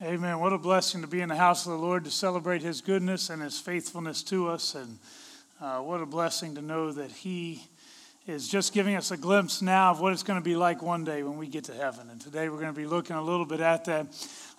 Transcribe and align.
Amen. 0.00 0.38
What 0.38 0.52
a 0.52 0.58
blessing 0.58 1.00
to 1.00 1.08
be 1.08 1.22
in 1.22 1.28
the 1.28 1.34
house 1.34 1.66
of 1.66 1.72
the 1.72 1.78
Lord 1.78 2.04
to 2.04 2.10
celebrate 2.12 2.62
His 2.62 2.80
goodness 2.80 3.30
and 3.30 3.42
His 3.42 3.58
faithfulness 3.58 4.22
to 4.24 4.46
us. 4.46 4.76
And 4.76 4.96
uh, 5.60 5.80
what 5.80 6.00
a 6.00 6.06
blessing 6.06 6.54
to 6.54 6.62
know 6.62 6.92
that 6.92 7.10
He 7.10 7.64
is 8.24 8.46
just 8.46 8.72
giving 8.72 8.94
us 8.94 9.10
a 9.10 9.16
glimpse 9.16 9.60
now 9.60 9.90
of 9.90 10.00
what 10.00 10.12
it's 10.12 10.22
going 10.22 10.38
to 10.38 10.44
be 10.44 10.54
like 10.54 10.82
one 10.82 11.02
day 11.02 11.24
when 11.24 11.36
we 11.36 11.48
get 11.48 11.64
to 11.64 11.74
heaven. 11.74 12.10
And 12.10 12.20
today 12.20 12.48
we're 12.48 12.60
going 12.60 12.72
to 12.72 12.80
be 12.80 12.86
looking 12.86 13.16
a 13.16 13.22
little 13.22 13.44
bit 13.44 13.58
at 13.58 13.86
that. 13.86 14.06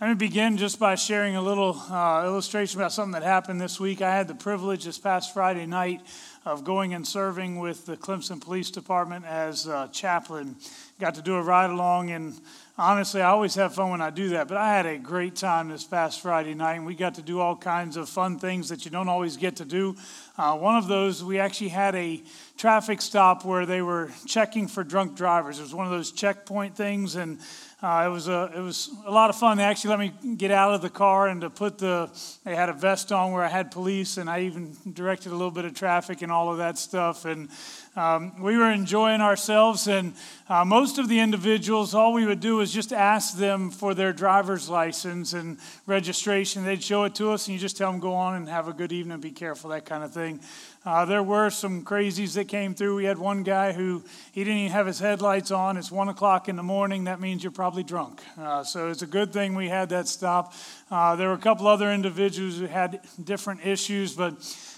Let 0.02 0.08
me 0.08 0.14
begin 0.14 0.56
just 0.56 0.79
by 0.79 0.96
sharing 0.96 1.36
a 1.36 1.42
little 1.42 1.78
uh, 1.78 2.24
illustration 2.24 2.79
about 2.79 2.94
something 2.94 3.20
that 3.20 3.24
happened 3.24 3.60
this 3.60 3.82
week. 3.82 4.02
I 4.02 4.15
had 4.15 4.29
the 4.29 4.33
privilege 4.33 4.86
this 4.86 4.97
past 4.97 5.33
Friday 5.33 5.65
night 5.65 6.00
of 6.46 6.64
going 6.64 6.94
and 6.94 7.06
serving 7.06 7.60
with 7.60 7.86
the 7.86 7.97
Clemson 7.97 8.40
Police 8.40 8.72
Department 8.72 9.26
as 9.26 9.68
a 9.68 9.90
chaplain. 9.92 10.56
Got 11.01 11.15
to 11.15 11.22
do 11.22 11.36
a 11.36 11.42
ride 11.42 11.70
along 11.70 12.12
and 12.12 12.40
honestly, 12.79 13.22
I 13.22 13.29
always 13.29 13.56
have 13.56 13.76
fun 13.76 13.92
when 13.92 14.01
I 14.01 14.10
do 14.10 14.29
that, 14.29 14.47
but 14.47 14.56
I 14.56 14.74
had 14.74 14.86
a 14.86 14.97
great 14.97 15.36
time 15.36 15.68
this 15.68 15.83
past 15.83 16.22
Friday 16.22 16.54
night, 16.54 16.76
and 16.76 16.86
we 16.86 16.95
got 16.95 17.16
to 17.16 17.22
do 17.22 17.40
all 17.42 17.56
kinds 17.56 17.98
of 17.98 18.08
fun 18.08 18.40
things 18.40 18.70
that 18.70 18.86
you 18.86 18.92
don't 18.92 19.09
always 19.09 19.36
get 19.36 19.58
to 19.58 19.66
do. 19.66 19.95
Uh, 20.38 20.58
one 20.58 20.78
of 20.78 20.88
those, 20.88 21.22
we 21.22 21.40
actually 21.40 21.70
had 21.70 21.94
a 21.95 22.23
traffic 22.58 23.02
stop 23.02 23.44
where 23.44 23.66
they 23.66 23.81
were 23.81 24.09
checking 24.26 24.68
for 24.68 24.84
drunk 24.84 25.16
drivers. 25.16 25.59
It 25.59 25.64
was 25.64 25.76
one 25.76 25.86
of 25.86 25.92
those 25.92 26.12
checkpoint 26.12 26.76
things, 26.76 27.16
and 27.16 27.40
uh, 27.82 28.04
it 28.06 28.10
was 28.10 28.28
a 28.28 28.52
it 28.54 28.60
was 28.60 28.90
a 29.06 29.12
lot 29.12 29.30
of 29.30 29.38
fun. 29.38 29.58
They 29.58 29.64
actually 29.64 29.92
let 29.92 30.00
me 30.00 30.36
get 30.36 30.52
out 30.52 30.74
of 30.74 30.82
the 30.82 30.90
car 30.90 31.30
and 31.30 31.40
to 31.42 31.50
put 31.50 31.78
the 31.78 32.10
they 32.44 32.54
had 32.54 32.68
a 32.68 32.74
vest 32.74 33.14
on 33.14 33.32
where 33.32 33.42
I 33.42 33.48
had 33.48 33.72
police, 33.72 34.18
and 34.18 34.30
I 34.30 34.42
even 34.42 34.76
directed 34.92 35.32
a 35.32 35.36
little 35.36 35.52
bit 35.52 35.64
of 35.64 35.74
traffic 35.74 36.22
and 36.22 36.30
all 36.30 36.52
of 36.52 36.58
that 36.58 36.78
stuff. 36.78 37.23
And 37.23 37.48
um, 37.96 38.42
we 38.42 38.58
were 38.58 38.70
enjoying 38.72 39.22
ourselves. 39.22 39.88
And 39.88 40.14
uh, 40.48 40.66
most 40.66 40.98
of 40.98 41.08
the 41.08 41.20
individuals, 41.20 41.94
all 41.94 42.14
we 42.14 42.26
would 42.26 42.40
do 42.40 42.58
was 42.58 42.72
just 42.72 42.94
ask 42.94 43.38
them 43.38 43.72
for 43.72 43.94
their 43.94 44.14
driver's 44.14 44.70
license 44.70 45.34
and 45.34 45.58
registration. 45.86 46.66
They'd 46.66 46.84
show 46.84 47.04
it 47.06 47.16
to 47.16 47.32
us, 47.32 47.48
and 47.48 47.54
you 47.54 47.59
just 47.59 47.78
tell 47.78 47.92
them 47.92 48.00
go 48.00 48.14
on 48.14 48.36
and 48.36 48.48
have 48.48 48.68
a 48.68 48.73
good 48.73 48.92
evening, 48.92 49.20
be 49.20 49.31
careful, 49.31 49.70
that 49.72 49.86
kind 49.86 50.03
of 50.03 50.14
thing. 50.14 50.40
Uh, 50.85 51.03
there 51.03 51.22
were 51.22 51.49
some 51.49 51.83
crazies 51.83 52.35
that 52.35 52.47
came 52.47 52.73
through. 52.73 52.95
We 52.95 53.03
had 53.03 53.17
one 53.17 53.44
guy 53.44 53.73
who 53.73 54.02
he 54.31 54.45
didn't 54.45 54.59
even 54.59 54.72
have 54.72 54.88
his 54.88 54.97
headlights 54.97 55.52
on. 55.52 55.75
It's 55.75 55.91
one 55.91 56.08
o'clock 56.08 56.47
in 56.47 56.55
the 56.55 56.63
morning. 56.63 57.03
That 57.03 57.19
means 57.19 57.44
you're 57.44 57.52
probably 57.52 57.83
drunk. 57.83 58.22
Uh, 58.39 58.63
so 58.63 58.89
it's 58.89 59.02
a 59.02 59.07
good 59.07 59.33
thing 59.33 59.55
we 59.55 59.67
had 59.67 59.89
that 59.89 60.07
stop. 60.07 60.53
Uh, 60.89 61.17
there 61.17 61.27
were 61.27 61.33
a 61.33 61.38
couple 61.38 61.67
other 61.67 61.91
individuals 61.91 62.57
who 62.57 62.66
had 62.66 63.02
different 63.22 63.66
issues, 63.66 64.13
but 64.13 64.35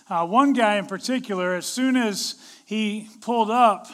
uh, 0.10 0.26
one 0.26 0.54
guy 0.54 0.78
in 0.78 0.88
particular, 0.88 1.54
as 1.54 1.68
soon 1.68 1.96
as 1.96 2.34
he 2.66 3.08
pulled 3.22 3.52
up, 3.52 3.88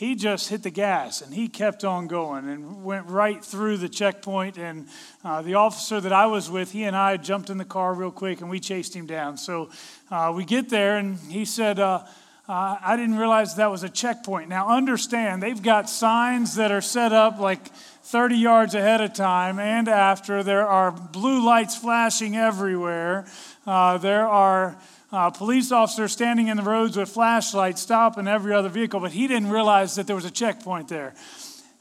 he 0.00 0.14
just 0.14 0.48
hit 0.48 0.62
the 0.62 0.70
gas 0.70 1.20
and 1.20 1.34
he 1.34 1.46
kept 1.46 1.84
on 1.84 2.06
going 2.06 2.48
and 2.48 2.82
went 2.82 3.06
right 3.06 3.44
through 3.44 3.76
the 3.76 3.88
checkpoint. 3.88 4.56
And 4.56 4.88
uh, 5.22 5.42
the 5.42 5.56
officer 5.56 6.00
that 6.00 6.10
I 6.10 6.24
was 6.24 6.50
with, 6.50 6.72
he 6.72 6.84
and 6.84 6.96
I 6.96 7.18
jumped 7.18 7.50
in 7.50 7.58
the 7.58 7.66
car 7.66 7.92
real 7.92 8.10
quick 8.10 8.40
and 8.40 8.48
we 8.48 8.60
chased 8.60 8.96
him 8.96 9.04
down. 9.04 9.36
So 9.36 9.68
uh, 10.10 10.32
we 10.34 10.46
get 10.46 10.70
there 10.70 10.96
and 10.96 11.18
he 11.18 11.44
said, 11.44 11.78
uh, 11.78 12.02
uh 12.48 12.78
I 12.80 12.96
didn't 12.96 13.18
realize 13.18 13.56
that 13.56 13.70
was 13.70 13.82
a 13.82 13.90
checkpoint. 13.90 14.48
Now, 14.48 14.74
understand, 14.74 15.42
they've 15.42 15.62
got 15.62 15.90
signs 15.90 16.54
that 16.54 16.72
are 16.72 16.80
set 16.80 17.12
up 17.12 17.38
like 17.38 17.68
30 17.68 18.36
yards 18.36 18.74
ahead 18.74 19.02
of 19.02 19.12
time 19.12 19.58
and 19.58 19.86
after. 19.86 20.42
There 20.42 20.66
are 20.66 20.92
blue 20.92 21.44
lights 21.44 21.76
flashing 21.76 22.38
everywhere. 22.38 23.26
Uh, 23.66 23.98
there 23.98 24.26
are 24.26 24.78
uh, 25.12 25.30
police 25.30 25.72
officer 25.72 26.06
standing 26.08 26.48
in 26.48 26.56
the 26.56 26.62
roads 26.62 26.96
with 26.96 27.08
flashlights 27.08 27.82
stopping 27.82 28.28
every 28.28 28.52
other 28.52 28.68
vehicle, 28.68 29.00
but 29.00 29.12
he 29.12 29.26
didn't 29.26 29.50
realize 29.50 29.96
that 29.96 30.06
there 30.06 30.16
was 30.16 30.24
a 30.24 30.30
checkpoint 30.30 30.88
there. 30.88 31.14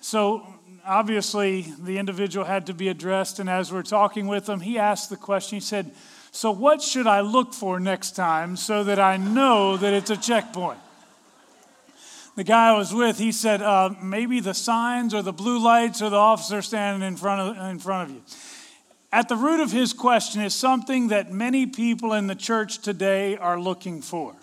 So 0.02 0.45
obviously, 0.85 1.73
the 1.80 1.97
individual 1.97 2.45
had 2.45 2.66
to 2.67 2.73
be 2.73 2.88
addressed. 2.88 3.39
And 3.39 3.50
as 3.50 3.72
we're 3.72 3.83
talking 3.83 4.27
with 4.27 4.50
him, 4.50 4.59
he 4.59 4.77
asked 4.77 5.09
the 5.09 5.17
question. 5.17 5.57
He 5.57 5.61
said, 5.61 5.91
So, 6.31 6.52
what 6.52 6.81
should 6.81 7.07
I 7.07 7.22
look 7.22 7.53
for 7.53 7.80
next 7.80 8.16
time 8.16 8.57
so 8.57 8.83
that 8.83 9.00
I 9.00 9.17
know 9.17 9.77
that 9.77 9.94
it's 9.94 10.09
a 10.09 10.17
checkpoint? 10.17 10.80
The 12.35 12.44
guy 12.44 12.69
I 12.69 12.78
was 12.78 12.94
with, 12.94 13.18
he 13.18 13.31
said, 13.31 13.62
uh, 13.62 13.94
Maybe 14.01 14.39
the 14.39 14.53
signs 14.53 15.13
or 15.13 15.22
the 15.22 15.34
blue 15.34 15.59
lights 15.59 16.01
or 16.01 16.09
the 16.09 16.18
officer 16.18 16.62
standing 16.62 17.07
in 17.07 17.16
front 17.16 17.57
of, 17.57 17.69
in 17.69 17.79
front 17.79 18.09
of 18.09 18.16
you. 18.16 18.23
At 19.12 19.28
the 19.28 19.36
root 19.36 19.59
of 19.59 19.72
his 19.72 19.92
question 19.94 20.42
is 20.42 20.53
something 20.53 21.08
that 21.08 21.31
many 21.31 21.66
people 21.66 22.14
in 22.14 22.28
the 22.28 22.36
church 22.36 22.80
today 22.80 23.38
are 23.38 23.59
looking 23.59 24.02
for. 24.02 24.36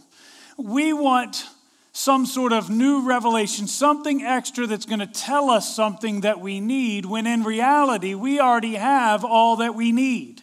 We 0.56 0.92
want 0.92 1.44
some 1.92 2.26
sort 2.26 2.52
of 2.52 2.68
new 2.68 3.06
revelation, 3.06 3.68
something 3.68 4.22
extra 4.22 4.66
that's 4.66 4.84
going 4.84 4.98
to 4.98 5.06
tell 5.06 5.50
us 5.50 5.74
something 5.74 6.22
that 6.22 6.40
we 6.40 6.60
need, 6.60 7.06
when 7.06 7.26
in 7.26 7.42
reality, 7.42 8.14
we 8.14 8.40
already 8.40 8.74
have 8.74 9.24
all 9.24 9.56
that 9.56 9.74
we 9.74 9.92
need 9.92 10.42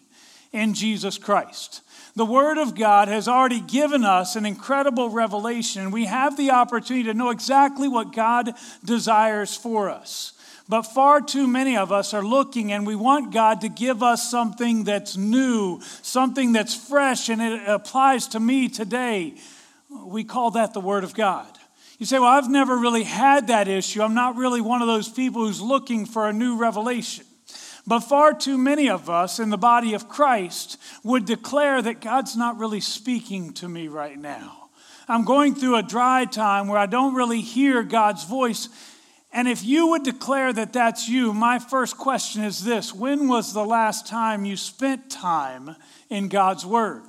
in 0.51 0.73
Jesus 0.73 1.17
Christ. 1.17 1.81
The 2.15 2.25
Word 2.25 2.57
of 2.57 2.75
God 2.75 3.07
has 3.07 3.27
already 3.27 3.59
given 3.59 4.03
us 4.03 4.35
an 4.35 4.45
incredible 4.45 5.09
revelation. 5.09 5.91
We 5.91 6.05
have 6.05 6.37
the 6.37 6.51
opportunity 6.51 7.05
to 7.05 7.13
know 7.13 7.29
exactly 7.29 7.87
what 7.87 8.13
God 8.13 8.53
desires 8.85 9.55
for 9.55 9.89
us. 9.89 10.33
But 10.69 10.83
far 10.83 11.19
too 11.19 11.45
many 11.45 11.75
of 11.75 11.91
us 11.91 12.13
are 12.13 12.23
looking 12.23 12.71
and 12.71 12.87
we 12.87 12.95
want 12.95 13.33
God 13.33 13.61
to 13.61 13.69
give 13.69 14.01
us 14.01 14.29
something 14.29 14.85
that's 14.85 15.17
new, 15.17 15.81
something 16.01 16.53
that's 16.53 16.73
fresh, 16.73 17.29
and 17.29 17.41
it 17.41 17.67
applies 17.67 18.27
to 18.29 18.39
me 18.39 18.69
today. 18.69 19.35
We 19.89 20.23
call 20.23 20.51
that 20.51 20.73
the 20.73 20.79
Word 20.79 21.03
of 21.03 21.13
God. 21.13 21.47
You 21.99 22.05
say, 22.05 22.17
Well, 22.17 22.29
I've 22.29 22.49
never 22.49 22.77
really 22.77 23.03
had 23.03 23.47
that 23.47 23.67
issue. 23.67 24.01
I'm 24.01 24.15
not 24.15 24.35
really 24.35 24.61
one 24.61 24.81
of 24.81 24.87
those 24.87 25.09
people 25.09 25.45
who's 25.45 25.61
looking 25.61 26.05
for 26.05 26.27
a 26.27 26.33
new 26.33 26.57
revelation. 26.57 27.25
But 27.85 27.99
far 27.99 28.33
too 28.33 28.57
many 28.57 28.89
of 28.89 29.09
us 29.09 29.39
in 29.39 29.49
the 29.49 29.57
body 29.57 29.93
of 29.93 30.07
Christ 30.07 30.77
would 31.03 31.25
declare 31.25 31.81
that 31.81 31.99
God's 31.99 32.37
not 32.37 32.57
really 32.57 32.79
speaking 32.79 33.53
to 33.53 33.67
me 33.67 33.89
right 33.89 34.17
now. 34.17 34.69
I'm 35.07 35.25
going 35.25 35.53
through 35.53 35.75
a 35.75 35.83
dry 35.83 36.23
time 36.25 36.69
where 36.69 36.79
I 36.79 36.85
don't 36.85 37.13
really 37.13 37.41
hear 37.41 37.83
God's 37.83 38.23
voice. 38.23 38.69
And 39.33 39.47
if 39.47 39.65
you 39.65 39.87
would 39.87 40.03
declare 40.03 40.53
that 40.53 40.73
that's 40.73 41.09
you, 41.09 41.33
my 41.33 41.57
first 41.57 41.97
question 41.97 42.43
is 42.43 42.63
this 42.63 42.93
When 42.93 43.27
was 43.27 43.53
the 43.53 43.65
last 43.65 44.05
time 44.05 44.45
you 44.45 44.55
spent 44.55 45.09
time 45.09 45.75
in 46.09 46.27
God's 46.27 46.65
Word? 46.65 47.03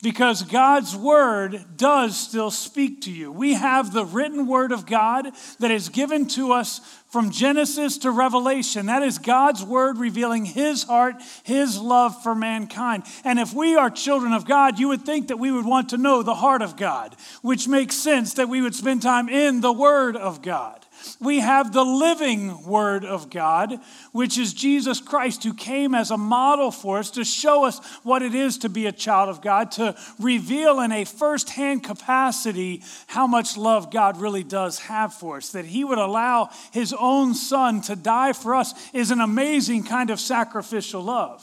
Because 0.00 0.42
God's 0.42 0.94
Word 0.94 1.64
does 1.76 2.16
still 2.16 2.52
speak 2.52 3.00
to 3.02 3.10
you. 3.10 3.32
We 3.32 3.54
have 3.54 3.92
the 3.92 4.04
written 4.04 4.46
Word 4.46 4.70
of 4.70 4.86
God 4.86 5.32
that 5.58 5.72
is 5.72 5.88
given 5.88 6.28
to 6.28 6.52
us 6.52 6.80
from 7.10 7.30
Genesis 7.30 7.98
to 7.98 8.12
Revelation. 8.12 8.86
That 8.86 9.02
is 9.02 9.18
God's 9.18 9.64
Word 9.64 9.98
revealing 9.98 10.44
His 10.44 10.84
heart, 10.84 11.16
His 11.42 11.80
love 11.80 12.22
for 12.22 12.36
mankind. 12.36 13.02
And 13.24 13.40
if 13.40 13.52
we 13.52 13.74
are 13.74 13.90
children 13.90 14.32
of 14.32 14.46
God, 14.46 14.78
you 14.78 14.86
would 14.88 15.04
think 15.04 15.28
that 15.28 15.38
we 15.40 15.50
would 15.50 15.66
want 15.66 15.88
to 15.88 15.98
know 15.98 16.22
the 16.22 16.34
heart 16.34 16.62
of 16.62 16.76
God, 16.76 17.16
which 17.42 17.66
makes 17.66 17.96
sense 17.96 18.34
that 18.34 18.48
we 18.48 18.62
would 18.62 18.74
spend 18.76 19.02
time 19.02 19.28
in 19.28 19.62
the 19.62 19.72
Word 19.72 20.14
of 20.14 20.42
God 20.42 20.85
we 21.20 21.40
have 21.40 21.72
the 21.72 21.84
living 21.84 22.64
Word 22.64 23.04
of 23.04 23.30
God, 23.30 23.78
which 24.12 24.38
is 24.38 24.52
Jesus 24.52 25.00
Christ, 25.00 25.44
who 25.44 25.54
came 25.54 25.94
as 25.94 26.10
a 26.10 26.16
model 26.16 26.70
for 26.70 26.98
us 26.98 27.10
to 27.12 27.24
show 27.24 27.64
us 27.64 27.78
what 28.02 28.22
it 28.22 28.34
is 28.34 28.58
to 28.58 28.68
be 28.68 28.86
a 28.86 28.92
child 28.92 29.28
of 29.28 29.40
God, 29.40 29.70
to 29.72 29.96
reveal 30.18 30.80
in 30.80 30.92
a 30.92 31.04
firsthand 31.04 31.84
capacity 31.84 32.82
how 33.06 33.26
much 33.26 33.56
love 33.56 33.90
God 33.90 34.20
really 34.20 34.44
does 34.44 34.78
have 34.80 35.14
for 35.14 35.38
us. 35.38 35.52
That 35.52 35.64
He 35.64 35.84
would 35.84 35.98
allow 35.98 36.50
His 36.72 36.94
own 36.98 37.34
Son 37.34 37.80
to 37.82 37.96
die 37.96 38.32
for 38.32 38.54
us 38.54 38.74
is 38.92 39.10
an 39.10 39.20
amazing 39.20 39.84
kind 39.84 40.10
of 40.10 40.20
sacrificial 40.20 41.02
love. 41.02 41.42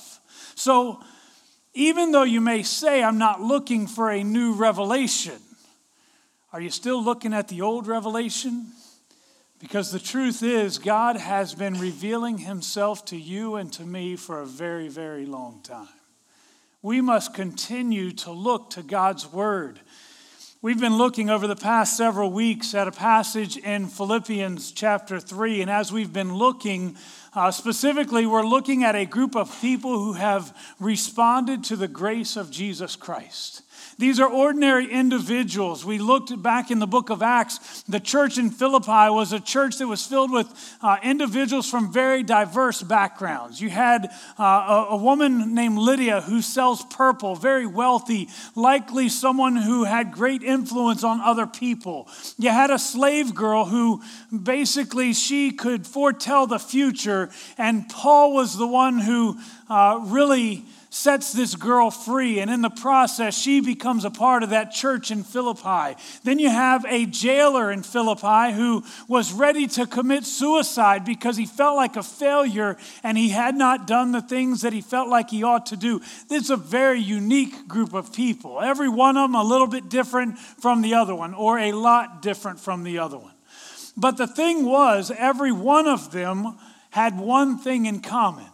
So, 0.55 1.01
even 1.73 2.11
though 2.11 2.23
you 2.23 2.39
may 2.39 2.61
say, 2.63 3.01
I'm 3.03 3.17
not 3.17 3.41
looking 3.41 3.87
for 3.87 4.11
a 4.11 4.23
new 4.23 4.53
revelation, 4.53 5.39
are 6.51 6.61
you 6.61 6.69
still 6.69 7.03
looking 7.03 7.33
at 7.33 7.47
the 7.47 7.61
old 7.61 7.87
revelation? 7.87 8.67
Because 9.63 9.93
the 9.93 9.99
truth 9.99 10.43
is, 10.43 10.77
God 10.77 11.15
has 11.15 11.55
been 11.55 11.79
revealing 11.79 12.39
himself 12.39 13.05
to 13.05 13.15
you 13.15 13.55
and 13.55 13.71
to 13.71 13.83
me 13.83 14.17
for 14.17 14.41
a 14.41 14.45
very, 14.45 14.89
very 14.89 15.25
long 15.25 15.61
time. 15.63 15.87
We 16.81 16.99
must 16.99 17.33
continue 17.33 18.11
to 18.11 18.31
look 18.31 18.71
to 18.71 18.83
God's 18.83 19.31
word. 19.31 19.79
We've 20.61 20.81
been 20.81 20.97
looking 20.97 21.29
over 21.29 21.47
the 21.47 21.55
past 21.55 21.95
several 21.95 22.29
weeks 22.29 22.75
at 22.75 22.89
a 22.89 22.91
passage 22.91 23.55
in 23.55 23.87
Philippians 23.87 24.73
chapter 24.73 25.17
3, 25.17 25.61
and 25.61 25.71
as 25.71 25.93
we've 25.93 26.11
been 26.11 26.35
looking, 26.35 26.97
uh, 27.33 27.49
specifically, 27.49 28.25
we're 28.25 28.45
looking 28.45 28.83
at 28.83 28.97
a 28.97 29.05
group 29.05 29.33
of 29.33 29.61
people 29.61 29.97
who 29.97 30.11
have 30.11 30.75
responded 30.81 31.63
to 31.63 31.77
the 31.77 31.87
grace 31.87 32.35
of 32.35 32.51
Jesus 32.51 32.97
Christ. 32.97 33.62
These 33.97 34.19
are 34.19 34.29
ordinary 34.29 34.91
individuals. 34.91 35.85
We 35.85 35.97
looked 35.97 36.41
back 36.41 36.71
in 36.71 36.79
the 36.79 36.87
book 36.87 37.09
of 37.09 37.21
Acts. 37.21 37.83
The 37.83 37.99
church 37.99 38.37
in 38.37 38.49
Philippi 38.49 39.09
was 39.09 39.33
a 39.33 39.39
church 39.39 39.77
that 39.77 39.87
was 39.87 40.05
filled 40.05 40.31
with 40.31 40.47
uh, 40.81 40.97
individuals 41.03 41.69
from 41.69 41.91
very 41.93 42.23
diverse 42.23 42.81
backgrounds. 42.81 43.61
You 43.61 43.69
had 43.69 44.09
uh, 44.39 44.43
a, 44.43 44.87
a 44.91 44.97
woman 44.97 45.53
named 45.53 45.77
Lydia 45.77 46.21
who 46.21 46.41
sells 46.41 46.83
purple, 46.85 47.35
very 47.35 47.65
wealthy, 47.65 48.29
likely 48.55 49.09
someone 49.09 49.55
who 49.55 49.83
had 49.83 50.11
great 50.11 50.43
influence 50.43 51.03
on 51.03 51.21
other 51.21 51.47
people. 51.47 52.07
You 52.37 52.49
had 52.49 52.71
a 52.71 52.79
slave 52.79 53.35
girl 53.35 53.65
who 53.65 54.01
basically 54.31 55.13
she 55.13 55.51
could 55.51 55.85
foretell 55.85 56.47
the 56.47 56.59
future, 56.59 57.29
and 57.57 57.87
Paul 57.89 58.33
was 58.33 58.57
the 58.57 58.67
one 58.67 58.99
who 58.99 59.37
uh, 59.69 59.99
really 60.03 60.65
sets 60.93 61.33
this 61.33 61.55
girl 61.55 61.89
free. 61.89 62.39
And 62.39 62.51
in 62.51 62.61
the 62.61 62.69
process, 62.69 63.35
she 63.35 63.61
becomes 63.61 64.05
a 64.05 64.11
part 64.11 64.43
of 64.43 64.51
that 64.51 64.71
church 64.71 65.09
in 65.09 65.23
Philippi. 65.23 65.99
Then 66.23 66.37
you 66.37 66.49
have 66.49 66.85
a 66.85 67.07
jailer 67.07 67.71
in 67.71 67.81
Philippi 67.81 68.53
who 68.53 68.83
was 69.07 69.33
ready 69.33 69.65
to 69.67 69.87
commit 69.87 70.23
suicide 70.23 71.03
because 71.03 71.35
he 71.35 71.47
felt 71.47 71.75
like 71.75 71.95
a 71.95 72.03
failure 72.03 72.77
and 73.01 73.17
he 73.17 73.29
had 73.29 73.55
not 73.55 73.87
done 73.87 74.11
the 74.11 74.21
things 74.21 74.61
that 74.61 74.71
he 74.71 74.81
felt 74.81 75.09
like 75.09 75.31
he 75.31 75.41
ought 75.41 75.65
to 75.67 75.77
do. 75.77 75.99
This 76.29 76.43
is 76.43 76.49
a 76.51 76.57
very 76.57 76.99
unique 76.99 77.67
group 77.67 77.95
of 77.95 78.13
people. 78.13 78.61
Every 78.61 78.89
one 78.89 79.17
of 79.17 79.31
them 79.31 79.35
a 79.35 79.43
little 79.43 79.67
bit 79.67 79.89
different 79.89 80.37
from 80.37 80.83
the 80.83 80.93
other 80.93 81.15
one, 81.15 81.33
or 81.33 81.57
a 81.57 81.71
lot 81.71 82.21
different 82.21 82.59
from 82.59 82.83
the 82.83 82.99
other 82.99 83.17
one. 83.17 83.33
But 83.97 84.17
the 84.17 84.27
thing 84.27 84.63
was, 84.63 85.11
every 85.17 85.51
one 85.51 85.87
of 85.87 86.11
them 86.11 86.55
had 86.91 87.17
one 87.17 87.57
thing 87.57 87.87
in 87.87 88.01
common 88.01 88.45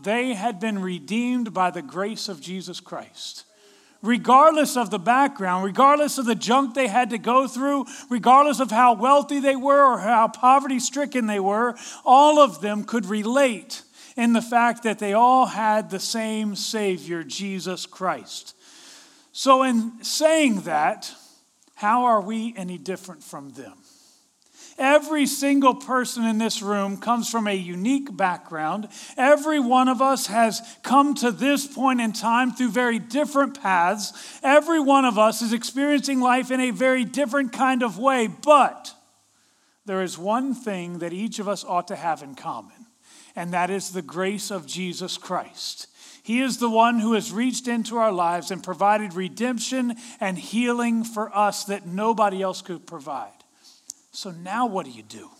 they 0.00 0.34
had 0.34 0.60
been 0.60 0.80
redeemed 0.80 1.52
by 1.52 1.70
the 1.70 1.82
grace 1.82 2.28
of 2.28 2.40
Jesus 2.40 2.80
Christ. 2.80 3.44
Regardless 4.02 4.76
of 4.76 4.90
the 4.90 4.98
background, 4.98 5.64
regardless 5.64 6.16
of 6.16 6.24
the 6.24 6.34
junk 6.34 6.74
they 6.74 6.88
had 6.88 7.10
to 7.10 7.18
go 7.18 7.46
through, 7.46 7.84
regardless 8.08 8.58
of 8.60 8.70
how 8.70 8.94
wealthy 8.94 9.40
they 9.40 9.56
were 9.56 9.94
or 9.94 9.98
how 9.98 10.26
poverty 10.28 10.78
stricken 10.78 11.26
they 11.26 11.40
were, 11.40 11.74
all 12.04 12.38
of 12.40 12.62
them 12.62 12.84
could 12.84 13.04
relate 13.04 13.82
in 14.16 14.32
the 14.32 14.42
fact 14.42 14.84
that 14.84 14.98
they 14.98 15.12
all 15.12 15.46
had 15.46 15.90
the 15.90 16.00
same 16.00 16.56
Savior, 16.56 17.22
Jesus 17.22 17.84
Christ. 17.84 18.56
So, 19.32 19.62
in 19.62 20.02
saying 20.02 20.62
that, 20.62 21.12
how 21.74 22.04
are 22.04 22.20
we 22.20 22.54
any 22.56 22.78
different 22.78 23.22
from 23.22 23.50
them? 23.50 23.79
Every 24.80 25.26
single 25.26 25.74
person 25.74 26.24
in 26.24 26.38
this 26.38 26.62
room 26.62 26.96
comes 26.96 27.28
from 27.28 27.46
a 27.46 27.54
unique 27.54 28.16
background. 28.16 28.88
Every 29.14 29.60
one 29.60 29.88
of 29.88 30.00
us 30.00 30.28
has 30.28 30.62
come 30.82 31.14
to 31.16 31.30
this 31.30 31.66
point 31.66 32.00
in 32.00 32.14
time 32.14 32.52
through 32.52 32.70
very 32.70 32.98
different 32.98 33.60
paths. 33.60 34.40
Every 34.42 34.80
one 34.80 35.04
of 35.04 35.18
us 35.18 35.42
is 35.42 35.52
experiencing 35.52 36.20
life 36.20 36.50
in 36.50 36.60
a 36.60 36.70
very 36.70 37.04
different 37.04 37.52
kind 37.52 37.82
of 37.82 37.98
way, 37.98 38.26
but 38.26 38.94
there 39.84 40.00
is 40.00 40.16
one 40.16 40.54
thing 40.54 41.00
that 41.00 41.12
each 41.12 41.38
of 41.38 41.46
us 41.46 41.62
ought 41.62 41.88
to 41.88 41.96
have 41.96 42.22
in 42.22 42.34
common, 42.34 42.86
and 43.36 43.52
that 43.52 43.68
is 43.68 43.90
the 43.90 44.00
grace 44.00 44.50
of 44.50 44.66
Jesus 44.66 45.18
Christ. 45.18 45.88
He 46.22 46.40
is 46.40 46.56
the 46.56 46.70
one 46.70 47.00
who 47.00 47.12
has 47.12 47.32
reached 47.32 47.68
into 47.68 47.98
our 47.98 48.12
lives 48.12 48.50
and 48.50 48.62
provided 48.62 49.12
redemption 49.12 49.96
and 50.20 50.38
healing 50.38 51.04
for 51.04 51.36
us 51.36 51.64
that 51.64 51.86
nobody 51.86 52.40
else 52.40 52.62
could 52.62 52.86
provide. 52.86 53.39
So 54.10 54.30
now 54.30 54.66
what 54.66 54.86
do 54.86 54.92
you 54.92 55.02
do? 55.02 55.30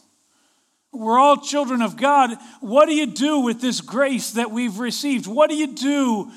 We're 0.93 1.19
all 1.19 1.37
children 1.37 1.83
of 1.83 1.97
God. 1.97 2.37
What 2.61 2.87
do 2.87 2.95
you 2.95 3.07
do 3.07 3.41
with 3.41 3.61
this 3.61 3.81
grace 3.81 4.33
that 4.33 4.51
we've 4.51 4.79
received? 4.79 5.27
What 5.27 5.51
do 5.51 5.57
you 5.57 5.75
do 5.75 6.31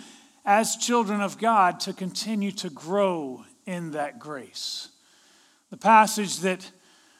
as 0.46 0.76
children 0.76 1.22
of 1.22 1.40
God 1.40 1.80
to 1.82 1.94
continue 1.94 2.52
to 2.54 2.70
grow 2.70 3.46
in 3.66 3.92
that 3.92 4.20
grace? 4.20 4.90
The 5.72 5.78
passage 5.78 6.40
that 6.40 6.70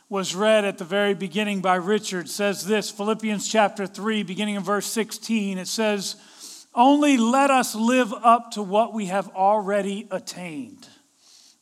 was 0.10 0.36
read 0.36 0.64
at 0.64 0.78
the 0.78 0.86
very 0.86 1.16
beginning 1.16 1.62
by 1.62 1.76
Richard 1.76 2.30
says 2.30 2.66
this 2.66 2.92
Philippians 2.92 3.48
chapter 3.48 3.88
3, 3.88 4.22
beginning 4.22 4.56
in 4.56 4.64
verse 4.64 4.86
16. 4.86 5.58
It 5.58 5.68
says, 5.68 6.18
Only 6.76 7.18
let 7.18 7.50
us 7.50 7.74
live 7.74 8.14
up 8.14 8.52
to 8.52 8.62
what 8.62 8.94
we 8.94 9.08
have 9.08 9.30
already 9.30 10.08
attained 10.12 10.88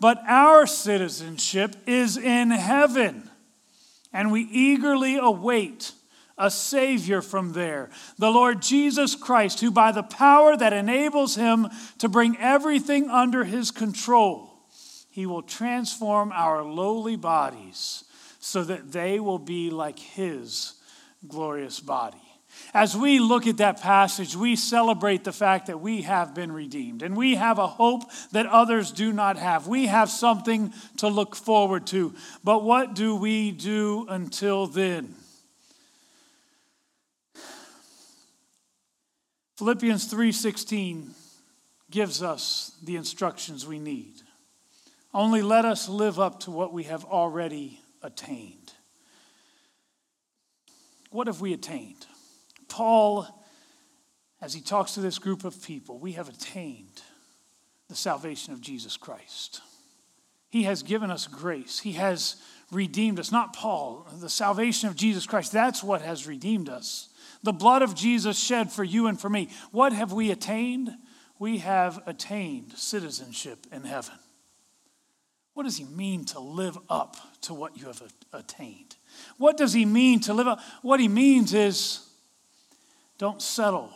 but 0.00 0.22
our 0.26 0.66
citizenship 0.66 1.76
is 1.86 2.16
in 2.16 2.50
heaven, 2.50 3.30
and 4.12 4.32
we 4.32 4.42
eagerly 4.42 5.16
await 5.16 5.92
a 6.38 6.50
Savior 6.50 7.20
from 7.20 7.52
there, 7.52 7.90
the 8.16 8.30
Lord 8.30 8.62
Jesus 8.62 9.16
Christ, 9.16 9.60
who 9.60 9.70
by 9.70 9.90
the 9.90 10.04
power 10.04 10.56
that 10.56 10.72
enables 10.72 11.34
him 11.34 11.68
to 11.98 12.08
bring 12.08 12.36
everything 12.38 13.10
under 13.10 13.44
his 13.44 13.70
control, 13.72 14.48
he 15.10 15.26
will 15.26 15.42
transform 15.42 16.30
our 16.32 16.62
lowly 16.62 17.16
bodies 17.16 18.04
so 18.38 18.62
that 18.62 18.92
they 18.92 19.18
will 19.18 19.40
be 19.40 19.68
like 19.70 19.98
his 19.98 20.74
glorious 21.26 21.80
body. 21.80 22.27
As 22.74 22.96
we 22.96 23.18
look 23.18 23.46
at 23.46 23.56
that 23.58 23.80
passage, 23.80 24.36
we 24.36 24.54
celebrate 24.56 25.24
the 25.24 25.32
fact 25.32 25.66
that 25.66 25.80
we 25.80 26.02
have 26.02 26.34
been 26.34 26.52
redeemed 26.52 27.02
and 27.02 27.16
we 27.16 27.36
have 27.36 27.58
a 27.58 27.66
hope 27.66 28.02
that 28.32 28.46
others 28.46 28.92
do 28.92 29.12
not 29.12 29.38
have. 29.38 29.66
We 29.66 29.86
have 29.86 30.10
something 30.10 30.72
to 30.98 31.08
look 31.08 31.34
forward 31.34 31.86
to. 31.88 32.14
But 32.44 32.62
what 32.62 32.94
do 32.94 33.16
we 33.16 33.52
do 33.52 34.06
until 34.08 34.66
then? 34.66 35.14
Philippians 39.56 40.06
3:16 40.06 41.14
gives 41.90 42.22
us 42.22 42.72
the 42.82 42.96
instructions 42.96 43.66
we 43.66 43.78
need. 43.78 44.22
Only 45.12 45.42
let 45.42 45.64
us 45.64 45.88
live 45.88 46.20
up 46.20 46.40
to 46.40 46.50
what 46.50 46.72
we 46.72 46.84
have 46.84 47.04
already 47.04 47.80
attained. 48.02 48.74
What 51.10 51.26
have 51.26 51.40
we 51.40 51.54
attained? 51.54 52.06
Paul, 52.68 53.26
as 54.40 54.54
he 54.54 54.60
talks 54.60 54.94
to 54.94 55.00
this 55.00 55.18
group 55.18 55.44
of 55.44 55.62
people, 55.62 55.98
we 55.98 56.12
have 56.12 56.28
attained 56.28 57.02
the 57.88 57.96
salvation 57.96 58.52
of 58.52 58.60
Jesus 58.60 58.96
Christ. 58.96 59.60
He 60.50 60.62
has 60.64 60.82
given 60.82 61.10
us 61.10 61.26
grace. 61.26 61.80
He 61.80 61.92
has 61.92 62.36
redeemed 62.70 63.18
us. 63.18 63.32
Not 63.32 63.54
Paul, 63.54 64.06
the 64.20 64.30
salvation 64.30 64.88
of 64.88 64.96
Jesus 64.96 65.26
Christ. 65.26 65.52
That's 65.52 65.82
what 65.82 66.02
has 66.02 66.26
redeemed 66.26 66.68
us. 66.68 67.08
The 67.42 67.52
blood 67.52 67.82
of 67.82 67.94
Jesus 67.94 68.38
shed 68.38 68.72
for 68.72 68.84
you 68.84 69.06
and 69.06 69.20
for 69.20 69.28
me. 69.28 69.48
What 69.70 69.92
have 69.92 70.12
we 70.12 70.30
attained? 70.30 70.90
We 71.38 71.58
have 71.58 72.02
attained 72.06 72.72
citizenship 72.72 73.66
in 73.72 73.84
heaven. 73.84 74.14
What 75.54 75.64
does 75.64 75.76
he 75.76 75.84
mean 75.84 76.24
to 76.26 76.40
live 76.40 76.78
up 76.88 77.16
to 77.42 77.54
what 77.54 77.76
you 77.76 77.86
have 77.86 78.02
attained? 78.32 78.96
What 79.38 79.56
does 79.56 79.72
he 79.72 79.84
mean 79.84 80.20
to 80.20 80.34
live 80.34 80.46
up? 80.46 80.60
What 80.82 81.00
he 81.00 81.08
means 81.08 81.52
is 81.52 82.07
don't 83.18 83.42
settle. 83.42 83.90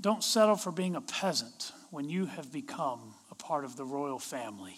Don't 0.00 0.22
settle 0.22 0.56
for 0.56 0.72
being 0.72 0.96
a 0.96 1.00
peasant 1.00 1.72
when 1.90 2.08
you 2.08 2.26
have 2.26 2.52
become 2.52 3.14
a 3.30 3.34
part 3.34 3.64
of 3.64 3.76
the 3.76 3.84
royal 3.84 4.18
family. 4.18 4.76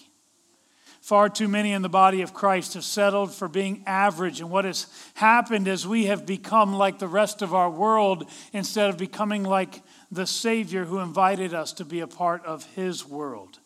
Far 1.00 1.28
too 1.28 1.48
many 1.48 1.72
in 1.72 1.82
the 1.82 1.88
body 1.88 2.22
of 2.22 2.32
Christ 2.32 2.74
have 2.74 2.84
settled 2.84 3.34
for 3.34 3.46
being 3.46 3.82
average. 3.86 4.40
And 4.40 4.50
what 4.50 4.64
has 4.64 4.86
happened 5.12 5.68
is 5.68 5.86
we 5.86 6.06
have 6.06 6.24
become 6.24 6.74
like 6.74 6.98
the 6.98 7.06
rest 7.06 7.42
of 7.42 7.52
our 7.52 7.68
world 7.68 8.30
instead 8.54 8.88
of 8.88 8.96
becoming 8.96 9.42
like 9.42 9.82
the 10.10 10.26
Savior 10.26 10.86
who 10.86 11.00
invited 11.00 11.52
us 11.52 11.74
to 11.74 11.84
be 11.84 12.00
a 12.00 12.06
part 12.06 12.44
of 12.46 12.64
His 12.74 13.06
world. 13.06 13.58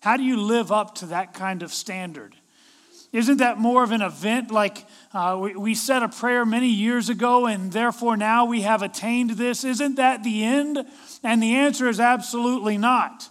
How 0.00 0.18
do 0.18 0.22
you 0.22 0.38
live 0.38 0.70
up 0.70 0.96
to 0.96 1.06
that 1.06 1.32
kind 1.32 1.62
of 1.62 1.72
standard? 1.72 2.36
Isn't 3.12 3.38
that 3.38 3.58
more 3.58 3.82
of 3.82 3.92
an 3.92 4.02
event 4.02 4.50
like 4.50 4.84
uh, 5.14 5.38
we, 5.40 5.54
we 5.56 5.74
said 5.74 6.02
a 6.02 6.08
prayer 6.08 6.44
many 6.44 6.68
years 6.68 7.08
ago 7.08 7.46
and 7.46 7.72
therefore 7.72 8.16
now 8.16 8.44
we 8.44 8.62
have 8.62 8.82
attained 8.82 9.30
this? 9.30 9.64
Isn't 9.64 9.96
that 9.96 10.22
the 10.22 10.44
end? 10.44 10.84
And 11.22 11.42
the 11.42 11.56
answer 11.56 11.88
is 11.88 12.00
absolutely 12.00 12.76
not. 12.76 13.28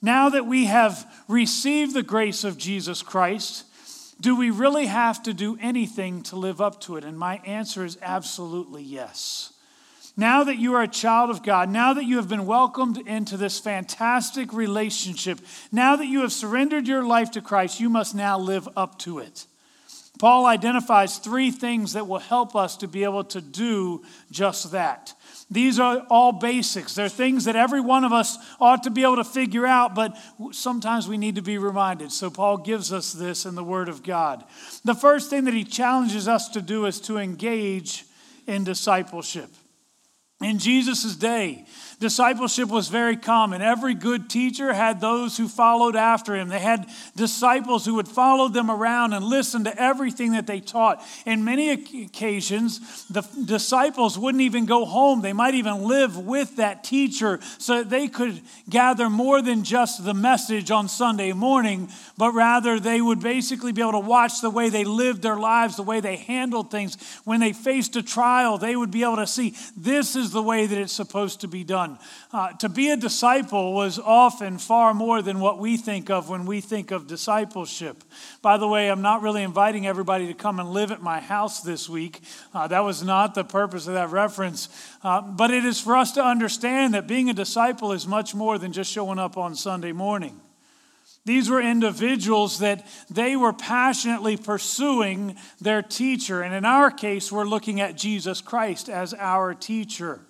Now 0.00 0.30
that 0.30 0.46
we 0.46 0.64
have 0.64 1.06
received 1.28 1.94
the 1.94 2.02
grace 2.02 2.42
of 2.42 2.58
Jesus 2.58 3.02
Christ, 3.02 3.64
do 4.20 4.36
we 4.36 4.50
really 4.50 4.86
have 4.86 5.22
to 5.24 5.32
do 5.32 5.56
anything 5.60 6.22
to 6.24 6.36
live 6.36 6.60
up 6.60 6.80
to 6.82 6.96
it? 6.96 7.04
And 7.04 7.18
my 7.18 7.36
answer 7.44 7.84
is 7.84 7.98
absolutely 8.02 8.82
yes. 8.82 9.52
Now 10.16 10.44
that 10.44 10.58
you 10.58 10.74
are 10.74 10.82
a 10.82 10.88
child 10.88 11.30
of 11.30 11.42
God, 11.42 11.70
now 11.70 11.94
that 11.94 12.04
you 12.04 12.16
have 12.16 12.28
been 12.28 12.44
welcomed 12.44 12.98
into 12.98 13.36
this 13.38 13.58
fantastic 13.58 14.52
relationship, 14.52 15.40
now 15.70 15.96
that 15.96 16.06
you 16.06 16.20
have 16.20 16.32
surrendered 16.32 16.86
your 16.86 17.02
life 17.02 17.30
to 17.32 17.40
Christ, 17.40 17.80
you 17.80 17.88
must 17.88 18.14
now 18.14 18.38
live 18.38 18.68
up 18.76 18.98
to 19.00 19.20
it. 19.20 19.46
Paul 20.18 20.46
identifies 20.46 21.18
three 21.18 21.50
things 21.50 21.94
that 21.94 22.06
will 22.06 22.18
help 22.18 22.54
us 22.54 22.76
to 22.76 22.88
be 22.88 23.02
able 23.04 23.24
to 23.24 23.40
do 23.40 24.02
just 24.30 24.70
that. 24.72 25.14
These 25.50 25.80
are 25.80 26.06
all 26.10 26.32
basics. 26.32 26.94
They're 26.94 27.08
things 27.08 27.44
that 27.44 27.56
every 27.56 27.80
one 27.80 28.04
of 28.04 28.12
us 28.12 28.38
ought 28.60 28.84
to 28.84 28.90
be 28.90 29.02
able 29.02 29.16
to 29.16 29.24
figure 29.24 29.66
out, 29.66 29.94
but 29.94 30.16
sometimes 30.52 31.08
we 31.08 31.18
need 31.18 31.36
to 31.36 31.42
be 31.42 31.58
reminded. 31.58 32.12
So, 32.12 32.30
Paul 32.30 32.58
gives 32.58 32.92
us 32.92 33.12
this 33.12 33.46
in 33.46 33.54
the 33.54 33.64
Word 33.64 33.88
of 33.88 34.02
God. 34.02 34.44
The 34.84 34.94
first 34.94 35.28
thing 35.28 35.44
that 35.44 35.54
he 35.54 35.64
challenges 35.64 36.28
us 36.28 36.48
to 36.50 36.62
do 36.62 36.86
is 36.86 37.00
to 37.00 37.18
engage 37.18 38.04
in 38.46 38.64
discipleship. 38.64 39.50
In 40.42 40.58
Jesus' 40.58 41.14
day, 41.16 41.66
Discipleship 42.02 42.68
was 42.68 42.88
very 42.88 43.16
common. 43.16 43.62
Every 43.62 43.94
good 43.94 44.28
teacher 44.28 44.72
had 44.72 45.00
those 45.00 45.36
who 45.36 45.46
followed 45.46 45.94
after 45.94 46.34
him. 46.34 46.48
They 46.48 46.58
had 46.58 46.88
disciples 47.14 47.86
who 47.86 47.94
would 47.94 48.08
follow 48.08 48.48
them 48.48 48.72
around 48.72 49.12
and 49.12 49.24
listen 49.24 49.62
to 49.64 49.80
everything 49.80 50.32
that 50.32 50.48
they 50.48 50.58
taught. 50.58 51.00
In 51.26 51.44
many 51.44 51.70
occasions, 51.70 53.06
the 53.06 53.22
disciples 53.44 54.18
wouldn't 54.18 54.42
even 54.42 54.66
go 54.66 54.84
home. 54.84 55.20
They 55.20 55.32
might 55.32 55.54
even 55.54 55.84
live 55.84 56.18
with 56.18 56.56
that 56.56 56.82
teacher 56.82 57.38
so 57.58 57.78
that 57.78 57.88
they 57.88 58.08
could 58.08 58.40
gather 58.68 59.08
more 59.08 59.40
than 59.40 59.62
just 59.62 60.04
the 60.04 60.12
message 60.12 60.72
on 60.72 60.88
Sunday 60.88 61.32
morning, 61.32 61.88
but 62.18 62.32
rather 62.32 62.80
they 62.80 63.00
would 63.00 63.20
basically 63.20 63.70
be 63.70 63.80
able 63.80 63.92
to 63.92 64.00
watch 64.00 64.40
the 64.40 64.50
way 64.50 64.70
they 64.70 64.82
lived 64.82 65.22
their 65.22 65.36
lives, 65.36 65.76
the 65.76 65.84
way 65.84 66.00
they 66.00 66.16
handled 66.16 66.72
things. 66.72 66.96
When 67.22 67.38
they 67.38 67.52
faced 67.52 67.94
a 67.94 68.02
trial, 68.02 68.58
they 68.58 68.74
would 68.74 68.90
be 68.90 69.04
able 69.04 69.16
to 69.18 69.26
see 69.28 69.54
this 69.76 70.16
is 70.16 70.31
the 70.32 70.42
way 70.42 70.66
that 70.66 70.78
it's 70.78 70.92
supposed 70.92 71.42
to 71.42 71.48
be 71.48 71.64
done. 71.64 71.98
Uh, 72.32 72.52
to 72.54 72.68
be 72.68 72.90
a 72.90 72.96
disciple 72.96 73.74
was 73.74 73.98
often 73.98 74.58
far 74.58 74.92
more 74.94 75.22
than 75.22 75.40
what 75.40 75.58
we 75.58 75.76
think 75.76 76.10
of 76.10 76.28
when 76.28 76.46
we 76.46 76.60
think 76.60 76.90
of 76.90 77.06
discipleship. 77.06 78.02
By 78.40 78.56
the 78.56 78.66
way, 78.66 78.90
I'm 78.90 79.02
not 79.02 79.22
really 79.22 79.42
inviting 79.42 79.86
everybody 79.86 80.26
to 80.26 80.34
come 80.34 80.58
and 80.58 80.70
live 80.70 80.90
at 80.90 81.02
my 81.02 81.20
house 81.20 81.60
this 81.60 81.88
week. 81.88 82.20
Uh, 82.52 82.66
that 82.68 82.84
was 82.84 83.02
not 83.02 83.34
the 83.34 83.44
purpose 83.44 83.86
of 83.86 83.94
that 83.94 84.10
reference. 84.10 84.68
Uh, 85.02 85.20
but 85.20 85.50
it 85.50 85.64
is 85.64 85.80
for 85.80 85.96
us 85.96 86.12
to 86.12 86.24
understand 86.24 86.94
that 86.94 87.06
being 87.06 87.30
a 87.30 87.34
disciple 87.34 87.92
is 87.92 88.06
much 88.06 88.34
more 88.34 88.58
than 88.58 88.72
just 88.72 88.90
showing 88.90 89.18
up 89.18 89.36
on 89.36 89.54
Sunday 89.54 89.92
morning. 89.92 90.40
These 91.24 91.48
were 91.48 91.60
individuals 91.60 92.58
that 92.58 92.84
they 93.08 93.36
were 93.36 93.52
passionately 93.52 94.36
pursuing 94.36 95.36
their 95.60 95.80
teacher. 95.80 96.42
And 96.42 96.52
in 96.52 96.64
our 96.64 96.90
case, 96.90 97.30
we're 97.30 97.44
looking 97.44 97.80
at 97.80 97.96
Jesus 97.96 98.40
Christ 98.40 98.88
as 98.88 99.14
our 99.14 99.54
teacher. 99.54 100.20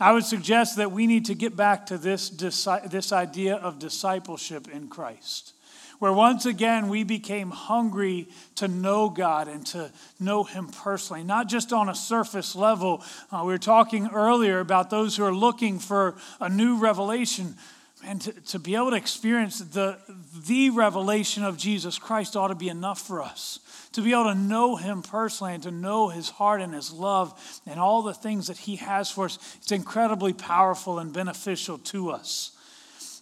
I 0.00 0.12
would 0.12 0.24
suggest 0.24 0.76
that 0.76 0.90
we 0.90 1.06
need 1.06 1.26
to 1.26 1.34
get 1.34 1.54
back 1.54 1.86
to 1.86 1.98
this, 1.98 2.30
this 2.30 3.12
idea 3.12 3.54
of 3.54 3.78
discipleship 3.78 4.66
in 4.68 4.88
Christ, 4.88 5.52
where 6.00 6.12
once 6.12 6.46
again 6.46 6.88
we 6.88 7.04
became 7.04 7.52
hungry 7.52 8.26
to 8.56 8.66
know 8.66 9.08
God 9.08 9.46
and 9.46 9.64
to 9.68 9.92
know 10.18 10.42
Him 10.42 10.66
personally, 10.66 11.22
not 11.22 11.48
just 11.48 11.72
on 11.72 11.88
a 11.88 11.94
surface 11.94 12.56
level. 12.56 13.04
Uh, 13.30 13.42
we 13.46 13.52
were 13.52 13.58
talking 13.58 14.08
earlier 14.12 14.58
about 14.58 14.90
those 14.90 15.16
who 15.16 15.24
are 15.24 15.34
looking 15.34 15.78
for 15.78 16.16
a 16.40 16.48
new 16.48 16.76
revelation. 16.76 17.54
And 18.06 18.20
to, 18.22 18.32
to 18.32 18.58
be 18.58 18.74
able 18.74 18.90
to 18.90 18.96
experience 18.96 19.58
the, 19.60 19.98
the 20.46 20.70
revelation 20.70 21.42
of 21.42 21.56
Jesus 21.56 21.98
Christ 21.98 22.36
ought 22.36 22.48
to 22.48 22.54
be 22.54 22.68
enough 22.68 23.00
for 23.00 23.22
us 23.22 23.60
to 23.94 24.02
be 24.02 24.12
able 24.12 24.24
to 24.24 24.34
know 24.34 24.74
Him 24.74 25.02
personally 25.02 25.54
and 25.54 25.62
to 25.62 25.70
know 25.70 26.08
His 26.08 26.28
heart 26.28 26.60
and 26.60 26.74
His 26.74 26.92
love 26.92 27.60
and 27.64 27.78
all 27.78 28.02
the 28.02 28.12
things 28.12 28.48
that 28.48 28.58
He 28.58 28.76
has 28.76 29.10
for 29.10 29.26
us, 29.26 29.38
it's 29.56 29.72
incredibly 29.72 30.32
powerful 30.32 30.98
and 30.98 31.12
beneficial 31.12 31.78
to 31.78 32.10
us. 32.10 32.50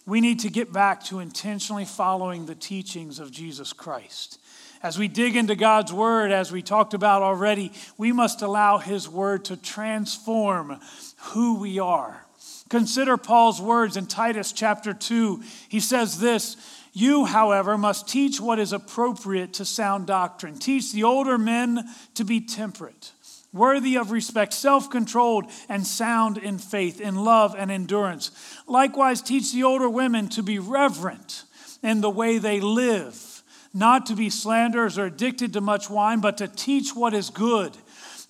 We 0.05 0.19
need 0.19 0.39
to 0.39 0.49
get 0.49 0.73
back 0.73 1.03
to 1.05 1.19
intentionally 1.19 1.85
following 1.85 2.45
the 2.45 2.55
teachings 2.55 3.19
of 3.19 3.31
Jesus 3.31 3.71
Christ. 3.71 4.39
As 4.81 4.97
we 4.97 5.07
dig 5.07 5.37
into 5.37 5.55
God's 5.55 5.93
Word, 5.93 6.31
as 6.31 6.51
we 6.51 6.61
talked 6.61 6.93
about 6.93 7.21
already, 7.21 7.71
we 7.97 8.11
must 8.11 8.41
allow 8.41 8.79
His 8.79 9.07
Word 9.07 9.45
to 9.45 9.55
transform 9.55 10.79
who 11.17 11.59
we 11.59 11.79
are. 11.79 12.25
Consider 12.69 13.17
Paul's 13.17 13.61
words 13.61 13.97
in 13.97 14.07
Titus 14.07 14.51
chapter 14.51 14.93
2. 14.93 15.43
He 15.69 15.79
says 15.79 16.19
this 16.19 16.57
you, 16.93 17.25
however, 17.25 17.75
must 17.75 18.07
teach 18.07 18.39
what 18.39 18.59
is 18.59 18.71
appropriate 18.71 19.53
to 19.53 19.65
sound 19.65 20.05
doctrine. 20.05 20.59
Teach 20.59 20.91
the 20.93 21.03
older 21.03 21.39
men 21.39 21.89
to 22.13 22.23
be 22.23 22.39
temperate, 22.39 23.11
worthy 23.51 23.97
of 23.97 24.11
respect, 24.11 24.53
self 24.53 24.91
controlled, 24.91 25.45
and 25.67 25.87
sound 25.87 26.37
in 26.37 26.59
faith, 26.59 27.01
in 27.01 27.15
love, 27.15 27.55
and 27.57 27.71
endurance. 27.71 28.29
Likewise, 28.67 29.23
teach 29.23 29.51
the 29.51 29.63
older 29.63 29.89
women 29.89 30.29
to 30.29 30.43
be 30.43 30.59
reverent 30.59 31.45
in 31.81 32.01
the 32.01 32.11
way 32.11 32.37
they 32.37 32.61
live, 32.61 33.41
not 33.73 34.05
to 34.05 34.15
be 34.15 34.29
slanderers 34.29 34.99
or 34.99 35.05
addicted 35.05 35.53
to 35.53 35.61
much 35.61 35.89
wine, 35.89 36.19
but 36.19 36.37
to 36.37 36.47
teach 36.47 36.95
what 36.95 37.15
is 37.15 37.31
good. 37.31 37.75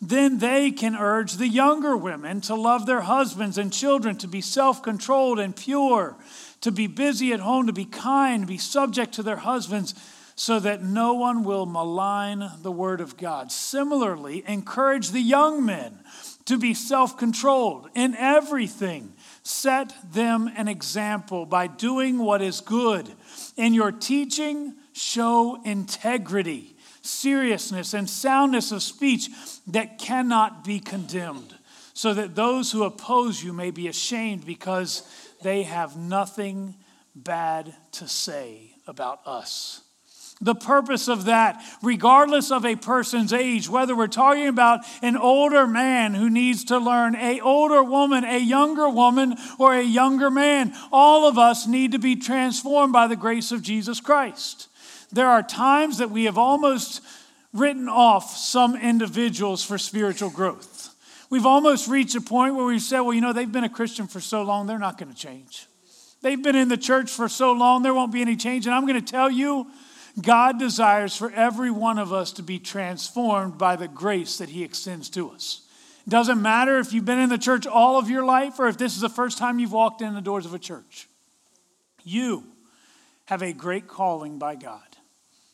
Then 0.08 0.40
they 0.40 0.72
can 0.72 0.96
urge 0.96 1.34
the 1.34 1.48
younger 1.48 1.96
women 1.96 2.42
to 2.42 2.56
love 2.56 2.86
their 2.86 3.02
husbands 3.02 3.58
and 3.58 3.72
children, 3.72 4.18
to 4.18 4.28
be 4.28 4.42
self 4.42 4.84
controlled 4.84 5.40
and 5.40 5.56
pure 5.56 6.18
to 6.64 6.72
be 6.72 6.88
busy 6.88 7.34
at 7.34 7.42
home, 7.42 7.68
to 7.68 7.74
be 7.74 7.86
kind, 7.86 8.44
to 8.44 8.48
be 8.48 8.58
subject 8.58 9.14
to 9.14 9.24
their 9.24 9.36
husbands, 9.36 9.94
so 10.36 10.60
that 10.62 10.82
no 10.82 11.14
one 11.14 11.44
will 11.44 11.66
malign 11.66 12.50
the 12.62 12.72
word 12.72 13.02
of 13.02 13.18
God. 13.18 13.52
Similarly, 13.52 14.44
encourage 14.48 15.12
the 15.12 15.20
young 15.20 15.66
men 15.66 16.00
to 16.46 16.58
be 16.58 16.74
self 16.74 17.18
controlled 17.18 17.90
in 17.94 18.16
everything. 18.16 19.14
Set 19.44 19.94
them 20.14 20.50
an 20.56 20.70
example 20.70 21.46
by 21.46 21.68
doing 21.68 22.18
what 22.18 22.42
is 22.42 22.62
good. 22.62 23.12
In 23.58 23.74
your 23.74 23.92
teaching, 23.92 24.76
show 24.94 25.62
integrity, 25.66 26.73
seriousness, 27.04 27.94
and 27.94 28.10
soundness 28.10 28.72
of 28.72 28.82
speech 28.82 29.30
that 29.68 30.00
cannot 30.00 30.64
be 30.64 30.80
condemned, 30.80 31.54
so 31.94 32.14
that 32.14 32.36
those 32.36 32.72
who 32.72 32.84
oppose 32.84 33.44
you 33.44 33.54
may 33.54 33.70
be 33.70 33.88
ashamed 33.88 34.46
because 34.46 35.04
they 35.44 35.64
have 35.64 35.96
nothing 35.96 36.76
bad 37.16 37.76
to 37.92 38.08
say 38.08 38.72
about 38.88 39.20
us. 39.28 39.82
The 40.42 40.56
purpose 40.56 41.08
of 41.08 41.26
that, 41.26 41.64
regardless 41.82 42.52
of 42.52 42.66
a 42.66 42.76
person's 42.76 43.32
age, 43.32 43.70
whether 43.70 43.96
we're 43.96 44.08
talking 44.08 44.48
about 44.48 44.82
an 45.02 45.16
older 45.16 45.68
man 45.68 46.14
who 46.16 46.30
needs 46.30 46.66
to 46.66 46.80
learn, 46.80 47.16
a 47.16 47.40
older 47.40 47.84
woman, 47.84 48.26
a 48.26 48.40
younger 48.40 48.90
woman, 48.90 49.36
or 49.60 49.74
a 49.74 49.84
younger 49.84 50.32
man, 50.32 50.74
all 50.92 51.28
of 51.28 51.38
us 51.38 51.68
need 51.68 51.92
to 51.92 52.00
be 52.00 52.16
transformed 52.16 52.92
by 52.92 53.08
the 53.08 53.16
grace 53.16 53.52
of 53.52 53.62
Jesus 53.62 54.02
Christ. 54.02 54.68
There 55.14 55.30
are 55.30 55.44
times 55.44 56.00
that 56.00 56.12
we 56.12 56.26
have 56.26 56.38
almost 56.38 57.02
written 57.54 57.88
off 57.88 58.36
some 58.36 58.76
individuals 58.76 59.64
for 59.64 59.78
spiritual 59.78 60.30
growth. 60.30 60.90
We've 61.30 61.46
almost 61.46 61.88
reached 61.88 62.16
a 62.16 62.22
point 62.22 62.56
where 62.56 62.66
we've 62.66 62.82
said, 62.82 63.02
well, 63.02 63.14
you 63.14 63.22
know, 63.22 63.34
they've 63.34 63.52
been 63.52 63.64
a 63.64 63.70
Christian 63.70 64.08
for 64.08 64.20
so 64.20 64.44
long, 64.44 64.68
they're 64.68 64.80
not 64.80 64.98
going 64.98 65.12
to 65.12 65.18
change. 65.18 65.68
They've 66.22 66.42
been 66.42 66.56
in 66.56 66.70
the 66.70 66.78
church 66.78 67.12
for 67.12 67.28
so 67.28 67.52
long, 67.52 67.84
there 67.84 67.94
won't 67.94 68.12
be 68.12 68.22
any 68.22 68.36
change. 68.36 68.66
And 68.66 68.74
I'm 68.74 68.88
going 68.88 69.04
to 69.04 69.12
tell 69.12 69.30
you, 69.30 69.68
God 70.22 70.60
desires 70.60 71.16
for 71.16 71.32
every 71.32 71.72
one 71.72 71.98
of 71.98 72.14
us 72.14 72.34
to 72.34 72.44
be 72.44 72.60
transformed 72.60 73.58
by 73.58 73.76
the 73.76 73.88
grace 73.88 74.38
that 74.38 74.50
He 74.50 74.64
extends 74.64 75.10
to 75.12 75.32
us. 75.32 75.62
It 76.06 76.10
doesn't 76.10 76.42
matter 76.42 76.80
if 76.80 76.94
you've 76.94 77.06
been 77.06 77.20
in 77.20 77.30
the 77.30 77.38
church 77.38 77.66
all 77.66 77.98
of 77.98 78.10
your 78.10 78.26
life 78.26 78.60
or 78.60 78.68
if 78.68 78.78
this 78.78 78.96
is 78.96 79.02
the 79.02 79.10
first 79.10 79.38
time 79.38 79.60
you've 79.60 79.72
walked 79.72 80.02
in 80.02 80.14
the 80.14 80.22
doors 80.22 80.46
of 80.46 80.54
a 80.54 80.60
church. 80.60 81.08
You 82.04 82.44
have 83.26 83.42
a 83.42 83.54
great 83.54 83.88
calling 83.88 84.38
by 84.38 84.56
God. 84.56 84.82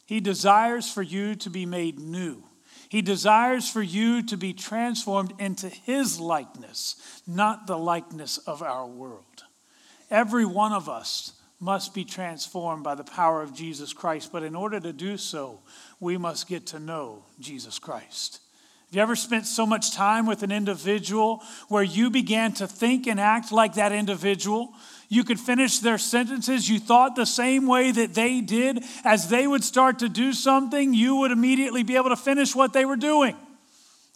He 0.10 0.20
desires 0.20 0.92
for 0.92 1.04
you 1.04 1.36
to 1.36 1.52
be 1.52 1.68
made 1.68 2.00
new. 2.00 2.42
He 2.90 3.04
desires 3.04 3.70
for 3.70 3.84
you 3.84 4.24
to 4.24 4.38
be 4.38 4.54
transformed 4.54 5.36
into 5.38 5.70
His 5.70 6.20
likeness, 6.20 6.96
not 7.28 7.68
the 7.68 7.78
likeness 7.78 8.40
of 8.40 8.64
our 8.64 8.88
world. 8.88 9.44
Every 10.10 10.46
one 10.46 10.74
of 10.74 10.90
us 10.90 11.34
must 11.60 11.94
be 11.94 12.06
transformed 12.06 12.84
by 12.84 12.96
the 12.96 13.04
power 13.04 13.44
of 13.44 13.54
Jesus 13.54 13.94
Christ, 13.94 14.32
but 14.32 14.42
in 14.42 14.56
order 14.56 14.80
to 14.80 14.92
do 14.92 15.16
so, 15.16 15.60
we 16.00 16.18
must 16.18 16.48
get 16.48 16.66
to 16.68 16.80
know 16.80 17.24
Jesus 17.40 17.78
Christ. 17.78 18.40
Have 18.88 18.96
you 18.96 19.04
ever 19.04 19.16
spent 19.16 19.46
so 19.46 19.68
much 19.68 19.94
time 19.94 20.26
with 20.26 20.42
an 20.42 20.52
individual 20.52 21.44
where 21.68 21.84
you 21.84 22.10
began 22.10 22.54
to 22.54 22.66
think 22.66 23.06
and 23.06 23.20
act 23.20 23.52
like 23.52 23.76
that 23.76 23.92
individual? 23.92 24.74
You 25.10 25.24
could 25.24 25.40
finish 25.40 25.80
their 25.80 25.98
sentences. 25.98 26.70
You 26.70 26.80
thought 26.80 27.16
the 27.16 27.26
same 27.26 27.66
way 27.66 27.92
that 27.92 28.14
they 28.14 28.42
did. 28.42 28.84
As 29.04 29.28
they 29.28 29.48
would 29.48 29.64
start 29.64 30.00
to 30.00 30.10
do 30.10 30.34
something, 30.34 30.94
you 30.94 31.18
would 31.18 31.32
immediately 31.32 31.82
be 31.82 31.96
able 31.96 32.10
to 32.10 32.16
finish 32.16 32.56
what 32.56 32.74
they 32.74 32.86
were 32.86 32.96
doing. 32.96 33.36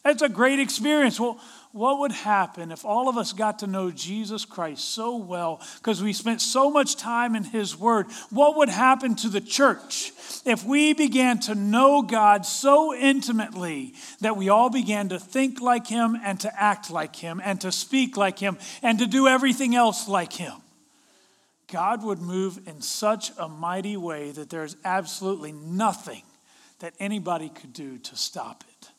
That's 0.03 0.21
a 0.21 0.29
great 0.29 0.59
experience. 0.59 1.19
Well, 1.19 1.39
what 1.71 1.99
would 1.99 2.11
happen 2.11 2.71
if 2.71 2.85
all 2.85 3.09
of 3.09 3.17
us 3.17 3.33
got 3.33 3.59
to 3.59 3.67
know 3.67 3.89
Jesus 3.89 4.45
Christ 4.45 4.85
so 4.93 5.15
well 5.15 5.59
because 5.79 6.03
we 6.03 6.13
spent 6.13 6.39
so 6.39 6.69
much 6.69 6.97
time 6.97 7.35
in 7.35 7.43
His 7.43 7.75
Word? 7.75 8.05
What 8.29 8.57
would 8.57 8.69
happen 8.69 9.15
to 9.15 9.29
the 9.29 9.41
church 9.41 10.11
if 10.45 10.63
we 10.63 10.93
began 10.93 11.39
to 11.41 11.55
know 11.55 12.03
God 12.03 12.45
so 12.45 12.93
intimately 12.93 13.95
that 14.21 14.37
we 14.37 14.49
all 14.49 14.69
began 14.69 15.09
to 15.09 15.19
think 15.19 15.61
like 15.61 15.87
Him 15.87 16.15
and 16.23 16.39
to 16.41 16.61
act 16.61 16.91
like 16.91 17.15
Him 17.15 17.41
and 17.43 17.59
to 17.61 17.71
speak 17.71 18.17
like 18.17 18.37
Him 18.37 18.59
and 18.83 18.99
to 18.99 19.07
do 19.07 19.27
everything 19.27 19.73
else 19.73 20.07
like 20.07 20.33
Him? 20.33 20.53
God 21.73 22.03
would 22.03 22.21
move 22.21 22.59
in 22.67 22.83
such 22.83 23.31
a 23.35 23.49
mighty 23.49 23.97
way 23.97 24.29
that 24.29 24.51
there's 24.51 24.75
absolutely 24.85 25.51
nothing 25.51 26.21
that 26.77 26.93
anybody 26.99 27.49
could 27.49 27.73
do 27.73 27.97
to 27.97 28.15
stop 28.15 28.63
it. 28.69 28.89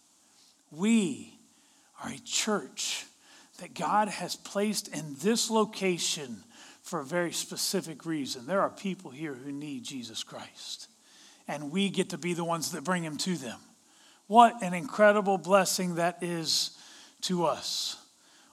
We 0.72 1.38
are 2.02 2.10
a 2.10 2.18
church 2.24 3.06
that 3.60 3.74
God 3.74 4.08
has 4.08 4.34
placed 4.34 4.88
in 4.88 5.14
this 5.20 5.50
location 5.50 6.38
for 6.82 6.98
a 6.98 7.04
very 7.04 7.30
specific 7.30 8.04
reason. 8.04 8.44
There 8.44 8.60
are 8.60 8.70
people 8.70 9.12
here 9.12 9.34
who 9.34 9.52
need 9.52 9.84
Jesus 9.84 10.24
Christ, 10.24 10.88
and 11.46 11.70
we 11.70 11.90
get 11.90 12.10
to 12.10 12.18
be 12.18 12.34
the 12.34 12.42
ones 12.42 12.72
that 12.72 12.82
bring 12.82 13.04
him 13.04 13.18
to 13.18 13.36
them. 13.36 13.60
What 14.26 14.64
an 14.64 14.74
incredible 14.74 15.38
blessing 15.38 15.94
that 15.94 16.24
is 16.24 16.76
to 17.20 17.44
us. 17.44 18.03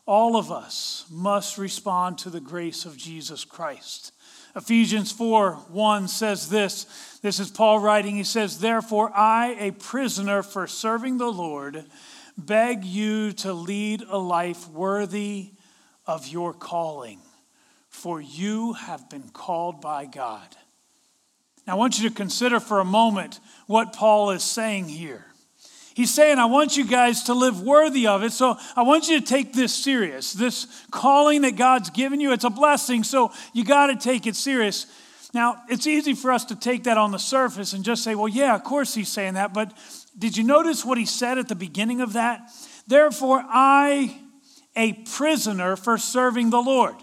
All 0.05 0.35
of 0.35 0.51
us 0.51 1.05
must 1.09 1.57
respond 1.57 2.17
to 2.19 2.29
the 2.29 2.39
grace 2.39 2.85
of 2.85 2.97
Jesus 2.97 3.45
Christ. 3.45 4.11
Ephesians 4.55 5.11
4 5.11 5.53
1 5.53 6.07
says 6.07 6.49
this. 6.49 7.19
This 7.21 7.39
is 7.39 7.51
Paul 7.51 7.79
writing. 7.79 8.15
He 8.15 8.23
says, 8.23 8.59
Therefore, 8.59 9.11
I, 9.15 9.55
a 9.59 9.71
prisoner 9.71 10.43
for 10.43 10.67
serving 10.67 11.17
the 11.17 11.31
Lord, 11.31 11.85
beg 12.37 12.83
you 12.83 13.31
to 13.33 13.53
lead 13.53 14.03
a 14.09 14.17
life 14.17 14.67
worthy 14.67 15.51
of 16.05 16.27
your 16.27 16.53
calling, 16.53 17.21
for 17.87 18.19
you 18.19 18.73
have 18.73 19.09
been 19.09 19.29
called 19.29 19.79
by 19.79 20.05
God. 20.05 20.55
Now, 21.65 21.73
I 21.73 21.75
want 21.77 21.99
you 21.99 22.09
to 22.09 22.15
consider 22.15 22.59
for 22.59 22.79
a 22.79 22.85
moment 22.85 23.39
what 23.67 23.93
Paul 23.93 24.31
is 24.31 24.43
saying 24.43 24.89
here. 24.89 25.25
He's 25.93 26.13
saying, 26.13 26.39
I 26.39 26.45
want 26.45 26.77
you 26.77 26.85
guys 26.85 27.23
to 27.23 27.33
live 27.33 27.61
worthy 27.61 28.07
of 28.07 28.23
it. 28.23 28.31
So 28.31 28.57
I 28.75 28.83
want 28.83 29.09
you 29.09 29.19
to 29.19 29.25
take 29.25 29.53
this 29.53 29.73
serious. 29.73 30.33
This 30.33 30.67
calling 30.89 31.41
that 31.41 31.57
God's 31.57 31.89
given 31.89 32.19
you, 32.21 32.31
it's 32.31 32.45
a 32.45 32.49
blessing. 32.49 33.03
So 33.03 33.31
you 33.53 33.65
got 33.65 33.87
to 33.87 33.97
take 33.97 34.25
it 34.25 34.35
serious. 34.35 34.85
Now, 35.33 35.61
it's 35.69 35.87
easy 35.87 36.13
for 36.13 36.31
us 36.31 36.45
to 36.45 36.55
take 36.55 36.85
that 36.85 36.97
on 36.97 37.11
the 37.11 37.19
surface 37.19 37.73
and 37.73 37.83
just 37.83 38.03
say, 38.03 38.15
well, 38.15 38.27
yeah, 38.27 38.55
of 38.55 38.63
course 38.63 38.93
he's 38.93 39.09
saying 39.09 39.35
that. 39.35 39.53
But 39.53 39.73
did 40.17 40.37
you 40.37 40.43
notice 40.43 40.83
what 40.83 40.97
he 40.97 41.05
said 41.05 41.37
at 41.37 41.47
the 41.47 41.55
beginning 41.55 42.01
of 42.01 42.13
that? 42.13 42.49
Therefore, 42.87 43.43
I, 43.47 44.17
a 44.75 44.93
prisoner 44.93 45.75
for 45.75 45.97
serving 45.97 46.49
the 46.49 46.61
Lord. 46.61 46.95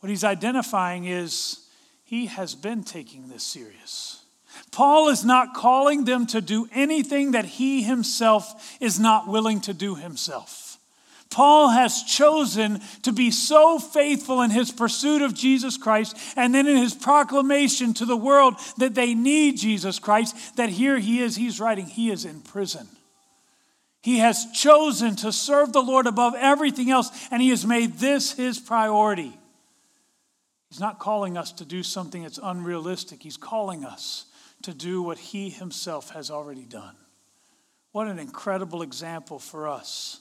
What 0.00 0.10
he's 0.10 0.24
identifying 0.24 1.04
is 1.04 1.68
he 2.04 2.26
has 2.26 2.54
been 2.54 2.82
taking 2.82 3.28
this 3.28 3.44
serious. 3.44 4.21
Paul 4.72 5.10
is 5.10 5.22
not 5.22 5.54
calling 5.54 6.04
them 6.04 6.26
to 6.28 6.40
do 6.40 6.66
anything 6.72 7.32
that 7.32 7.44
he 7.44 7.82
himself 7.82 8.76
is 8.80 8.98
not 8.98 9.28
willing 9.28 9.60
to 9.62 9.74
do 9.74 9.94
himself. 9.94 10.78
Paul 11.30 11.70
has 11.70 12.02
chosen 12.02 12.80
to 13.02 13.12
be 13.12 13.30
so 13.30 13.78
faithful 13.78 14.42
in 14.42 14.50
his 14.50 14.70
pursuit 14.70 15.22
of 15.22 15.34
Jesus 15.34 15.76
Christ 15.76 16.16
and 16.36 16.54
then 16.54 16.66
in 16.66 16.76
his 16.76 16.94
proclamation 16.94 17.94
to 17.94 18.04
the 18.04 18.16
world 18.16 18.54
that 18.78 18.94
they 18.94 19.14
need 19.14 19.58
Jesus 19.58 19.98
Christ 19.98 20.56
that 20.56 20.68
here 20.68 20.98
he 20.98 21.20
is, 21.20 21.36
he's 21.36 21.60
writing, 21.60 21.86
he 21.86 22.10
is 22.10 22.24
in 22.24 22.40
prison. 22.40 22.86
He 24.02 24.18
has 24.18 24.46
chosen 24.52 25.16
to 25.16 25.32
serve 25.32 25.72
the 25.72 25.82
Lord 25.82 26.06
above 26.06 26.34
everything 26.36 26.90
else, 26.90 27.10
and 27.30 27.40
he 27.40 27.50
has 27.50 27.64
made 27.64 27.98
this 27.98 28.32
his 28.32 28.58
priority. 28.58 29.32
He's 30.70 30.80
not 30.80 30.98
calling 30.98 31.36
us 31.36 31.52
to 31.52 31.64
do 31.64 31.82
something 31.82 32.22
that's 32.22 32.40
unrealistic, 32.42 33.22
he's 33.22 33.36
calling 33.36 33.84
us 33.84 34.26
to 34.64 34.74
do 34.74 35.02
what 35.02 35.18
he 35.18 35.50
himself 35.50 36.10
has 36.10 36.30
already 36.30 36.64
done. 36.64 36.96
What 37.92 38.08
an 38.08 38.18
incredible 38.18 38.82
example 38.82 39.38
for 39.38 39.68
us. 39.68 40.20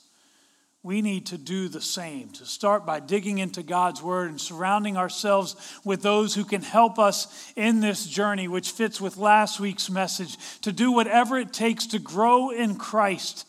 We 0.83 1.03
need 1.03 1.27
to 1.27 1.38
do 1.38 1.67
the 1.67 1.79
same, 1.79 2.29
to 2.31 2.45
start 2.45 2.88
by 2.88 3.00
digging 3.00 3.38
into 3.38 3.62
God's 3.62 4.01
Word 4.01 4.31
and 4.31 4.41
surrounding 4.41 4.98
ourselves 4.98 5.55
with 5.86 6.01
those 6.01 6.33
who 6.33 6.43
can 6.43 6.63
help 6.63 6.98
us 6.98 7.53
in 7.55 7.81
this 7.81 8.07
journey, 8.07 8.48
which 8.48 8.71
fits 8.71 9.00
with 9.00 9.17
last 9.17 9.60
week's 9.60 9.91
message, 9.91 10.38
to 10.62 10.71
do 10.71 10.91
whatever 10.91 11.38
it 11.38 11.53
takes 11.53 11.86
to 11.88 12.00
grow 12.00 12.50
in 12.50 12.75
Christ. 12.75 13.48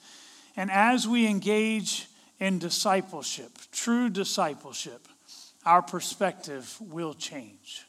And 0.56 0.70
as 0.70 1.08
we 1.08 1.26
engage 1.26 2.06
in 2.38 2.58
discipleship, 2.58 3.50
true 3.72 4.10
discipleship, 4.10 5.08
our 5.64 5.80
perspective 5.80 6.76
will 6.80 7.14
change. 7.14 7.86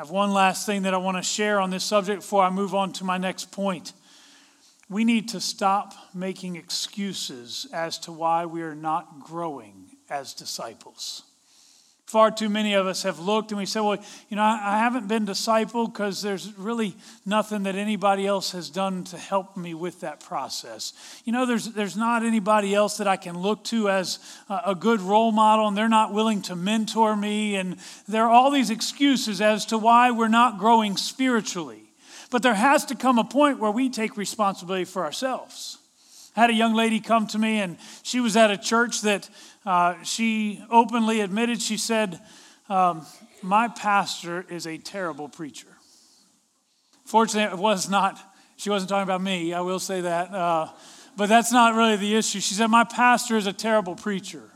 I 0.00 0.02
have 0.02 0.10
one 0.10 0.32
last 0.32 0.64
thing 0.64 0.84
that 0.84 0.94
I 0.94 0.96
want 0.96 1.18
to 1.18 1.22
share 1.22 1.60
on 1.60 1.68
this 1.68 1.84
subject 1.84 2.22
before 2.22 2.42
I 2.42 2.48
move 2.48 2.74
on 2.74 2.90
to 2.94 3.04
my 3.04 3.18
next 3.18 3.52
point. 3.52 3.92
We 4.88 5.04
need 5.04 5.28
to 5.28 5.40
stop 5.40 5.92
making 6.14 6.56
excuses 6.56 7.66
as 7.70 7.98
to 7.98 8.12
why 8.12 8.46
we 8.46 8.62
are 8.62 8.74
not 8.74 9.20
growing 9.20 9.90
as 10.08 10.32
disciples. 10.32 11.24
Far 12.10 12.32
too 12.32 12.48
many 12.48 12.74
of 12.74 12.88
us 12.88 13.04
have 13.04 13.20
looked 13.20 13.52
and 13.52 13.58
we 13.58 13.66
say, 13.66 13.78
well, 13.78 13.96
you 14.28 14.36
know, 14.36 14.42
I 14.42 14.78
haven't 14.78 15.06
been 15.06 15.24
discipled 15.24 15.92
because 15.92 16.22
there's 16.22 16.52
really 16.58 16.96
nothing 17.24 17.62
that 17.62 17.76
anybody 17.76 18.26
else 18.26 18.50
has 18.50 18.68
done 18.68 19.04
to 19.04 19.16
help 19.16 19.56
me 19.56 19.74
with 19.74 20.00
that 20.00 20.18
process. 20.18 20.92
You 21.24 21.32
know, 21.32 21.46
there's, 21.46 21.66
there's 21.66 21.96
not 21.96 22.24
anybody 22.24 22.74
else 22.74 22.96
that 22.96 23.06
I 23.06 23.16
can 23.16 23.38
look 23.38 23.62
to 23.66 23.88
as 23.88 24.18
a 24.48 24.74
good 24.74 25.00
role 25.00 25.30
model, 25.30 25.68
and 25.68 25.76
they're 25.76 25.88
not 25.88 26.12
willing 26.12 26.42
to 26.42 26.56
mentor 26.56 27.14
me. 27.14 27.54
And 27.54 27.76
there 28.08 28.24
are 28.24 28.30
all 28.30 28.50
these 28.50 28.70
excuses 28.70 29.40
as 29.40 29.64
to 29.66 29.78
why 29.78 30.10
we're 30.10 30.26
not 30.26 30.58
growing 30.58 30.96
spiritually. 30.96 31.92
But 32.32 32.42
there 32.42 32.54
has 32.54 32.84
to 32.86 32.96
come 32.96 33.20
a 33.20 33.24
point 33.24 33.60
where 33.60 33.70
we 33.70 33.88
take 33.88 34.16
responsibility 34.16 34.84
for 34.84 35.04
ourselves. 35.04 35.78
Had 36.34 36.50
a 36.50 36.54
young 36.54 36.74
lady 36.74 37.00
come 37.00 37.26
to 37.28 37.38
me, 37.38 37.60
and 37.60 37.76
she 38.02 38.20
was 38.20 38.36
at 38.36 38.50
a 38.50 38.56
church 38.56 39.02
that 39.02 39.28
uh, 39.66 40.02
she 40.02 40.62
openly 40.70 41.20
admitted, 41.20 41.60
she 41.60 41.76
said, 41.76 42.20
um, 42.68 43.04
My 43.42 43.68
pastor 43.68 44.46
is 44.48 44.66
a 44.66 44.78
terrible 44.78 45.28
preacher. 45.28 45.68
Fortunately, 47.04 47.52
it 47.52 47.60
was 47.60 47.88
not, 47.88 48.18
she 48.56 48.70
wasn't 48.70 48.88
talking 48.90 49.02
about 49.02 49.22
me, 49.22 49.52
I 49.52 49.60
will 49.60 49.80
say 49.80 50.02
that. 50.02 50.32
Uh, 50.32 50.68
but 51.16 51.28
that's 51.28 51.52
not 51.52 51.74
really 51.74 51.96
the 51.96 52.14
issue. 52.14 52.40
She 52.40 52.54
said, 52.54 52.68
My 52.68 52.84
pastor 52.84 53.36
is 53.36 53.46
a 53.46 53.52
terrible 53.52 53.96
preacher. 53.96 54.50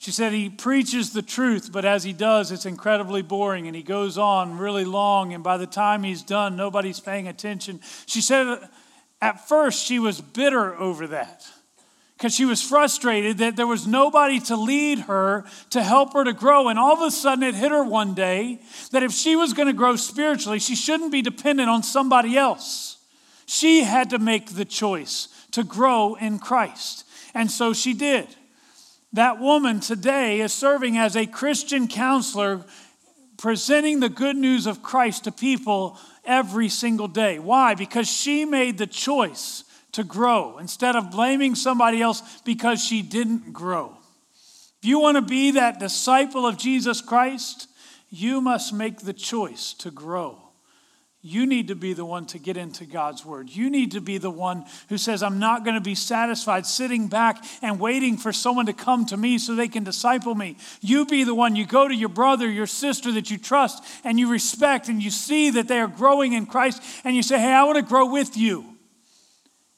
She 0.00 0.12
said 0.12 0.32
he 0.32 0.48
preaches 0.48 1.12
the 1.12 1.20
truth, 1.20 1.70
but 1.70 1.84
as 1.84 2.04
he 2.04 2.14
does, 2.14 2.50
it's 2.50 2.64
incredibly 2.64 3.20
boring 3.20 3.66
and 3.66 3.76
he 3.76 3.82
goes 3.82 4.16
on 4.16 4.56
really 4.56 4.86
long. 4.86 5.34
And 5.34 5.44
by 5.44 5.58
the 5.58 5.66
time 5.66 6.02
he's 6.02 6.22
done, 6.22 6.56
nobody's 6.56 7.00
paying 7.00 7.28
attention. 7.28 7.80
She 8.06 8.22
said 8.22 8.66
at 9.20 9.48
first 9.48 9.84
she 9.84 9.98
was 9.98 10.20
bitter 10.20 10.74
over 10.76 11.06
that 11.08 11.46
because 12.20 12.34
she 12.34 12.44
was 12.44 12.62
frustrated 12.62 13.38
that 13.38 13.56
there 13.56 13.66
was 13.66 13.86
nobody 13.86 14.38
to 14.38 14.54
lead 14.54 14.98
her 15.00 15.42
to 15.70 15.82
help 15.82 16.12
her 16.12 16.22
to 16.22 16.34
grow. 16.34 16.68
And 16.68 16.78
all 16.78 16.92
of 16.92 17.00
a 17.00 17.10
sudden, 17.10 17.42
it 17.42 17.54
hit 17.54 17.70
her 17.70 17.82
one 17.82 18.12
day 18.12 18.60
that 18.90 19.02
if 19.02 19.10
she 19.10 19.36
was 19.36 19.54
going 19.54 19.68
to 19.68 19.72
grow 19.72 19.96
spiritually, 19.96 20.58
she 20.58 20.74
shouldn't 20.74 21.12
be 21.12 21.22
dependent 21.22 21.70
on 21.70 21.82
somebody 21.82 22.36
else. 22.36 22.98
She 23.46 23.84
had 23.84 24.10
to 24.10 24.18
make 24.18 24.54
the 24.54 24.66
choice 24.66 25.28
to 25.52 25.64
grow 25.64 26.14
in 26.14 26.38
Christ. 26.38 27.06
And 27.32 27.50
so 27.50 27.72
she 27.72 27.94
did. 27.94 28.28
That 29.14 29.40
woman 29.40 29.80
today 29.80 30.40
is 30.40 30.52
serving 30.52 30.98
as 30.98 31.16
a 31.16 31.24
Christian 31.24 31.88
counselor, 31.88 32.66
presenting 33.38 34.00
the 34.00 34.10
good 34.10 34.36
news 34.36 34.66
of 34.66 34.82
Christ 34.82 35.24
to 35.24 35.32
people 35.32 35.98
every 36.24 36.68
single 36.68 37.08
day. 37.08 37.38
Why? 37.38 37.74
Because 37.74 38.08
she 38.08 38.44
made 38.44 38.78
the 38.78 38.86
choice 38.86 39.64
to 39.92 40.04
grow 40.04 40.58
instead 40.58 40.96
of 40.96 41.10
blaming 41.10 41.54
somebody 41.54 42.00
else 42.00 42.22
because 42.44 42.82
she 42.82 43.02
didn't 43.02 43.52
grow. 43.52 43.96
If 44.82 44.88
you 44.88 44.98
want 45.00 45.16
to 45.16 45.22
be 45.22 45.52
that 45.52 45.78
disciple 45.78 46.46
of 46.46 46.56
Jesus 46.56 47.00
Christ, 47.00 47.68
you 48.08 48.40
must 48.40 48.72
make 48.72 49.00
the 49.00 49.12
choice 49.12 49.74
to 49.74 49.90
grow. 49.90 50.49
You 51.22 51.44
need 51.44 51.68
to 51.68 51.74
be 51.74 51.92
the 51.92 52.04
one 52.04 52.24
to 52.26 52.38
get 52.38 52.56
into 52.56 52.86
God's 52.86 53.26
word. 53.26 53.50
You 53.50 53.68
need 53.68 53.92
to 53.92 54.00
be 54.00 54.16
the 54.16 54.30
one 54.30 54.64
who 54.88 54.96
says, 54.96 55.22
I'm 55.22 55.38
not 55.38 55.64
going 55.64 55.74
to 55.74 55.80
be 55.82 55.94
satisfied 55.94 56.64
sitting 56.64 57.08
back 57.08 57.44
and 57.60 57.78
waiting 57.78 58.16
for 58.16 58.32
someone 58.32 58.64
to 58.66 58.72
come 58.72 59.04
to 59.06 59.18
me 59.18 59.36
so 59.36 59.54
they 59.54 59.68
can 59.68 59.84
disciple 59.84 60.34
me. 60.34 60.56
You 60.80 61.04
be 61.04 61.24
the 61.24 61.34
one. 61.34 61.56
You 61.56 61.66
go 61.66 61.86
to 61.86 61.94
your 61.94 62.08
brother, 62.08 62.48
your 62.48 62.66
sister 62.66 63.12
that 63.12 63.30
you 63.30 63.36
trust 63.36 63.84
and 64.02 64.18
you 64.18 64.30
respect, 64.30 64.88
and 64.88 65.02
you 65.02 65.10
see 65.10 65.50
that 65.50 65.68
they 65.68 65.78
are 65.80 65.88
growing 65.88 66.32
in 66.32 66.46
Christ, 66.46 66.82
and 67.04 67.14
you 67.14 67.22
say, 67.22 67.38
Hey, 67.38 67.52
I 67.52 67.64
want 67.64 67.76
to 67.76 67.82
grow 67.82 68.10
with 68.10 68.38
you. 68.38 68.64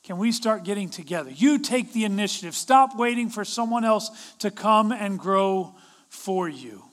Can 0.05 0.19
we 0.19 0.31
start 0.31 0.63
getting 0.63 0.91
together? 0.91 1.31
You 1.31 1.59
take 1.59 1.93
the 1.93 2.05
initiative. 2.05 2.55
Stop 2.55 2.97
waiting 2.97 3.29
for 3.29 3.45
someone 3.45 3.85
else 3.85 4.35
to 4.39 4.53
come 4.53 4.93
and 4.93 5.19
grow 5.19 5.75
for 6.09 6.49
you. 6.49 6.85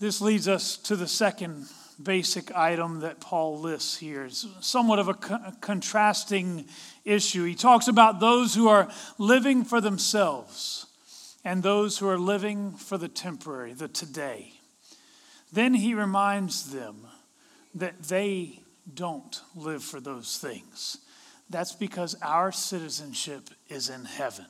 This 0.00 0.22
leads 0.22 0.48
us 0.48 0.78
to 0.78 0.96
the 0.96 1.06
second 1.06 1.66
basic 2.02 2.56
item 2.56 3.00
that 3.00 3.20
Paul 3.20 3.60
lists 3.60 3.98
here. 3.98 4.24
It's 4.24 4.46
somewhat 4.60 4.98
of 4.98 5.08
a 5.08 5.14
co- 5.14 5.52
contrasting 5.60 6.64
issue. 7.04 7.44
He 7.44 7.54
talks 7.54 7.86
about 7.86 8.18
those 8.18 8.54
who 8.54 8.66
are 8.66 8.88
living 9.18 9.62
for 9.62 9.82
themselves 9.82 10.86
and 11.44 11.62
those 11.62 11.98
who 11.98 12.08
are 12.08 12.18
living 12.18 12.72
for 12.72 12.96
the 12.96 13.08
temporary, 13.08 13.74
the 13.74 13.88
today. 13.88 14.54
Then 15.52 15.74
he 15.74 15.92
reminds 15.92 16.72
them 16.72 17.06
that 17.74 18.04
they 18.04 18.60
don't 18.94 19.42
live 19.54 19.82
for 19.82 20.00
those 20.00 20.38
things. 20.38 20.96
That's 21.50 21.72
because 21.72 22.16
our 22.22 22.52
citizenship 22.52 23.50
is 23.68 23.90
in 23.90 24.06
heaven. 24.06 24.46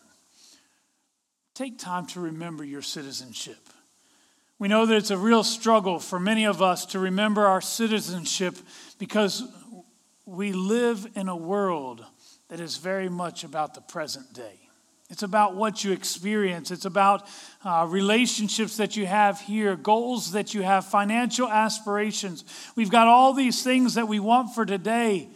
Take 1.54 1.76
time 1.78 2.06
to 2.08 2.20
remember 2.20 2.62
your 2.62 2.82
citizenship. 2.82 3.58
We 4.60 4.68
know 4.68 4.84
that 4.84 4.94
it's 4.94 5.10
a 5.10 5.16
real 5.16 5.42
struggle 5.42 5.98
for 5.98 6.20
many 6.20 6.44
of 6.44 6.60
us 6.60 6.84
to 6.86 6.98
remember 6.98 7.46
our 7.46 7.62
citizenship 7.62 8.54
because 8.98 9.42
we 10.26 10.52
live 10.52 11.08
in 11.14 11.30
a 11.30 11.34
world 11.34 12.04
that 12.48 12.60
is 12.60 12.76
very 12.76 13.08
much 13.08 13.42
about 13.42 13.72
the 13.72 13.80
present 13.80 14.34
day. 14.34 14.60
It's 15.08 15.22
about 15.22 15.56
what 15.56 15.82
you 15.82 15.92
experience. 15.92 16.70
It's 16.70 16.84
about 16.84 17.26
uh, 17.64 17.86
relationships 17.88 18.76
that 18.76 18.98
you 18.98 19.06
have 19.06 19.40
here, 19.40 19.76
goals 19.76 20.32
that 20.32 20.52
you 20.52 20.60
have, 20.60 20.84
financial 20.84 21.48
aspirations. 21.48 22.44
We've 22.76 22.90
got 22.90 23.08
all 23.08 23.32
these 23.32 23.62
things 23.62 23.94
that 23.94 24.08
we 24.08 24.20
want 24.20 24.54
for 24.54 24.66
today. 24.66 25.30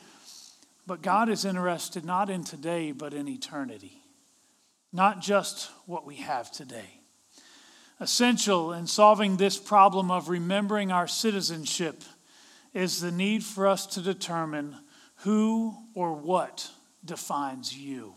But 0.86 1.00
God 1.00 1.30
is 1.30 1.46
interested 1.46 2.04
not 2.04 2.28
in 2.28 2.44
today, 2.44 2.92
but 2.92 3.14
in 3.14 3.26
eternity, 3.26 4.02
not 4.92 5.22
just 5.22 5.70
what 5.86 6.04
we 6.04 6.16
have 6.16 6.52
today. 6.52 7.00
Essential 8.00 8.72
in 8.72 8.86
solving 8.86 9.36
this 9.36 9.56
problem 9.56 10.10
of 10.10 10.28
remembering 10.28 10.90
our 10.90 11.06
citizenship 11.06 12.02
is 12.72 13.00
the 13.00 13.12
need 13.12 13.44
for 13.44 13.66
us 13.68 13.86
to 13.86 14.00
determine 14.00 14.76
who 15.18 15.74
or 15.94 16.12
what 16.12 16.70
defines 17.04 17.76
you. 17.76 18.14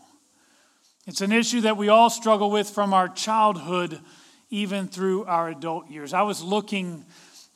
It's 1.06 1.20
an 1.20 1.32
issue 1.32 1.62
that 1.62 1.76
we 1.76 1.88
all 1.88 2.10
struggle 2.10 2.50
with 2.50 2.68
from 2.68 2.92
our 2.92 3.08
childhood 3.08 4.00
even 4.50 4.88
through 4.88 5.24
our 5.24 5.48
adult 5.48 5.88
years. 5.88 6.12
I 6.12 6.22
was 6.22 6.42
looking 6.42 7.04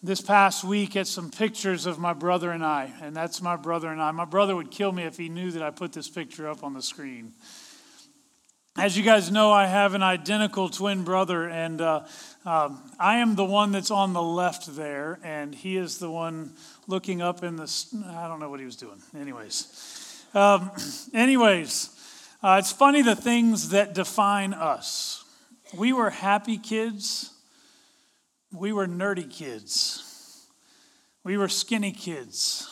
this 0.02 0.20
past 0.20 0.64
week 0.64 0.96
at 0.96 1.06
some 1.06 1.30
pictures 1.30 1.86
of 1.86 1.98
my 1.98 2.12
brother 2.12 2.50
and 2.50 2.64
I, 2.64 2.92
and 3.02 3.14
that's 3.14 3.42
my 3.42 3.56
brother 3.56 3.88
and 3.88 4.00
I. 4.00 4.10
My 4.10 4.24
brother 4.24 4.56
would 4.56 4.70
kill 4.70 4.92
me 4.92 5.04
if 5.04 5.16
he 5.16 5.28
knew 5.28 5.50
that 5.52 5.62
I 5.62 5.70
put 5.70 5.92
this 5.92 6.08
picture 6.08 6.48
up 6.48 6.64
on 6.64 6.72
the 6.72 6.82
screen. 6.82 7.34
As 8.78 8.96
you 8.96 9.02
guys 9.02 9.30
know, 9.30 9.52
I 9.52 9.66
have 9.66 9.92
an 9.92 10.02
identical 10.02 10.70
twin 10.70 11.04
brother, 11.04 11.46
and 11.46 11.78
uh, 11.82 12.04
um, 12.46 12.80
I 12.98 13.18
am 13.18 13.34
the 13.34 13.44
one 13.44 13.70
that's 13.70 13.90
on 13.90 14.14
the 14.14 14.22
left 14.22 14.74
there, 14.74 15.18
and 15.22 15.54
he 15.54 15.76
is 15.76 15.98
the 15.98 16.10
one 16.10 16.54
looking 16.86 17.20
up 17.20 17.44
in 17.44 17.56
the. 17.56 17.70
I 18.16 18.26
don't 18.28 18.40
know 18.40 18.48
what 18.48 18.60
he 18.60 18.64
was 18.64 18.76
doing. 18.76 18.98
Anyways, 19.14 20.24
um, 20.32 20.70
anyways, 21.14 21.90
uh, 22.42 22.56
it's 22.58 22.72
funny 22.72 23.02
the 23.02 23.14
things 23.14 23.68
that 23.68 23.92
define 23.92 24.54
us. 24.54 25.22
We 25.76 25.92
were 25.92 26.08
happy 26.08 26.56
kids. 26.56 27.30
We 28.54 28.72
were 28.72 28.86
nerdy 28.86 29.30
kids. 29.30 30.46
We 31.24 31.36
were 31.36 31.48
skinny 31.48 31.92
kids. 31.92 32.66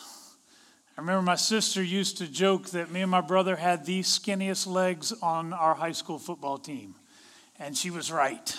I 1.00 1.02
remember 1.02 1.22
my 1.22 1.36
sister 1.36 1.82
used 1.82 2.18
to 2.18 2.30
joke 2.30 2.72
that 2.72 2.90
me 2.90 3.00
and 3.00 3.10
my 3.10 3.22
brother 3.22 3.56
had 3.56 3.86
the 3.86 4.00
skinniest 4.00 4.66
legs 4.66 5.14
on 5.22 5.54
our 5.54 5.74
high 5.74 5.92
school 5.92 6.18
football 6.18 6.58
team. 6.58 6.94
And 7.58 7.74
she 7.74 7.88
was 7.88 8.12
right. 8.12 8.54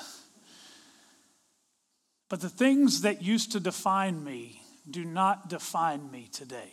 But 2.30 2.42
the 2.42 2.50
things 2.50 3.02
that 3.02 3.22
used 3.22 3.52
to 3.52 3.60
define 3.60 4.24
me 4.24 4.60
do 4.90 5.06
not 5.06 5.50
define 5.50 6.10
me 6.10 6.30
today. 6.34 6.72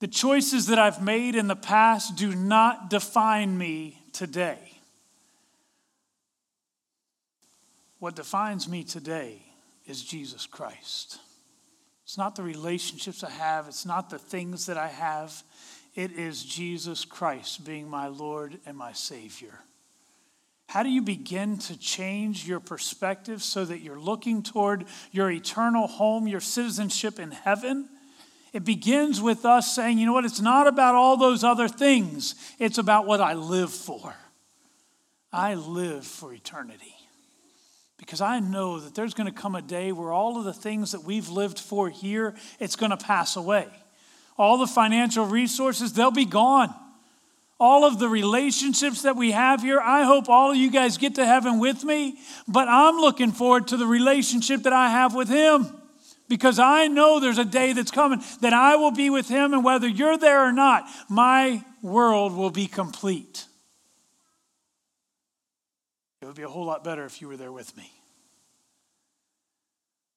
The 0.00 0.08
choices 0.08 0.66
that 0.66 0.78
I've 0.78 1.02
made 1.02 1.34
in 1.34 1.48
the 1.48 1.56
past 1.56 2.14
do 2.14 2.34
not 2.34 2.90
define 2.90 3.56
me 3.56 3.96
today. 4.12 4.58
What 7.98 8.14
defines 8.14 8.68
me 8.68 8.84
today 8.84 9.40
is 9.86 10.04
Jesus 10.04 10.44
Christ. 10.44 11.18
It's 12.12 12.18
not 12.18 12.36
the 12.36 12.42
relationships 12.42 13.24
I 13.24 13.30
have, 13.30 13.68
it's 13.68 13.86
not 13.86 14.10
the 14.10 14.18
things 14.18 14.66
that 14.66 14.76
I 14.76 14.88
have. 14.88 15.42
It 15.94 16.12
is 16.12 16.44
Jesus 16.44 17.06
Christ 17.06 17.64
being 17.64 17.88
my 17.88 18.08
Lord 18.08 18.58
and 18.66 18.76
my 18.76 18.92
Savior. 18.92 19.58
How 20.68 20.82
do 20.82 20.90
you 20.90 21.00
begin 21.00 21.56
to 21.60 21.78
change 21.78 22.46
your 22.46 22.60
perspective 22.60 23.42
so 23.42 23.64
that 23.64 23.80
you're 23.80 23.98
looking 23.98 24.42
toward 24.42 24.84
your 25.10 25.30
eternal 25.30 25.86
home, 25.86 26.28
your 26.28 26.42
citizenship 26.42 27.18
in 27.18 27.30
heaven? 27.30 27.88
It 28.52 28.66
begins 28.66 29.22
with 29.22 29.46
us 29.46 29.74
saying, 29.74 29.96
you 29.96 30.04
know 30.04 30.12
what, 30.12 30.26
it's 30.26 30.42
not 30.42 30.66
about 30.66 30.94
all 30.94 31.16
those 31.16 31.42
other 31.42 31.66
things, 31.66 32.34
it's 32.58 32.76
about 32.76 33.06
what 33.06 33.22
I 33.22 33.32
live 33.32 33.70
for. 33.70 34.14
I 35.32 35.54
live 35.54 36.06
for 36.06 36.34
eternity 36.34 36.94
because 38.02 38.20
I 38.20 38.40
know 38.40 38.80
that 38.80 38.96
there's 38.96 39.14
going 39.14 39.32
to 39.32 39.32
come 39.32 39.54
a 39.54 39.62
day 39.62 39.92
where 39.92 40.12
all 40.12 40.36
of 40.36 40.44
the 40.44 40.52
things 40.52 40.90
that 40.90 41.04
we've 41.04 41.28
lived 41.28 41.60
for 41.60 41.88
here, 41.88 42.34
it's 42.58 42.74
going 42.74 42.90
to 42.90 42.96
pass 42.96 43.36
away. 43.36 43.68
All 44.36 44.58
the 44.58 44.66
financial 44.66 45.24
resources, 45.24 45.92
they'll 45.92 46.10
be 46.10 46.24
gone. 46.24 46.74
All 47.60 47.84
of 47.84 48.00
the 48.00 48.08
relationships 48.08 49.02
that 49.02 49.14
we 49.14 49.30
have 49.30 49.62
here, 49.62 49.78
I 49.78 50.02
hope 50.02 50.28
all 50.28 50.50
of 50.50 50.56
you 50.56 50.68
guys 50.68 50.98
get 50.98 51.14
to 51.14 51.24
heaven 51.24 51.60
with 51.60 51.84
me, 51.84 52.18
but 52.48 52.66
I'm 52.66 52.96
looking 52.96 53.30
forward 53.30 53.68
to 53.68 53.76
the 53.76 53.86
relationship 53.86 54.64
that 54.64 54.72
I 54.72 54.88
have 54.88 55.14
with 55.14 55.28
Him 55.28 55.68
because 56.28 56.58
I 56.58 56.88
know 56.88 57.20
there's 57.20 57.38
a 57.38 57.44
day 57.44 57.72
that's 57.72 57.92
coming 57.92 58.20
that 58.40 58.52
I 58.52 58.74
will 58.74 58.90
be 58.90 59.10
with 59.10 59.28
Him, 59.28 59.52
and 59.52 59.62
whether 59.62 59.86
you're 59.86 60.18
there 60.18 60.44
or 60.44 60.52
not, 60.52 60.88
my 61.08 61.64
world 61.82 62.34
will 62.34 62.50
be 62.50 62.66
complete. 62.66 63.46
Would 66.32 66.38
be 66.38 66.44
a 66.44 66.48
whole 66.48 66.64
lot 66.64 66.82
better 66.82 67.04
if 67.04 67.20
you 67.20 67.28
were 67.28 67.36
there 67.36 67.52
with 67.52 67.76
me. 67.76 67.92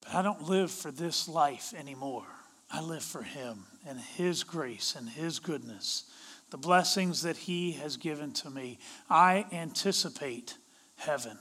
But 0.00 0.14
I 0.14 0.22
don't 0.22 0.48
live 0.48 0.70
for 0.70 0.90
this 0.90 1.28
life 1.28 1.74
anymore. 1.78 2.24
I 2.70 2.80
live 2.80 3.02
for 3.02 3.22
Him 3.22 3.64
and 3.86 4.00
His 4.00 4.42
grace 4.42 4.96
and 4.96 5.10
His 5.10 5.40
goodness, 5.40 6.04
the 6.48 6.56
blessings 6.56 7.20
that 7.24 7.36
He 7.36 7.72
has 7.72 7.98
given 7.98 8.32
to 8.32 8.48
me. 8.48 8.78
I 9.10 9.44
anticipate 9.52 10.56
heaven. 10.96 11.36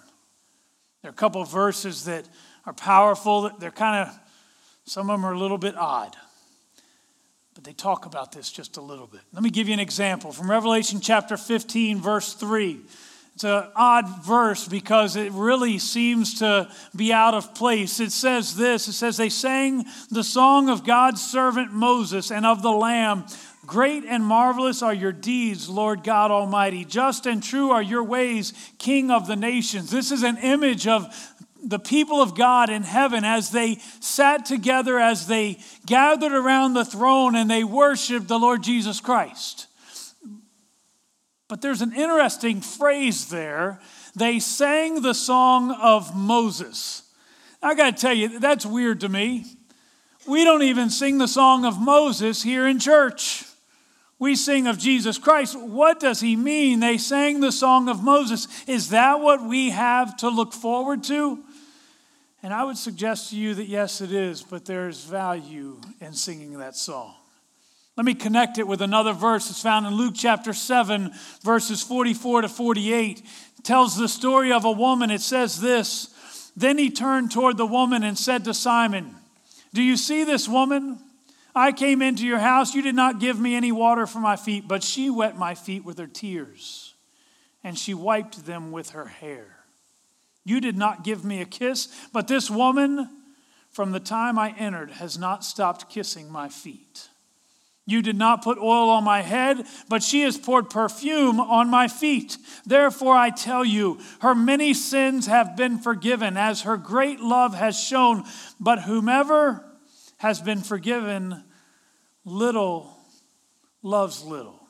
There 1.01 1.09
are 1.09 1.13
a 1.13 1.15
couple 1.15 1.41
verses 1.45 2.03
that 2.03 2.27
are 2.65 2.73
powerful. 2.73 3.49
They're 3.57 3.71
kind 3.71 4.09
of, 4.09 4.19
some 4.83 5.09
of 5.09 5.17
them 5.17 5.25
are 5.25 5.31
a 5.31 5.39
little 5.39 5.57
bit 5.57 5.77
odd, 5.77 6.17
but 7.53 7.63
they 7.63 7.71
talk 7.71 8.05
about 8.05 8.33
this 8.33 8.51
just 8.51 8.75
a 8.75 8.81
little 8.81 9.07
bit. 9.07 9.21
Let 9.31 9.41
me 9.41 9.51
give 9.51 9.69
you 9.69 9.73
an 9.73 9.79
example 9.79 10.33
from 10.33 10.51
Revelation 10.51 10.99
chapter 10.99 11.37
15, 11.37 12.01
verse 12.01 12.33
3. 12.33 12.81
It's 13.35 13.43
an 13.43 13.67
odd 13.75 14.23
verse 14.23 14.65
because 14.65 15.17
it 15.17 15.29
really 15.33 15.77
seems 15.77 16.39
to 16.39 16.69
be 16.95 17.11
out 17.11 17.33
of 17.33 17.53
place. 17.53 17.99
It 17.99 18.13
says 18.13 18.55
this 18.55 18.87
it 18.87 18.93
says, 18.93 19.17
They 19.17 19.27
sang 19.27 19.83
the 20.09 20.23
song 20.23 20.69
of 20.69 20.85
God's 20.85 21.21
servant 21.21 21.73
Moses 21.73 22.31
and 22.31 22.45
of 22.45 22.61
the 22.61 22.71
Lamb. 22.71 23.25
Great 23.65 24.05
and 24.05 24.23
marvelous 24.23 24.81
are 24.81 24.93
your 24.93 25.11
deeds, 25.11 25.67
Lord 25.67 26.03
God 26.03 26.31
Almighty. 26.31 26.85
Just 26.85 27.25
and 27.25 27.43
true 27.43 27.71
are 27.71 27.81
your 27.81 28.03
ways, 28.03 28.53
King 28.77 29.11
of 29.11 29.27
the 29.27 29.35
nations. 29.35 29.91
This 29.91 30.11
is 30.11 30.23
an 30.23 30.37
image 30.37 30.87
of 30.87 31.13
the 31.61 31.79
people 31.79 32.21
of 32.21 32.35
God 32.35 32.69
in 32.69 32.83
heaven 32.83 33.25
as 33.25 33.49
they 33.49 33.79
sat 33.99 34.45
together, 34.45 34.97
as 34.97 35.27
they 35.27 35.57
gathered 35.85 36.31
around 36.31 36.73
the 36.73 36.85
throne 36.85 37.35
and 37.35 37.49
they 37.49 37.65
worshiped 37.65 38.29
the 38.29 38.39
Lord 38.39 38.63
Jesus 38.63 39.01
Christ. 39.01 39.67
But 41.47 41.61
there's 41.61 41.81
an 41.81 41.93
interesting 41.93 42.61
phrase 42.61 43.29
there. 43.29 43.79
They 44.15 44.39
sang 44.39 45.01
the 45.01 45.13
song 45.13 45.71
of 45.71 46.15
Moses. 46.15 47.03
I 47.61 47.75
got 47.75 47.95
to 47.95 48.01
tell 48.01 48.13
you, 48.13 48.39
that's 48.39 48.65
weird 48.65 49.01
to 49.01 49.09
me. 49.09 49.45
We 50.27 50.43
don't 50.43 50.63
even 50.63 50.89
sing 50.89 51.19
the 51.19 51.27
song 51.27 51.65
of 51.65 51.79
Moses 51.79 52.41
here 52.41 52.67
in 52.67 52.79
church. 52.79 53.43
We 54.17 54.35
sing 54.35 54.65
of 54.65 54.79
Jesus 54.79 55.17
Christ. 55.17 55.59
What 55.59 55.99
does 55.99 56.21
he 56.21 56.35
mean? 56.35 56.79
They 56.79 56.97
sang 56.97 57.41
the 57.41 57.51
song 57.51 57.89
of 57.89 58.01
Moses. 58.01 58.47
Is 58.67 58.89
that 58.89 59.19
what 59.19 59.43
we 59.43 59.69
have 59.69 60.17
to 60.17 60.29
look 60.29 60.53
forward 60.53 61.03
to? 61.05 61.43
And 62.41 62.53
I 62.53 62.63
would 62.63 62.77
suggest 62.77 63.31
to 63.31 63.35
you 63.35 63.55
that 63.55 63.67
yes, 63.67 64.01
it 64.01 64.11
is, 64.11 64.41
but 64.41 64.65
there's 64.65 65.03
value 65.03 65.79
in 65.99 66.13
singing 66.13 66.57
that 66.59 66.75
song. 66.75 67.13
Let 67.97 68.05
me 68.05 68.13
connect 68.13 68.57
it 68.57 68.67
with 68.67 68.81
another 68.81 69.13
verse 69.13 69.47
that's 69.47 69.61
found 69.61 69.85
in 69.85 69.95
Luke 69.95 70.15
chapter 70.17 70.51
7, 70.51 71.11
verses 71.43 71.81
44 71.81 72.41
to 72.41 72.49
48. 72.49 73.19
It 73.19 73.63
tells 73.63 73.95
the 73.95 74.09
story 74.09 74.51
of 74.51 74.65
a 74.65 74.71
woman. 74.71 75.11
It 75.11 75.21
says 75.21 75.61
this 75.61 76.51
Then 76.57 76.77
he 76.77 76.89
turned 76.89 77.31
toward 77.31 77.55
the 77.55 77.65
woman 77.65 78.03
and 78.03 78.17
said 78.17 78.43
to 78.45 78.53
Simon, 78.53 79.15
Do 79.73 79.81
you 79.81 79.95
see 79.95 80.25
this 80.25 80.49
woman? 80.49 80.99
I 81.57 81.71
came 81.71 82.01
into 82.01 82.27
your 82.27 82.39
house. 82.39 82.75
You 82.75 82.81
did 82.81 82.95
not 82.95 83.21
give 83.21 83.39
me 83.39 83.55
any 83.55 83.71
water 83.71 84.05
for 84.05 84.19
my 84.19 84.35
feet, 84.35 84.67
but 84.67 84.83
she 84.83 85.09
wet 85.09 85.37
my 85.37 85.55
feet 85.55 85.85
with 85.85 85.97
her 85.97 86.07
tears, 86.07 86.95
and 87.63 87.79
she 87.79 87.93
wiped 87.93 88.45
them 88.45 88.73
with 88.73 88.89
her 88.89 89.05
hair. 89.05 89.59
You 90.43 90.59
did 90.59 90.77
not 90.77 91.05
give 91.05 91.23
me 91.23 91.39
a 91.39 91.45
kiss, 91.45 91.87
but 92.11 92.27
this 92.27 92.51
woman, 92.51 93.09
from 93.71 93.93
the 93.93 94.01
time 94.01 94.37
I 94.37 94.53
entered, 94.57 94.91
has 94.91 95.17
not 95.17 95.45
stopped 95.45 95.89
kissing 95.89 96.29
my 96.29 96.49
feet. 96.49 97.07
You 97.87 98.01
did 98.01 98.17
not 98.17 98.43
put 98.43 98.57
oil 98.57 98.89
on 98.89 99.03
my 99.03 99.21
head, 99.21 99.63
but 99.89 100.01
she 100.01 100.21
has 100.21 100.37
poured 100.37 100.71
perfume 100.71 101.39
on 101.39 101.69
my 101.69 101.87
feet. 101.87 102.37
Therefore, 102.65 103.15
I 103.15 103.29
tell 103.29 103.63
you, 103.63 103.99
her 104.21 104.33
many 104.33 104.73
sins 104.73 105.27
have 105.27 105.55
been 105.55 105.77
forgiven, 105.77 106.35
as 106.35 106.61
her 106.61 106.77
great 106.77 107.19
love 107.19 107.53
has 107.53 107.79
shown. 107.79 108.23
But 108.59 108.81
whomever 108.81 109.63
has 110.17 110.41
been 110.41 110.61
forgiven 110.61 111.43
little 112.23 112.91
loves 113.83 114.23
little. 114.23 114.67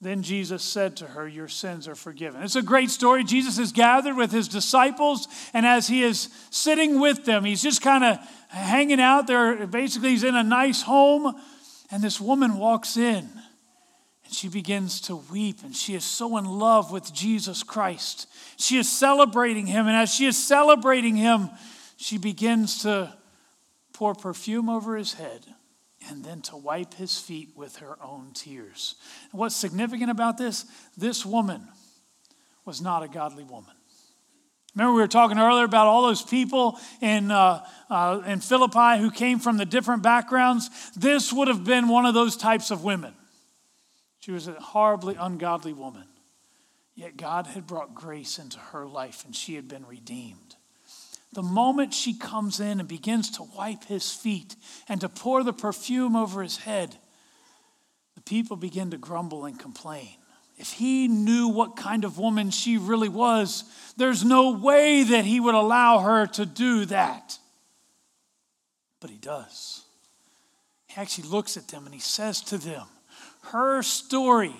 Then 0.00 0.22
Jesus 0.22 0.64
said 0.64 0.96
to 0.96 1.06
her, 1.06 1.28
Your 1.28 1.48
sins 1.48 1.86
are 1.86 1.94
forgiven. 1.94 2.42
It's 2.42 2.56
a 2.56 2.62
great 2.62 2.90
story. 2.90 3.22
Jesus 3.22 3.58
is 3.58 3.70
gathered 3.70 4.16
with 4.16 4.32
his 4.32 4.48
disciples, 4.48 5.28
and 5.54 5.64
as 5.64 5.86
he 5.86 6.02
is 6.02 6.28
sitting 6.50 6.98
with 6.98 7.24
them, 7.24 7.44
he's 7.44 7.62
just 7.62 7.82
kind 7.82 8.02
of 8.02 8.18
hanging 8.48 9.00
out 9.00 9.28
there. 9.28 9.64
Basically, 9.68 10.10
he's 10.10 10.24
in 10.24 10.34
a 10.34 10.42
nice 10.42 10.82
home 10.82 11.40
and 11.90 12.02
this 12.02 12.20
woman 12.20 12.58
walks 12.58 12.96
in 12.96 13.28
and 14.24 14.34
she 14.34 14.48
begins 14.48 15.00
to 15.02 15.16
weep, 15.16 15.62
and 15.62 15.74
she 15.74 15.94
is 15.94 16.04
so 16.04 16.36
in 16.36 16.44
love 16.44 16.90
with 16.90 17.14
Jesus 17.14 17.62
Christ. 17.62 18.26
She 18.56 18.76
is 18.76 18.90
celebrating 18.90 19.66
him, 19.66 19.86
and 19.86 19.96
as 19.96 20.12
she 20.12 20.26
is 20.26 20.36
celebrating 20.36 21.14
him, 21.14 21.48
she 21.96 22.18
begins 22.18 22.82
to 22.82 23.16
pour 23.92 24.14
perfume 24.14 24.68
over 24.68 24.96
his 24.96 25.14
head 25.14 25.46
and 26.08 26.24
then 26.24 26.42
to 26.42 26.56
wipe 26.56 26.94
his 26.94 27.18
feet 27.18 27.50
with 27.56 27.76
her 27.76 27.96
own 28.02 28.32
tears. 28.34 28.96
And 29.30 29.38
what's 29.38 29.54
significant 29.54 30.10
about 30.10 30.38
this? 30.38 30.64
This 30.96 31.24
woman 31.24 31.68
was 32.64 32.80
not 32.80 33.04
a 33.04 33.08
godly 33.08 33.44
woman. 33.44 33.75
Remember, 34.76 34.94
we 34.94 35.00
were 35.00 35.08
talking 35.08 35.38
earlier 35.38 35.64
about 35.64 35.86
all 35.86 36.02
those 36.02 36.20
people 36.20 36.78
in, 37.00 37.30
uh, 37.30 37.64
uh, 37.88 38.20
in 38.26 38.40
Philippi 38.40 39.00
who 39.00 39.10
came 39.10 39.38
from 39.38 39.56
the 39.56 39.64
different 39.64 40.02
backgrounds. 40.02 40.68
This 40.94 41.32
would 41.32 41.48
have 41.48 41.64
been 41.64 41.88
one 41.88 42.04
of 42.04 42.12
those 42.12 42.36
types 42.36 42.70
of 42.70 42.84
women. 42.84 43.14
She 44.18 44.32
was 44.32 44.48
a 44.48 44.52
horribly 44.52 45.16
ungodly 45.18 45.72
woman. 45.72 46.04
Yet 46.94 47.16
God 47.16 47.46
had 47.46 47.66
brought 47.66 47.94
grace 47.94 48.38
into 48.38 48.58
her 48.58 48.86
life 48.86 49.24
and 49.24 49.34
she 49.34 49.54
had 49.54 49.66
been 49.66 49.86
redeemed. 49.86 50.56
The 51.32 51.42
moment 51.42 51.94
she 51.94 52.12
comes 52.12 52.60
in 52.60 52.78
and 52.78 52.88
begins 52.88 53.30
to 53.32 53.44
wipe 53.56 53.84
his 53.84 54.10
feet 54.10 54.56
and 54.88 55.00
to 55.00 55.08
pour 55.08 55.42
the 55.42 55.52
perfume 55.54 56.16
over 56.16 56.42
his 56.42 56.58
head, 56.58 56.96
the 58.14 58.22
people 58.22 58.56
begin 58.56 58.90
to 58.90 58.98
grumble 58.98 59.46
and 59.46 59.58
complain. 59.58 60.16
If 60.56 60.72
he 60.72 61.06
knew 61.06 61.48
what 61.48 61.76
kind 61.76 62.04
of 62.04 62.18
woman 62.18 62.50
she 62.50 62.78
really 62.78 63.10
was, 63.10 63.64
there's 63.96 64.24
no 64.24 64.52
way 64.52 65.02
that 65.02 65.24
he 65.24 65.38
would 65.38 65.54
allow 65.54 65.98
her 65.98 66.26
to 66.28 66.46
do 66.46 66.86
that. 66.86 67.38
But 69.00 69.10
he 69.10 69.16
does. 69.16 69.84
He 70.86 71.00
actually 71.00 71.28
looks 71.28 71.56
at 71.56 71.68
them 71.68 71.84
and 71.84 71.94
he 71.94 72.00
says 72.00 72.40
to 72.42 72.58
them, 72.58 72.86
Her 73.42 73.82
story 73.82 74.54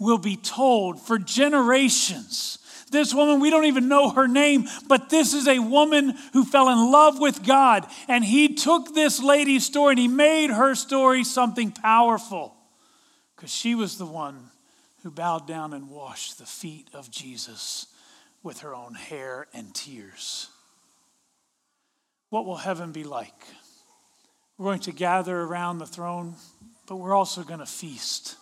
will 0.00 0.18
be 0.18 0.36
told 0.36 1.00
for 1.00 1.18
generations. 1.18 2.58
This 2.90 3.12
woman, 3.12 3.40
we 3.40 3.50
don't 3.50 3.64
even 3.64 3.88
know 3.88 4.10
her 4.10 4.28
name, 4.28 4.66
but 4.86 5.10
this 5.10 5.34
is 5.34 5.48
a 5.48 5.58
woman 5.58 6.14
who 6.32 6.44
fell 6.44 6.70
in 6.70 6.90
love 6.90 7.18
with 7.18 7.44
God. 7.44 7.86
And 8.08 8.24
he 8.24 8.54
took 8.54 8.94
this 8.94 9.22
lady's 9.22 9.66
story 9.66 9.92
and 9.92 9.98
he 9.98 10.08
made 10.08 10.50
her 10.50 10.74
story 10.74 11.24
something 11.24 11.72
powerful 11.72 12.54
because 13.34 13.52
she 13.52 13.74
was 13.74 13.98
the 13.98 14.06
one 14.06 14.50
who 15.06 15.12
bowed 15.12 15.46
down 15.46 15.72
and 15.72 15.88
washed 15.88 16.36
the 16.36 16.44
feet 16.44 16.88
of 16.92 17.08
Jesus 17.12 17.86
with 18.42 18.58
her 18.62 18.74
own 18.74 18.92
hair 18.92 19.46
and 19.54 19.72
tears. 19.72 20.48
What 22.30 22.44
will 22.44 22.56
heaven 22.56 22.90
be 22.90 23.04
like? 23.04 23.46
We're 24.58 24.64
going 24.64 24.80
to 24.80 24.90
gather 24.90 25.40
around 25.40 25.78
the 25.78 25.86
throne, 25.86 26.34
but 26.88 26.96
we're 26.96 27.14
also 27.14 27.44
going 27.44 27.60
to 27.60 27.66
feast. 27.66 28.34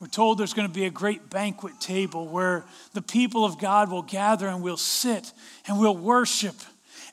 We're 0.00 0.08
told 0.08 0.36
there's 0.36 0.52
going 0.52 0.68
to 0.68 0.74
be 0.74 0.84
a 0.84 0.90
great 0.90 1.30
banquet 1.30 1.80
table 1.80 2.28
where 2.28 2.66
the 2.92 3.00
people 3.00 3.46
of 3.46 3.58
God 3.58 3.90
will 3.90 4.02
gather 4.02 4.48
and 4.48 4.62
we'll 4.62 4.76
sit 4.76 5.32
and 5.66 5.80
we'll 5.80 5.96
worship. 5.96 6.56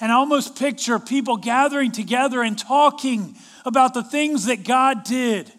And 0.01 0.11
I 0.11 0.15
almost 0.15 0.59
picture 0.59 0.99
people 0.99 1.37
gathering 1.37 1.93
together 1.93 2.41
and 2.41 2.59
talking 2.59 3.37
about 3.63 3.93
the 3.93 4.03
things 4.03 4.47
that 4.47 4.65
God 4.65 5.05
did 5.05 5.49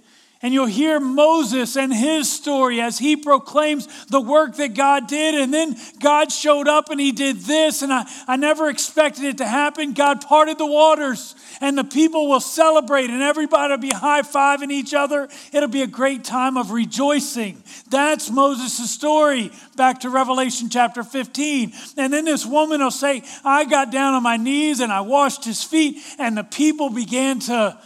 and 0.43 0.53
you'll 0.53 0.67
hear 0.67 0.99
Moses 0.99 1.77
and 1.77 1.95
his 1.95 2.31
story 2.31 2.81
as 2.81 2.99
he 2.99 3.15
proclaims 3.17 3.87
the 4.07 4.21
work 4.21 4.57
that 4.57 4.75
God 4.75 5.07
did. 5.07 5.37
And 5.37 5.55
then 5.55 5.77
God 6.01 6.33
showed 6.33 6.67
up 6.67 6.91
and 6.91 7.01
he 7.01 7.13
did 7.13 7.39
this. 7.39 7.83
And 7.83 7.93
I, 7.93 8.05
I 8.27 8.37
never 8.37 8.69
expected 8.69 9.25
it 9.25 9.39
to 9.39 9.47
happen. 9.47 9.93
God 9.93 10.21
parted 10.21 10.59
the 10.59 10.67
waters 10.67 11.37
and 11.61 11.79
the 11.79 11.85
people 11.85 12.29
will 12.29 12.41
celebrate 12.41 13.09
and 13.09 13.23
everybody 13.23 13.71
will 13.73 13.79
be 13.79 13.91
high 13.91 14.23
fiving 14.23 14.73
each 14.73 14.95
other. 14.95 15.29
It'll 15.53 15.69
be 15.69 15.83
a 15.83 15.87
great 15.87 16.25
time 16.25 16.57
of 16.57 16.73
rejoicing. 16.73 17.63
That's 17.89 18.29
Moses' 18.29 18.91
story 18.91 19.53
back 19.77 20.01
to 20.01 20.11
Revelation 20.11 20.69
chapter 20.71 21.05
15. 21.05 21.73
And 21.97 22.13
then 22.13 22.25
this 22.25 22.45
woman 22.45 22.81
will 22.81 22.91
say, 22.91 23.23
I 23.45 23.65
got 23.65 23.93
down 23.93 24.15
on 24.15 24.25
my 24.25 24.39
knees 24.39 24.81
and 24.81 24.91
I 24.91 25.03
washed 25.03 25.45
his 25.45 25.63
feet. 25.63 26.03
And 26.19 26.37
the 26.37 26.43
people 26.43 26.91
began 26.91 27.39
to 27.41 27.79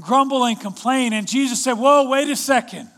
grumble 0.00 0.44
and 0.44 0.60
complain. 0.60 1.12
And 1.12 1.26
Jesus 1.26 1.62
said, 1.62 1.74
Whoa, 1.74 2.08
wait 2.08 2.28
a 2.28 2.36
second. 2.36 2.88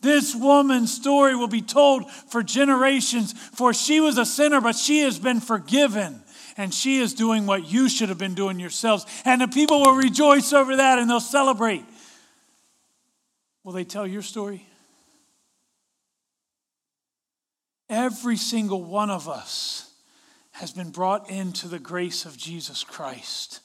This 0.00 0.34
woman's 0.34 0.92
story 0.92 1.36
will 1.36 1.48
be 1.48 1.60
told 1.60 2.10
for 2.10 2.42
generations, 2.42 3.32
for 3.32 3.74
she 3.74 4.00
was 4.00 4.16
a 4.16 4.24
sinner, 4.24 4.60
but 4.60 4.76
she 4.76 5.00
has 5.00 5.18
been 5.18 5.40
forgiven. 5.40 6.22
And 6.56 6.74
she 6.74 6.98
is 6.98 7.14
doing 7.14 7.46
what 7.46 7.70
you 7.70 7.88
should 7.88 8.08
have 8.08 8.18
been 8.18 8.34
doing 8.34 8.58
yourselves. 8.58 9.06
And 9.24 9.40
the 9.40 9.48
people 9.48 9.80
will 9.80 9.94
rejoice 9.94 10.52
over 10.52 10.76
that 10.76 10.98
and 10.98 11.08
they'll 11.08 11.20
celebrate. 11.20 11.84
Will 13.62 13.72
they 13.72 13.84
tell 13.84 14.06
your 14.06 14.22
story? 14.22 14.66
Every 17.88 18.36
single 18.36 18.82
one 18.82 19.10
of 19.10 19.28
us 19.28 19.92
has 20.52 20.72
been 20.72 20.90
brought 20.90 21.30
into 21.30 21.68
the 21.68 21.78
grace 21.78 22.24
of 22.24 22.36
Jesus 22.36 22.84
Christ. 22.84 23.60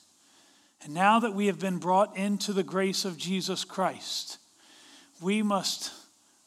And 0.86 0.94
now 0.94 1.18
that 1.18 1.34
we 1.34 1.48
have 1.48 1.58
been 1.58 1.80
brought 1.80 2.16
into 2.16 2.54
the 2.54 2.62
grace 2.62 3.06
of 3.06 3.18
Jesus 3.18 3.64
Christ, 3.64 4.38
we 5.20 5.42
must 5.42 5.92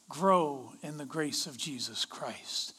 grow 0.07 0.71
in 0.81 0.95
the 0.95 1.05
grace 1.05 1.45
of 1.45 1.57
Jesus 1.57 2.05
Christ. 2.05 2.73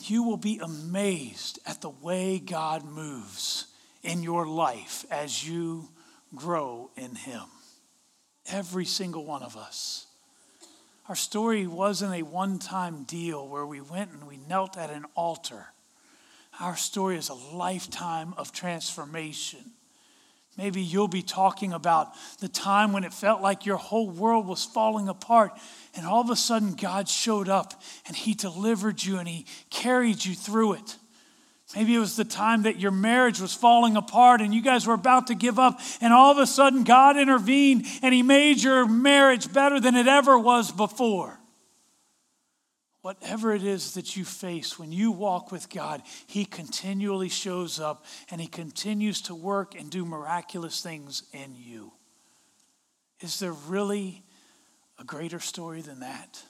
You 0.00 0.24
will 0.24 0.36
be 0.36 0.58
amazed 0.58 1.60
at 1.66 1.82
the 1.82 1.90
way 1.90 2.40
God 2.40 2.84
moves 2.84 3.68
in 4.02 4.24
your 4.24 4.44
life 4.44 5.04
as 5.08 5.48
you 5.48 5.88
grow 6.34 6.90
in 6.96 7.14
Him. 7.14 7.44
Every 8.50 8.84
single 8.84 9.24
one 9.24 9.44
of 9.44 9.56
us. 9.56 10.08
Our 11.08 11.14
story 11.14 11.64
wasn't 11.68 12.14
a 12.14 12.22
one 12.22 12.58
time 12.58 13.04
deal 13.04 13.46
where 13.46 13.66
we 13.66 13.80
went 13.80 14.10
and 14.10 14.26
we 14.26 14.36
knelt 14.48 14.76
at 14.76 14.90
an 14.90 15.04
altar. 15.14 15.66
Our 16.58 16.76
story 16.76 17.18
is 17.18 17.28
a 17.28 17.34
lifetime 17.34 18.34
of 18.36 18.50
transformation 18.50 19.74
Maybe 20.56 20.82
you'll 20.82 21.08
be 21.08 21.22
talking 21.22 21.72
about 21.72 22.10
the 22.40 22.48
time 22.48 22.92
when 22.92 23.04
it 23.04 23.14
felt 23.14 23.40
like 23.40 23.64
your 23.64 23.78
whole 23.78 24.10
world 24.10 24.46
was 24.46 24.64
falling 24.64 25.08
apart, 25.08 25.52
and 25.94 26.06
all 26.06 26.20
of 26.20 26.28
a 26.28 26.36
sudden 26.36 26.74
God 26.74 27.08
showed 27.08 27.48
up 27.48 27.80
and 28.06 28.14
He 28.14 28.34
delivered 28.34 29.02
you 29.02 29.18
and 29.18 29.26
He 29.26 29.46
carried 29.70 30.24
you 30.24 30.34
through 30.34 30.74
it. 30.74 30.96
Maybe 31.74 31.94
it 31.94 31.98
was 31.98 32.16
the 32.16 32.24
time 32.24 32.64
that 32.64 32.78
your 32.78 32.90
marriage 32.90 33.40
was 33.40 33.54
falling 33.54 33.96
apart 33.96 34.42
and 34.42 34.54
you 34.54 34.60
guys 34.60 34.86
were 34.86 34.92
about 34.92 35.28
to 35.28 35.34
give 35.34 35.58
up, 35.58 35.80
and 36.02 36.12
all 36.12 36.30
of 36.30 36.38
a 36.38 36.46
sudden 36.46 36.84
God 36.84 37.16
intervened 37.16 37.86
and 38.02 38.12
He 38.12 38.22
made 38.22 38.62
your 38.62 38.86
marriage 38.86 39.50
better 39.52 39.80
than 39.80 39.96
it 39.96 40.06
ever 40.06 40.38
was 40.38 40.70
before. 40.70 41.38
Whatever 43.02 43.52
it 43.52 43.64
is 43.64 43.94
that 43.94 44.16
you 44.16 44.24
face 44.24 44.78
when 44.78 44.92
you 44.92 45.10
walk 45.10 45.50
with 45.50 45.68
God, 45.68 46.02
He 46.26 46.44
continually 46.44 47.28
shows 47.28 47.80
up 47.80 48.04
and 48.30 48.40
He 48.40 48.46
continues 48.46 49.20
to 49.22 49.34
work 49.34 49.74
and 49.78 49.90
do 49.90 50.04
miraculous 50.04 50.80
things 50.80 51.24
in 51.32 51.56
you. 51.56 51.92
Is 53.20 53.40
there 53.40 53.52
really 53.52 54.22
a 55.00 55.04
greater 55.04 55.40
story 55.40 55.80
than 55.80 56.00
that? 56.00 56.44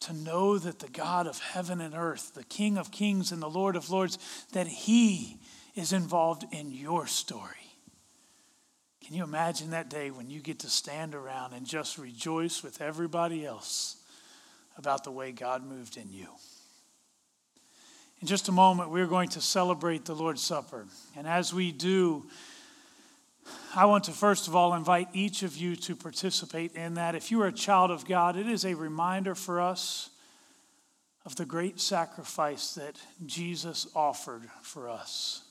To 0.00 0.12
know 0.12 0.58
that 0.58 0.80
the 0.80 0.88
God 0.88 1.28
of 1.28 1.38
heaven 1.38 1.80
and 1.80 1.94
earth, 1.94 2.34
the 2.34 2.42
King 2.42 2.76
of 2.76 2.90
kings 2.90 3.30
and 3.30 3.40
the 3.40 3.48
Lord 3.48 3.76
of 3.76 3.88
lords, 3.88 4.18
that 4.52 4.66
He 4.66 5.38
is 5.76 5.92
involved 5.92 6.44
in 6.50 6.72
your 6.72 7.06
story. 7.06 7.78
Can 9.04 9.14
you 9.14 9.22
imagine 9.22 9.70
that 9.70 9.90
day 9.90 10.10
when 10.10 10.28
you 10.28 10.40
get 10.40 10.58
to 10.60 10.68
stand 10.68 11.14
around 11.14 11.52
and 11.52 11.64
just 11.64 11.98
rejoice 11.98 12.64
with 12.64 12.80
everybody 12.80 13.46
else? 13.46 14.01
About 14.82 15.04
the 15.04 15.12
way 15.12 15.30
God 15.30 15.64
moved 15.64 15.96
in 15.96 16.10
you. 16.10 16.26
In 18.20 18.26
just 18.26 18.48
a 18.48 18.52
moment, 18.52 18.90
we're 18.90 19.06
going 19.06 19.28
to 19.28 19.40
celebrate 19.40 20.04
the 20.04 20.14
Lord's 20.14 20.42
Supper. 20.42 20.86
And 21.16 21.24
as 21.24 21.54
we 21.54 21.70
do, 21.70 22.24
I 23.76 23.84
want 23.84 24.02
to 24.04 24.10
first 24.10 24.48
of 24.48 24.56
all 24.56 24.74
invite 24.74 25.06
each 25.12 25.44
of 25.44 25.56
you 25.56 25.76
to 25.76 25.94
participate 25.94 26.72
in 26.74 26.94
that. 26.94 27.14
If 27.14 27.30
you 27.30 27.40
are 27.42 27.46
a 27.46 27.52
child 27.52 27.92
of 27.92 28.04
God, 28.04 28.36
it 28.36 28.48
is 28.48 28.64
a 28.64 28.74
reminder 28.74 29.36
for 29.36 29.60
us 29.60 30.10
of 31.24 31.36
the 31.36 31.44
great 31.44 31.78
sacrifice 31.78 32.74
that 32.74 32.96
Jesus 33.24 33.86
offered 33.94 34.42
for 34.62 34.88
us. 34.88 35.42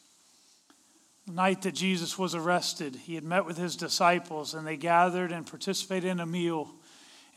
The 1.26 1.34
night 1.34 1.62
that 1.62 1.76
Jesus 1.76 2.20
was 2.20 2.36
arrested, 2.36 2.98
he 2.98 3.16
had 3.16 3.24
met 3.24 3.46
with 3.46 3.58
his 3.58 3.78
disciples 3.78 4.54
and 4.54 4.68
they 4.68 4.76
gathered 4.76 5.32
and 5.32 5.48
participated 5.48 6.10
in 6.10 6.20
a 6.20 6.26
meal. 6.26 6.70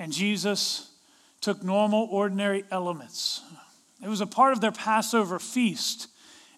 And 0.01 0.13
Jesus 0.13 0.91
took 1.45 1.63
normal, 1.63 2.09
ordinary 2.11 2.65
elements. 2.71 3.43
It 4.03 4.09
was 4.09 4.23
a 4.23 4.27
part 4.27 4.55
of 4.55 4.61
their 4.61 4.73
Passover 4.73 5.39
feast, 5.39 6.09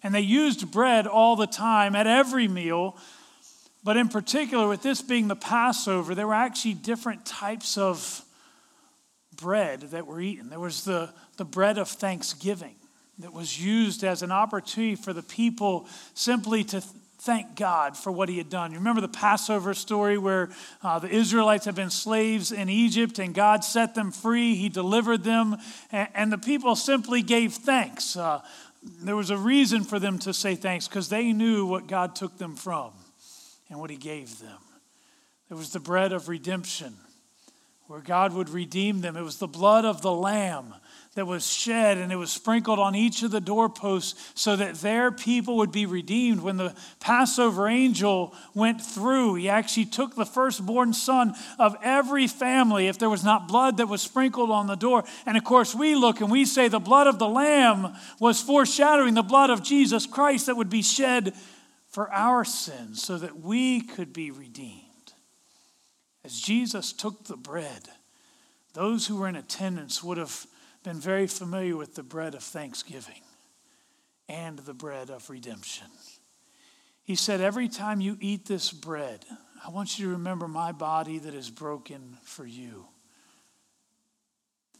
and 0.01 0.15
they 0.15 0.21
used 0.21 0.71
bread 0.71 1.05
all 1.05 1.35
the 1.35 1.45
time 1.45 1.93
at 1.95 2.07
every 2.07 2.47
meal. 2.47 2.97
But 3.83 3.97
in 3.97 4.07
particular, 4.07 4.67
with 4.67 4.81
this 4.81 5.01
being 5.01 5.27
the 5.27 5.35
Passover, 5.35 6.15
there 6.15 6.27
were 6.27 6.33
actually 6.33 6.75
different 6.75 7.25
types 7.25 7.77
of 7.77 8.23
bread 9.35 9.81
that 9.81 10.07
were 10.07 10.21
eaten. 10.21 10.49
There 10.49 10.59
was 10.59 10.85
the, 10.85 11.13
the 11.35 11.45
bread 11.45 11.77
of 11.77 11.89
thanksgiving 11.89 12.75
that 13.19 13.33
was 13.33 13.61
used 13.63 14.03
as 14.03 14.21
an 14.21 14.31
opportunity 14.31 14.95
for 14.95 15.11
the 15.11 15.23
people 15.23 15.87
simply 16.13 16.63
to 16.65 16.81
thank 17.19 17.55
God 17.55 17.97
for 17.97 18.11
what 18.11 18.29
he 18.29 18.37
had 18.37 18.49
done. 18.49 18.71
You 18.71 18.77
remember 18.77 19.01
the 19.01 19.07
Passover 19.07 19.73
story 19.73 20.17
where 20.17 20.49
uh, 20.83 20.99
the 20.99 21.09
Israelites 21.09 21.65
had 21.65 21.75
been 21.75 21.89
slaves 21.89 22.51
in 22.51 22.69
Egypt 22.69 23.19
and 23.19 23.33
God 23.33 23.63
set 23.63 23.95
them 23.95 24.11
free. 24.11 24.55
He 24.55 24.69
delivered 24.69 25.23
them, 25.23 25.57
and, 25.91 26.07
and 26.13 26.31
the 26.31 26.37
people 26.37 26.75
simply 26.75 27.21
gave 27.21 27.53
thanks. 27.53 28.15
Uh, 28.15 28.41
there 29.01 29.15
was 29.15 29.29
a 29.29 29.37
reason 29.37 29.83
for 29.83 29.99
them 29.99 30.19
to 30.19 30.33
say 30.33 30.55
thanks 30.55 30.87
because 30.87 31.09
they 31.09 31.33
knew 31.33 31.65
what 31.65 31.87
God 31.87 32.15
took 32.15 32.37
them 32.37 32.55
from 32.55 32.91
and 33.69 33.79
what 33.79 33.89
he 33.89 33.97
gave 33.97 34.39
them. 34.39 34.59
It 35.49 35.55
was 35.55 35.71
the 35.71 35.79
bread 35.79 36.13
of 36.13 36.29
redemption, 36.29 36.93
where 37.87 38.01
God 38.01 38.33
would 38.33 38.49
redeem 38.49 39.01
them. 39.01 39.15
It 39.15 39.23
was 39.23 39.39
the 39.39 39.47
blood 39.47 39.85
of 39.85 40.01
the 40.01 40.11
Lamb 40.11 40.73
that 41.17 41.25
was 41.25 41.51
shed 41.51 41.97
and 41.97 42.11
it 42.11 42.15
was 42.15 42.31
sprinkled 42.31 42.77
on 42.77 42.93
each 42.93 43.23
of 43.23 43.31
the 43.31 43.41
doorposts 43.41 44.31
so 44.35 44.55
that 44.55 44.75
their 44.75 45.11
people 45.11 45.57
would 45.57 45.71
be 45.71 45.87
redeemed. 45.87 46.41
When 46.41 46.57
the 46.57 46.75
Passover 46.99 47.67
angel 47.67 48.35
went 48.53 48.81
through, 48.81 49.33
he 49.33 49.49
actually 49.49 49.85
took 49.85 50.13
the 50.13 50.27
firstborn 50.27 50.93
son 50.93 51.33
of 51.57 51.75
every 51.81 52.27
family 52.27 52.85
if 52.85 52.99
there 52.99 53.09
was 53.09 53.23
not 53.23 53.47
blood 53.47 53.77
that 53.77 53.87
was 53.87 54.03
sprinkled 54.03 54.51
on 54.51 54.67
the 54.67 54.75
door. 54.75 55.05
And 55.25 55.35
of 55.35 55.43
course, 55.43 55.73
we 55.73 55.95
look 55.95 56.21
and 56.21 56.29
we 56.29 56.45
say 56.45 56.67
the 56.67 56.77
blood 56.77 57.07
of 57.07 57.17
the 57.17 57.27
Lamb 57.27 57.95
was 58.19 58.39
foreshadowing 58.39 59.15
the 59.15 59.23
blood 59.23 59.49
of 59.49 59.63
Jesus 59.63 60.05
Christ 60.05 60.45
that 60.45 60.55
would 60.55 60.69
be 60.69 60.83
shed 60.83 61.33
for 61.87 62.13
our 62.13 62.45
sins 62.45 63.01
so 63.01 63.17
that 63.17 63.39
we 63.39 63.81
could 63.81 64.13
be 64.13 64.29
redeemed. 64.29 64.83
As 66.23 66.39
Jesus 66.39 66.93
took 66.93 67.23
the 67.23 67.37
bread, 67.37 67.89
those 68.73 69.07
who 69.07 69.15
were 69.15 69.27
in 69.27 69.35
attendance 69.35 70.03
would 70.03 70.19
have 70.19 70.45
been 70.87 71.01
very 71.01 71.27
familiar 71.27 71.75
with 71.75 71.95
the 71.95 72.03
bread 72.03 72.33
of 72.33 72.41
thanksgiving 72.41 73.19
and 74.29 74.59
the 74.59 74.73
bread 74.73 75.09
of 75.09 75.29
redemption. 75.29 75.87
He 77.03 77.15
said, 77.15 77.41
Every 77.41 77.67
time 77.67 77.99
you 77.99 78.17
eat 78.21 78.45
this 78.45 78.71
bread, 78.71 79.25
I 79.65 79.69
want 79.69 79.99
you 79.99 80.05
to 80.05 80.11
remember 80.13 80.47
my 80.47 80.71
body 80.71 81.19
that 81.19 81.33
is 81.33 81.49
broken 81.49 82.17
for 82.23 82.45
you. 82.45 82.85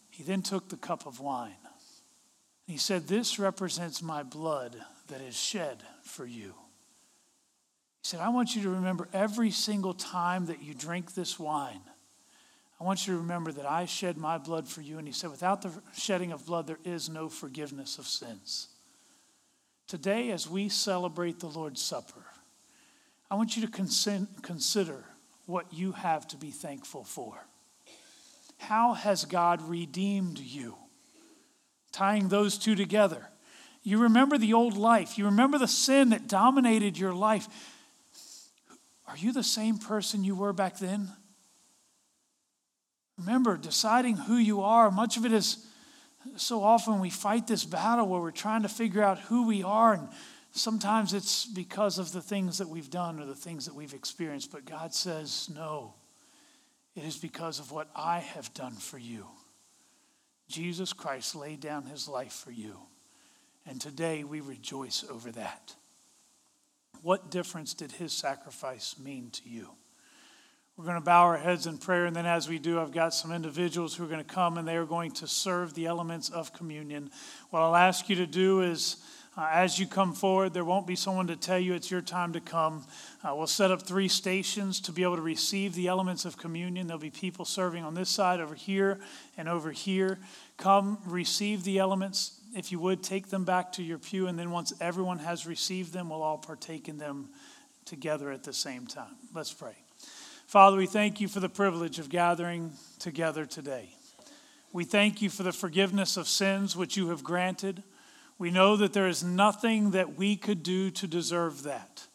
He 0.10 0.24
then 0.24 0.43
took 0.43 0.70
the 0.70 0.78
cup 0.78 1.06
of 1.06 1.20
wine. 1.20 1.52
He 2.67 2.78
said, 2.78 3.10
This 3.10 3.38
represents 3.38 4.02
my 4.02 4.24
blood 4.24 4.78
that 5.10 5.20
is 5.20 5.36
shed 5.38 5.84
for 6.04 6.26
you. 6.26 6.54
He 8.02 8.04
said, 8.04 8.22
I 8.22 8.30
want 8.30 8.56
you 8.56 8.63
to 8.63 8.70
remember 8.70 9.10
every 9.12 9.52
single 9.52 9.93
time 9.93 10.46
that 10.46 10.63
you 10.63 10.74
drink 10.74 11.15
this 11.15 11.38
wine 11.38 11.82
I 12.80 12.84
want 12.84 13.08
you 13.08 13.13
to 13.13 13.20
remember 13.20 13.52
that 13.52 13.66
I 13.66 13.86
shed 13.86 14.18
my 14.18 14.38
blood 14.38 14.68
for 14.68 14.82
you. 14.82 15.00
And 15.00 15.08
he 15.08 15.13
said, 15.13 15.32
without 15.32 15.62
the 15.63 15.72
shedding 15.96 16.32
of 16.32 16.46
blood, 16.46 16.68
there 16.68 16.80
is 16.84 17.10
no 17.10 17.28
forgiveness 17.28 17.98
of 17.98 18.06
sins. 18.06 18.68
Today, 19.88 20.32
as 20.32 20.50
we 20.50 20.70
celebrate 20.70 21.40
the 21.40 21.48
Lord's 21.48 21.82
Supper, 21.82 22.26
I 23.32 23.36
want 23.36 23.58
you 23.58 23.66
to 23.66 23.72
consider 24.42 25.06
what 25.46 25.74
you 25.74 25.94
have 25.94 26.28
to 26.28 26.38
be 26.38 26.52
thankful 26.52 27.04
for. 27.04 27.46
How 28.58 28.94
has 28.94 29.26
God 29.26 29.62
redeemed 29.62 30.40
you? 30.40 30.76
Tying 31.92 32.28
those 32.28 32.58
two 32.58 32.76
together. 32.76 33.30
You 33.82 34.00
remember 34.00 34.38
the 34.38 34.54
old 34.54 34.76
life, 34.76 35.18
you 35.18 35.26
remember 35.26 35.58
the 35.58 35.68
sin 35.68 36.10
that 36.10 36.28
dominated 36.28 36.98
your 36.98 37.13
life. 37.13 37.48
Are 39.08 39.16
you 39.16 39.32
the 39.32 39.44
same 39.44 39.78
person 39.78 40.24
you 40.24 40.36
were 40.36 40.54
back 40.54 40.78
then? 40.78 41.10
Remember, 43.17 43.58
deciding 43.58 44.17
who 44.17 44.38
you 44.38 44.62
are, 44.62 44.91
much 44.91 45.17
of 45.17 45.25
it 45.25 45.32
is 45.32 45.65
so 46.36 46.63
often 46.63 46.99
we 46.99 47.10
fight 47.10 47.47
this 47.47 47.65
battle 47.65 48.08
where 48.08 48.21
we're 48.21 48.32
trying 48.32 48.63
to 48.63 48.69
figure 48.69 49.03
out 49.03 49.19
who 49.19 49.47
we 49.47 49.63
are. 49.63 49.93
And 49.93 50.10
sometimes 50.51 51.13
it's 51.13 51.45
because 51.45 51.97
of 51.97 52.12
the 52.12 52.21
things 52.21 52.58
that 52.60 52.69
we've 52.69 52.89
done 52.89 53.19
or 53.19 53.25
the 53.25 53.36
things 53.36 53.65
that 53.65 53.75
we've 53.75 53.93
experienced. 53.93 54.51
But 54.51 54.65
God 54.65 54.93
says, 54.93 55.49
no, 55.53 55.95
it 56.95 57.03
is 57.03 57.17
because 57.17 57.60
of 57.60 57.71
what 57.71 57.89
I 57.95 58.19
have 58.19 58.53
done 58.53 58.73
for 58.73 58.97
you. 58.97 59.25
Jesus 60.47 60.93
Christ 60.93 61.36
laid 61.36 61.60
down 61.60 61.86
his 61.86 62.08
life 62.08 62.34
for 62.34 62.51
you. 62.51 62.77
And 63.65 63.82
today 63.82 64.23
we 64.23 64.39
rejoice 64.39 65.03
over 65.10 65.32
that. 65.32 65.75
What 67.01 67.32
difference 67.32 67.73
did 67.73 67.91
his 67.91 68.13
sacrifice 68.13 68.95
mean 68.97 69.30
to 69.32 69.49
you? 69.49 69.69
We're 70.78 70.86
going 70.86 70.98
to 70.98 71.02
bow 71.02 71.24
our 71.24 71.38
heads 71.38 71.66
in 71.66 71.80
prayer, 71.80 72.06
and 72.06 72.16
then 72.16 72.28
as 72.28 72.48
we 72.48 72.60
do, 72.60 72.80
I've 72.80 72.92
got 72.92 73.12
some 73.12 73.32
individuals 73.32 73.96
who 73.96 74.04
are 74.04 74.08
going 74.08 74.24
to 74.24 74.34
come 74.34 74.60
and 74.60 74.68
they 74.68 74.76
are 74.76 74.86
going 74.86 75.10
to 75.13 75.26
serve 75.26 75.74
the 75.74 75.88
elements 75.88 76.30
of 76.30 76.54
communion. 76.54 77.10
What 77.50 77.62
I'll 77.62 77.76
ask 77.76 78.08
you 78.10 78.16
to 78.18 78.28
do 78.28 78.62
is, 78.62 78.98
uh, 79.36 79.50
as 79.52 79.80
you 79.80 79.88
come 79.88 80.13
forward, 80.13 80.54
there 80.54 80.63
won't 80.63 80.86
be 80.86 80.96
someone 80.96 81.26
to 81.28 81.36
tell 81.36 81.58
you 81.58 81.74
it's 81.74 81.90
your 81.90 82.02
time 82.02 82.32
to 82.34 82.40
come. 82.40 82.86
Uh, 83.24 83.34
we'll 83.36 83.48
set 83.48 83.72
up 83.72 83.82
three 83.82 84.08
stations 84.08 84.80
to 84.82 84.92
be 84.92 85.02
able 85.02 85.16
to 85.16 85.22
receive 85.24 85.74
the 85.74 85.88
elements 85.88 86.26
of 86.26 86.38
communion. 86.38 86.86
There'll 86.86 87.02
be 87.02 87.10
people 87.10 87.44
serving 87.44 87.84
on 87.84 87.96
this 87.96 88.10
side, 88.10 88.40
over 88.40 88.54
here, 88.54 89.00
and 89.36 89.50
over 89.50 89.72
here. 89.72 90.20
Come 90.58 91.00
receive 91.08 91.63
the 91.63 91.80
elements. 91.80 92.40
If 92.56 92.72
you 92.72 92.80
would, 92.82 93.02
take 93.02 93.30
them 93.30 93.46
back 93.46 93.72
to 93.74 93.84
your 93.84 93.98
pew, 93.98 94.28
and 94.28 94.38
then 94.38 94.52
once 94.52 94.74
everyone 94.80 95.18
has 95.20 95.48
received 95.48 95.92
them, 95.92 96.10
we'll 96.10 96.22
all 96.22 96.38
partake 96.38 96.88
in 96.88 97.00
them 97.00 97.30
together 97.86 98.30
at 98.30 98.44
the 98.44 98.54
same 98.54 98.86
time. 98.86 99.16
Let's 99.34 99.52
pray. 99.52 99.74
Father, 100.48 100.78
we 100.78 100.86
thank 100.86 101.20
you 101.20 101.28
for 101.28 101.42
the 101.42 101.50
privilege 101.50 102.00
of 102.00 102.08
gathering 102.08 102.72
together 103.00 103.46
today. 103.46 103.90
We 104.72 104.86
thank 104.86 105.22
you 105.22 105.30
for 105.30 105.44
the 105.44 105.52
forgiveness 105.52 106.16
of 106.16 106.26
sins 106.26 106.74
which 106.74 106.96
you 106.96 107.10
have 107.10 107.22
granted. 107.22 107.84
We 108.38 108.50
know 108.50 108.78
that 108.78 108.94
there 108.94 109.10
is 109.10 109.26
nothing 109.26 109.92
that 109.92 110.16
we 110.16 110.38
could 110.38 110.64
do 110.64 110.90
to 110.92 111.06
deserve 111.06 111.64
that. 111.64 112.08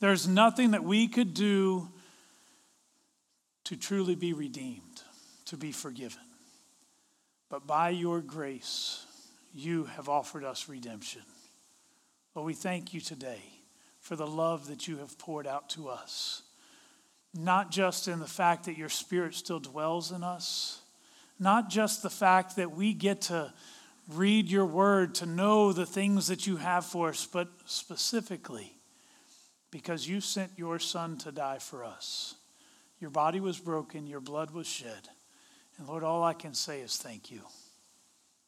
There's 0.00 0.26
nothing 0.26 0.72
that 0.72 0.82
we 0.82 1.06
could 1.06 1.32
do 1.32 1.88
to 3.66 3.76
truly 3.76 4.16
be 4.16 4.32
redeemed, 4.32 5.02
to 5.44 5.56
be 5.56 5.70
forgiven. 5.70 6.22
But 7.48 7.68
by 7.68 7.90
your 7.90 8.20
grace, 8.20 9.06
you 9.54 9.84
have 9.84 10.08
offered 10.08 10.42
us 10.42 10.68
redemption. 10.68 11.22
But 12.34 12.42
we 12.42 12.54
thank 12.54 12.92
you 12.92 13.00
today 13.00 13.42
for 14.00 14.16
the 14.16 14.26
love 14.26 14.66
that 14.66 14.88
you 14.88 14.96
have 14.96 15.16
poured 15.18 15.46
out 15.46 15.70
to 15.70 15.88
us 15.88 16.42
not 17.36 17.70
just 17.70 18.08
in 18.08 18.18
the 18.18 18.26
fact 18.26 18.64
that 18.64 18.78
your 18.78 18.88
spirit 18.88 19.34
still 19.34 19.60
dwells 19.60 20.12
in 20.12 20.22
us, 20.22 20.80
not 21.38 21.68
just 21.68 22.02
the 22.02 22.10
fact 22.10 22.56
that 22.56 22.72
we 22.72 22.94
get 22.94 23.22
to 23.22 23.52
read 24.08 24.50
your 24.50 24.66
word 24.66 25.14
to 25.16 25.26
know 25.26 25.72
the 25.72 25.86
things 25.86 26.28
that 26.28 26.46
you 26.46 26.56
have 26.56 26.84
for 26.84 27.08
us, 27.08 27.26
but 27.26 27.48
specifically 27.66 28.72
because 29.70 30.08
you 30.08 30.20
sent 30.20 30.52
your 30.56 30.78
son 30.78 31.18
to 31.18 31.32
die 31.32 31.58
for 31.58 31.84
us. 31.84 32.36
Your 33.00 33.10
body 33.10 33.40
was 33.40 33.58
broken, 33.58 34.06
your 34.06 34.20
blood 34.20 34.50
was 34.50 34.66
shed. 34.66 35.08
And 35.78 35.86
Lord, 35.86 36.02
all 36.02 36.22
I 36.22 36.32
can 36.32 36.54
say 36.54 36.80
is 36.80 36.96
thank 36.96 37.30
you. 37.30 37.42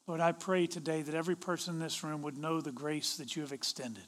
Lord, 0.07 0.21
I 0.21 0.33
pray 0.33 0.67
today 0.67 1.03
that 1.03 1.15
every 1.15 1.37
person 1.37 1.75
in 1.75 1.81
this 1.81 2.03
room 2.03 2.23
would 2.23 2.39
know 2.39 2.61
the 2.61 2.73
grace 2.73 3.17
that 3.17 3.37
you 3.37 3.43
have 3.43 3.53
extended. 3.53 4.05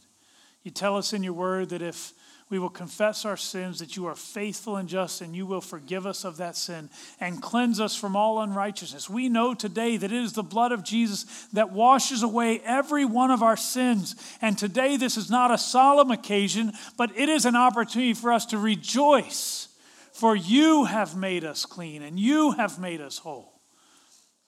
You 0.62 0.70
tell 0.70 0.96
us 0.96 1.12
in 1.12 1.23
your 1.23 1.33
word 1.33 1.70
that 1.70 1.83
if 1.83 2.12
we 2.51 2.59
will 2.59 2.68
confess 2.68 3.25
our 3.25 3.37
sins, 3.37 3.79
that 3.79 3.96
you 3.96 4.07
are 4.07 4.16
faithful 4.16 4.77
and 4.77 4.88
just, 4.88 5.20
and 5.20 5.37
you 5.37 5.46
will 5.46 5.61
forgive 5.61 6.05
us 6.05 6.25
of 6.25 6.38
that 6.38 6.57
sin 6.57 6.90
and 7.20 7.40
cleanse 7.40 7.79
us 7.79 7.94
from 7.94 8.16
all 8.16 8.42
unrighteousness. 8.42 9.09
We 9.09 9.29
know 9.29 9.55
today 9.55 9.96
that 9.96 10.11
it 10.11 10.23
is 10.23 10.33
the 10.33 10.42
blood 10.42 10.73
of 10.73 10.83
Jesus 10.83 11.46
that 11.53 11.70
washes 11.70 12.25
away 12.25 12.61
every 12.64 13.05
one 13.05 13.31
of 13.31 13.44
our 13.44 13.57
sins. 13.57 14.16
And 14.42 14.59
today, 14.59 14.96
this 14.96 15.16
is 15.16 15.31
not 15.31 15.53
a 15.53 15.59
solemn 15.59 16.11
occasion, 16.11 16.73
but 16.99 17.16
it 17.16 17.29
is 17.29 17.44
an 17.44 17.55
opportunity 17.55 18.14
for 18.14 18.33
us 18.33 18.46
to 18.46 18.59
rejoice, 18.59 19.68
for 20.12 20.35
you 20.35 20.87
have 20.87 21.16
made 21.16 21.44
us 21.44 21.64
clean 21.64 22.03
and 22.03 22.18
you 22.18 22.51
have 22.51 22.81
made 22.81 23.01
us 23.01 23.18
whole. 23.18 23.61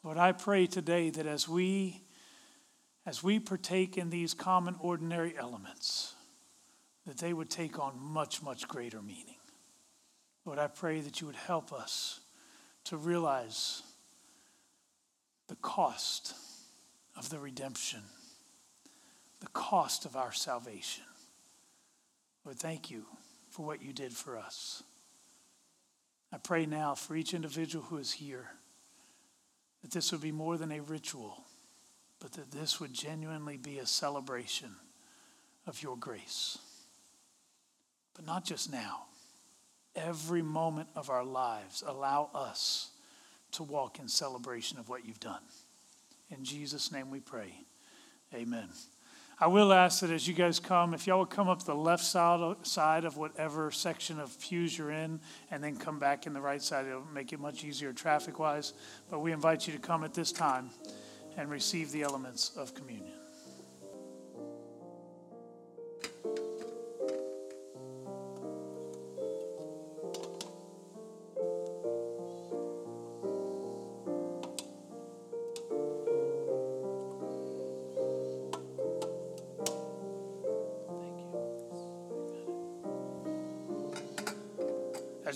Lord, 0.03 0.19
I 0.19 0.33
pray 0.33 0.67
today 0.67 1.11
that 1.11 1.27
as 1.27 1.49
we 1.49 2.03
as 3.05 3.23
we 3.23 3.39
partake 3.39 3.99
in 3.99 4.11
these 4.11 4.35
common 4.35 4.77
ordinary 4.81 5.37
elements, 5.37 6.15
that 7.07 7.19
they 7.19 7.33
would 7.33 7.51
take 7.51 7.79
on 7.79 7.99
much, 7.99 8.43
much 8.43 8.69
greater 8.69 9.03
meaning. 9.03 9.37
Lord, 10.45 10.59
I 10.59 10.69
pray 10.69 11.01
that 11.01 11.21
you 11.21 11.27
would 11.27 11.37
help 11.37 11.73
us 11.73 12.21
to 12.85 12.97
realize 12.97 13.83
the 15.49 15.57
cost 15.57 16.35
of 17.17 17.29
the 17.29 17.39
redemption, 17.39 18.03
the 19.41 19.49
cost 19.49 20.05
of 20.05 20.17
our 20.17 20.33
salvation. 20.33 21.05
Lord, 22.45 22.59
thank 22.59 22.91
you 22.91 23.05
for 23.51 23.65
what 23.65 23.83
you 23.83 23.93
did 23.93 24.13
for 24.13 24.39
us. 24.39 24.83
I 26.33 26.39
pray 26.39 26.67
now 26.67 26.95
for 26.95 27.15
each 27.15 27.35
individual 27.35 27.85
who 27.85 27.99
is 27.99 28.13
here 28.13 28.49
that 29.83 29.91
this 29.91 30.13
would 30.13 30.23
be 30.23 30.33
more 30.33 30.57
than 30.57 30.73
a 30.73 30.81
ritual, 30.81 31.45
but 32.23 32.33
that 32.35 32.53
this 32.53 32.79
would 32.79 32.95
genuinely 32.95 33.57
be 33.57 33.81
a 33.81 33.87
celebration 33.87 34.71
of 35.67 35.83
your 35.83 35.97
grace. 35.97 36.57
But 38.15 38.25
not 38.25 38.45
just 38.45 38.71
now. 38.71 39.07
Every 39.97 40.41
moment 40.41 40.89
of 40.95 41.11
our 41.11 41.25
lives, 41.25 41.83
allow 41.85 42.31
us 42.33 42.93
to 43.53 43.65
walk 43.65 43.99
in 43.99 44.07
celebration 44.07 44.79
of 44.79 44.89
what 44.89 45.05
you've 45.05 45.21
done. 45.21 45.43
In 46.31 46.45
Jesus' 46.45 46.93
name 46.93 47.11
we 47.11 47.19
pray. 47.19 47.53
Amen. 48.33 48.69
I 49.41 49.49
will 49.49 49.73
ask 49.73 50.01
that 50.01 50.11
as 50.11 50.29
you 50.29 50.33
guys 50.33 50.61
come, 50.61 50.95
if 50.95 51.09
y'all 51.09 51.19
would 51.19 51.31
come 51.31 51.49
up 51.49 51.65
the 51.65 51.75
left 51.75 52.05
side 52.05 53.05
of 53.05 53.17
whatever 53.17 53.73
section 53.73 54.21
of 54.21 54.39
pews 54.41 54.79
you're 54.79 54.93
in, 54.93 55.19
and 55.51 55.63
then 55.63 55.77
come 55.77 55.99
back 55.99 56.27
in 56.27 56.33
the 56.33 56.41
right 56.41 56.63
side, 56.63 56.87
it'll 56.87 57.05
make 57.13 57.33
it 57.33 57.41
much 57.41 57.65
easier 57.65 57.93
traffic 57.93 58.39
wise. 58.39 58.75
But 59.11 59.19
we 59.19 59.33
invite 59.33 59.67
you 59.67 59.73
to 59.73 59.81
come 59.81 60.05
at 60.05 60.15
this 60.15 60.31
time 60.31 60.71
and 61.37 61.51
receive 61.51 61.91
the 61.93 62.03
elements 62.03 62.53
of 62.57 62.75
communion. 62.75 63.22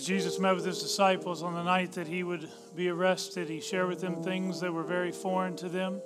Jesus 0.07 0.39
met 0.39 0.55
with 0.55 0.63
his 0.63 0.81
disciples 0.81 1.43
on 1.43 1.53
the 1.53 1.63
night 1.63 1.91
that 1.91 2.07
he 2.07 2.23
would 2.23 2.47
be 2.73 2.87
arrested, 2.87 3.49
he 3.49 3.59
shared 3.59 3.89
with 3.89 3.99
them 3.99 4.23
things 4.23 4.61
that 4.61 4.71
were 4.71 4.85
very 4.85 5.11
foreign 5.11 5.57
to 5.57 5.67
them. 5.67 6.01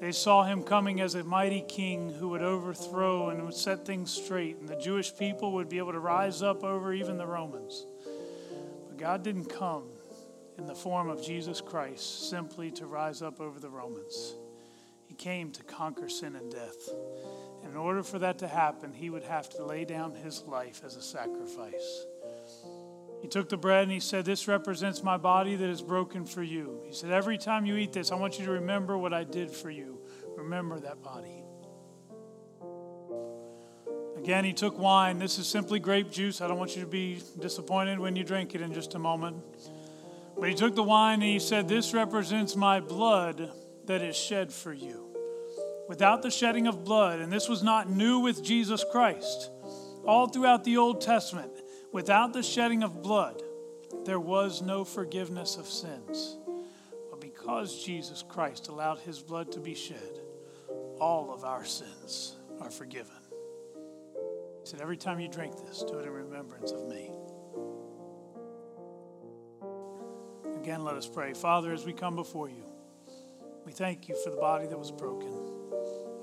They 0.00 0.10
saw 0.10 0.42
him 0.42 0.64
coming 0.64 1.00
as 1.00 1.14
a 1.14 1.22
mighty 1.22 1.64
king 1.68 2.12
who 2.12 2.30
would 2.30 2.42
overthrow 2.42 3.28
and 3.28 3.44
would 3.44 3.54
set 3.54 3.86
things 3.86 4.10
straight, 4.10 4.56
and 4.56 4.68
the 4.68 4.74
Jewish 4.74 5.16
people 5.16 5.52
would 5.52 5.68
be 5.68 5.78
able 5.78 5.92
to 5.92 6.00
rise 6.00 6.42
up 6.42 6.64
over 6.64 6.92
even 6.92 7.16
the 7.16 7.28
Romans. 7.28 7.86
But 8.88 8.98
God 8.98 9.22
didn't 9.22 9.46
come 9.46 9.84
in 10.58 10.66
the 10.66 10.74
form 10.74 11.08
of 11.08 11.24
Jesus 11.24 11.60
Christ 11.60 12.28
simply 12.28 12.72
to 12.72 12.86
rise 12.86 13.22
up 13.22 13.40
over 13.40 13.60
the 13.60 13.70
Romans. 13.70 14.34
He 15.06 15.14
came 15.14 15.52
to 15.52 15.62
conquer 15.62 16.08
sin 16.08 16.34
and 16.34 16.50
death. 16.50 16.88
And 17.62 17.70
in 17.70 17.76
order 17.76 18.02
for 18.02 18.18
that 18.18 18.38
to 18.38 18.48
happen, 18.48 18.92
he 18.92 19.10
would 19.10 19.22
have 19.22 19.48
to 19.50 19.64
lay 19.64 19.84
down 19.84 20.16
his 20.16 20.42
life 20.42 20.82
as 20.84 20.96
a 20.96 21.02
sacrifice. 21.02 22.04
He 23.20 23.28
took 23.28 23.48
the 23.48 23.56
bread 23.56 23.84
and 23.84 23.92
he 23.92 24.00
said, 24.00 24.24
This 24.24 24.46
represents 24.46 25.02
my 25.02 25.16
body 25.16 25.56
that 25.56 25.68
is 25.68 25.82
broken 25.82 26.24
for 26.24 26.42
you. 26.42 26.80
He 26.84 26.92
said, 26.92 27.10
Every 27.10 27.36
time 27.36 27.66
you 27.66 27.76
eat 27.76 27.92
this, 27.92 28.12
I 28.12 28.14
want 28.14 28.38
you 28.38 28.46
to 28.46 28.52
remember 28.52 28.96
what 28.96 29.12
I 29.12 29.24
did 29.24 29.50
for 29.50 29.70
you. 29.70 29.98
Remember 30.36 30.78
that 30.80 31.02
body. 31.02 31.42
Again, 34.16 34.44
he 34.44 34.52
took 34.52 34.78
wine. 34.78 35.18
This 35.18 35.38
is 35.38 35.46
simply 35.46 35.78
grape 35.78 36.10
juice. 36.10 36.40
I 36.40 36.48
don't 36.48 36.58
want 36.58 36.76
you 36.76 36.82
to 36.82 36.88
be 36.88 37.22
disappointed 37.38 37.98
when 37.98 38.16
you 38.16 38.24
drink 38.24 38.54
it 38.54 38.60
in 38.60 38.72
just 38.72 38.94
a 38.94 38.98
moment. 38.98 39.42
But 40.38 40.48
he 40.48 40.54
took 40.54 40.74
the 40.74 40.82
wine 40.82 41.14
and 41.14 41.30
he 41.30 41.38
said, 41.38 41.68
This 41.68 41.94
represents 41.94 42.54
my 42.54 42.80
blood 42.80 43.50
that 43.86 44.02
is 44.02 44.16
shed 44.16 44.52
for 44.52 44.72
you. 44.72 45.06
Without 45.88 46.22
the 46.22 46.30
shedding 46.30 46.66
of 46.66 46.84
blood, 46.84 47.18
and 47.20 47.32
this 47.32 47.48
was 47.48 47.62
not 47.62 47.90
new 47.90 48.18
with 48.18 48.44
Jesus 48.44 48.84
Christ, 48.92 49.50
all 50.04 50.28
throughout 50.28 50.62
the 50.62 50.76
Old 50.76 51.00
Testament, 51.00 51.52
Without 51.98 52.32
the 52.32 52.44
shedding 52.44 52.84
of 52.84 53.02
blood, 53.02 53.42
there 54.04 54.20
was 54.20 54.62
no 54.62 54.84
forgiveness 54.84 55.56
of 55.56 55.66
sins. 55.66 56.36
But 57.10 57.20
because 57.20 57.84
Jesus 57.84 58.22
Christ 58.22 58.68
allowed 58.68 59.00
his 59.00 59.18
blood 59.18 59.50
to 59.50 59.58
be 59.58 59.74
shed, 59.74 60.20
all 61.00 61.34
of 61.34 61.42
our 61.42 61.64
sins 61.64 62.36
are 62.60 62.70
forgiven. 62.70 63.16
He 64.60 64.70
said, 64.70 64.80
Every 64.80 64.96
time 64.96 65.18
you 65.18 65.26
drink 65.26 65.56
this, 65.66 65.82
do 65.82 65.98
it 65.98 66.06
in 66.06 66.12
remembrance 66.12 66.70
of 66.70 66.86
me. 66.86 67.10
Again, 70.62 70.84
let 70.84 70.94
us 70.94 71.08
pray. 71.08 71.34
Father, 71.34 71.72
as 71.72 71.84
we 71.84 71.92
come 71.92 72.14
before 72.14 72.48
you, 72.48 72.62
we 73.66 73.72
thank 73.72 74.08
you 74.08 74.14
for 74.22 74.30
the 74.30 74.36
body 74.36 74.68
that 74.68 74.78
was 74.78 74.92
broken. 74.92 75.34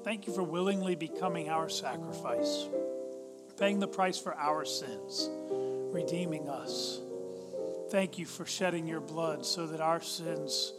Thank 0.06 0.26
you 0.26 0.32
for 0.32 0.44
willingly 0.44 0.96
becoming 0.96 1.50
our 1.50 1.68
sacrifice, 1.68 2.70
paying 3.60 3.80
the 3.80 3.90
price 3.90 4.18
for 4.18 4.34
our 4.36 4.64
sins 4.64 5.30
redeeming 5.96 6.50
us. 6.50 7.00
Thank 7.90 8.18
you 8.18 8.26
for 8.26 8.46
shedding 8.46 8.86
your 8.86 9.00
blood 9.00 9.46
so 9.46 9.66
that 9.68 9.80
our 9.80 10.02
sins 10.02 10.74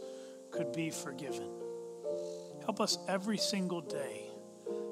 could 0.51 0.71
be 0.71 0.91
forgiven. 0.91 1.49
Help 2.63 2.79
us 2.79 2.99
every 3.07 3.37
single 3.37 3.81
day 3.81 4.25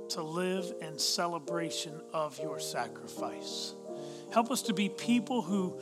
to 0.10 0.24
live 0.24 0.74
in 0.82 0.98
celebration 0.98 2.02
of 2.14 2.40
your 2.40 2.60
sacrifice. 2.60 3.74
Help 4.34 4.50
us 4.50 4.64
to 4.64 4.74
be 4.74 4.90
people 4.90 5.42
who 5.42 5.80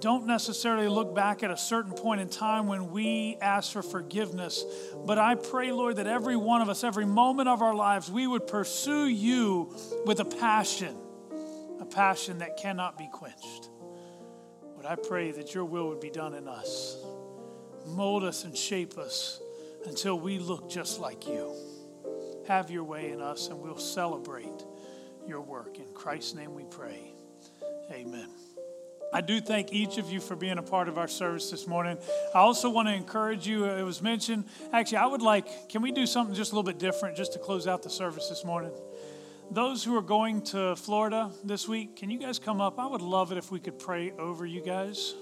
don't 0.00 0.26
necessarily 0.26 0.88
look 0.88 1.14
back 1.14 1.42
at 1.42 1.50
a 1.50 1.56
certain 1.56 1.92
point 1.92 2.20
in 2.20 2.28
time 2.28 2.66
when 2.66 2.90
we 2.90 3.36
ask 3.40 3.72
for 3.72 3.82
forgiveness. 3.82 4.64
But 5.04 5.18
I 5.18 5.34
pray, 5.34 5.72
Lord, 5.72 5.96
that 5.96 6.06
every 6.06 6.36
one 6.36 6.62
of 6.62 6.68
us, 6.68 6.84
every 6.84 7.06
moment 7.06 7.48
of 7.48 7.60
our 7.60 7.74
lives, 7.74 8.10
we 8.10 8.26
would 8.26 8.46
pursue 8.46 9.06
you 9.06 9.74
with 10.06 10.20
a 10.20 10.24
passion, 10.24 10.96
a 11.80 11.84
passion 11.84 12.38
that 12.38 12.56
cannot 12.56 12.96
be 12.96 13.08
quenched. 13.12 13.69
But 14.80 14.90
I 14.90 14.94
pray 14.94 15.30
that 15.32 15.54
your 15.54 15.66
will 15.66 15.88
would 15.88 16.00
be 16.00 16.08
done 16.08 16.32
in 16.32 16.48
us. 16.48 16.96
Mold 17.86 18.24
us 18.24 18.44
and 18.44 18.56
shape 18.56 18.96
us 18.96 19.38
until 19.84 20.18
we 20.18 20.38
look 20.38 20.70
just 20.70 21.00
like 21.00 21.26
you. 21.26 21.52
Have 22.48 22.70
your 22.70 22.84
way 22.84 23.10
in 23.10 23.20
us, 23.20 23.48
and 23.48 23.60
we'll 23.60 23.76
celebrate 23.76 24.64
your 25.26 25.42
work. 25.42 25.78
In 25.78 25.92
Christ's 25.92 26.34
name 26.34 26.54
we 26.54 26.64
pray. 26.64 27.12
Amen. 27.92 28.28
I 29.12 29.20
do 29.20 29.40
thank 29.40 29.70
each 29.70 29.98
of 29.98 30.10
you 30.10 30.18
for 30.18 30.34
being 30.34 30.56
a 30.56 30.62
part 30.62 30.88
of 30.88 30.96
our 30.96 31.08
service 31.08 31.50
this 31.50 31.66
morning. 31.66 31.98
I 32.34 32.38
also 32.38 32.70
want 32.70 32.88
to 32.88 32.94
encourage 32.94 33.46
you. 33.46 33.66
Uh, 33.66 33.76
it 33.76 33.82
was 33.82 34.00
mentioned, 34.00 34.46
actually, 34.72 34.98
I 34.98 35.06
would 35.06 35.20
like, 35.20 35.68
can 35.68 35.82
we 35.82 35.92
do 35.92 36.06
something 36.06 36.34
just 36.34 36.52
a 36.52 36.54
little 36.54 36.62
bit 36.62 36.78
different 36.78 37.18
just 37.18 37.34
to 37.34 37.38
close 37.38 37.66
out 37.66 37.82
the 37.82 37.90
service 37.90 38.28
this 38.28 38.46
morning? 38.46 38.72
Those 39.50 39.82
who 39.82 39.96
are 39.96 40.02
going 40.02 40.42
to 40.42 40.76
Florida 40.76 41.30
this 41.44 41.66
week, 41.66 41.96
can 41.96 42.10
you 42.10 42.18
guys 42.18 42.38
come 42.38 42.60
up? 42.60 42.78
I 42.78 42.86
would 42.86 43.00
love 43.00 43.32
it 43.32 43.38
if 43.38 43.50
we 43.50 43.58
could 43.58 43.78
pray 43.78 44.12
over 44.12 44.46
you 44.46 44.60
guys. 44.60 45.14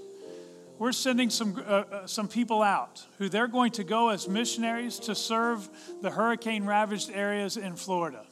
We're 0.78 0.92
sending 0.92 1.30
some, 1.30 1.56
uh, 1.58 1.60
uh, 1.60 2.06
some 2.06 2.28
people 2.28 2.62
out 2.62 3.02
who 3.18 3.28
they're 3.28 3.48
going 3.48 3.72
to 3.72 3.84
go 3.84 4.10
as 4.10 4.28
missionaries 4.28 4.98
to 5.00 5.14
serve 5.14 5.68
the 6.02 6.10
hurricane 6.10 6.66
ravaged 6.66 7.10
areas 7.12 7.56
in 7.56 7.74
Florida. 7.74 8.24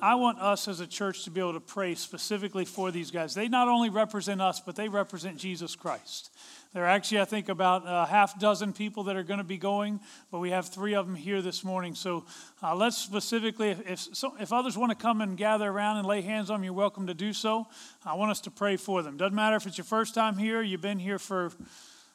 I 0.00 0.14
want 0.14 0.38
us 0.38 0.68
as 0.68 0.80
a 0.80 0.86
church 0.86 1.24
to 1.24 1.30
be 1.30 1.40
able 1.40 1.54
to 1.54 1.60
pray 1.60 1.94
specifically 1.94 2.64
for 2.64 2.90
these 2.90 3.10
guys. 3.10 3.34
They 3.34 3.48
not 3.48 3.68
only 3.68 3.90
represent 3.90 4.40
us, 4.40 4.60
but 4.60 4.76
they 4.76 4.88
represent 4.88 5.36
Jesus 5.36 5.74
Christ. 5.74 6.30
There 6.72 6.84
are 6.84 6.88
actually, 6.88 7.20
I 7.20 7.24
think, 7.24 7.48
about 7.48 7.82
a 7.84 8.06
half 8.08 8.38
dozen 8.38 8.72
people 8.72 9.04
that 9.04 9.16
are 9.16 9.24
going 9.24 9.38
to 9.38 9.44
be 9.44 9.58
going, 9.58 9.98
but 10.30 10.38
we 10.38 10.50
have 10.50 10.68
three 10.68 10.94
of 10.94 11.04
them 11.04 11.16
here 11.16 11.42
this 11.42 11.64
morning. 11.64 11.96
So 11.96 12.26
uh, 12.62 12.76
let's 12.76 12.96
specifically, 12.96 13.70
if, 13.70 13.90
if, 13.90 13.98
so, 13.98 14.36
if 14.38 14.52
others 14.52 14.78
want 14.78 14.90
to 14.90 14.96
come 14.96 15.20
and 15.20 15.36
gather 15.36 15.68
around 15.68 15.96
and 15.96 16.06
lay 16.06 16.20
hands 16.20 16.48
on 16.48 16.60
them, 16.60 16.64
you're 16.64 16.72
welcome 16.72 17.08
to 17.08 17.14
do 17.14 17.32
so. 17.32 17.66
I 18.04 18.14
want 18.14 18.30
us 18.30 18.40
to 18.42 18.52
pray 18.52 18.76
for 18.76 19.02
them. 19.02 19.16
Doesn't 19.16 19.34
matter 19.34 19.56
if 19.56 19.66
it's 19.66 19.78
your 19.78 19.84
first 19.84 20.14
time 20.14 20.38
here, 20.38 20.62
you've 20.62 20.80
been 20.80 21.00
here 21.00 21.18
for 21.18 21.50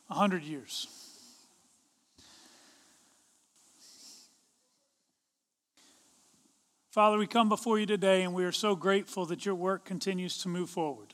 100 0.07 0.43
years. 0.43 0.87
Father, 6.91 7.17
we 7.17 7.27
come 7.27 7.49
before 7.49 7.77
you 7.77 7.85
today 7.85 8.21
and 8.21 8.33
we 8.33 8.45
are 8.45 8.53
so 8.53 8.73
grateful 8.73 9.25
that 9.25 9.45
your 9.45 9.55
work 9.55 9.83
continues 9.83 10.37
to 10.37 10.47
move 10.47 10.69
forward. 10.69 11.13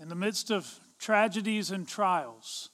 In 0.00 0.08
the 0.08 0.14
midst 0.14 0.50
of 0.50 0.80
tragedies 0.98 1.70
and 1.70 1.86
trials, 1.86 2.70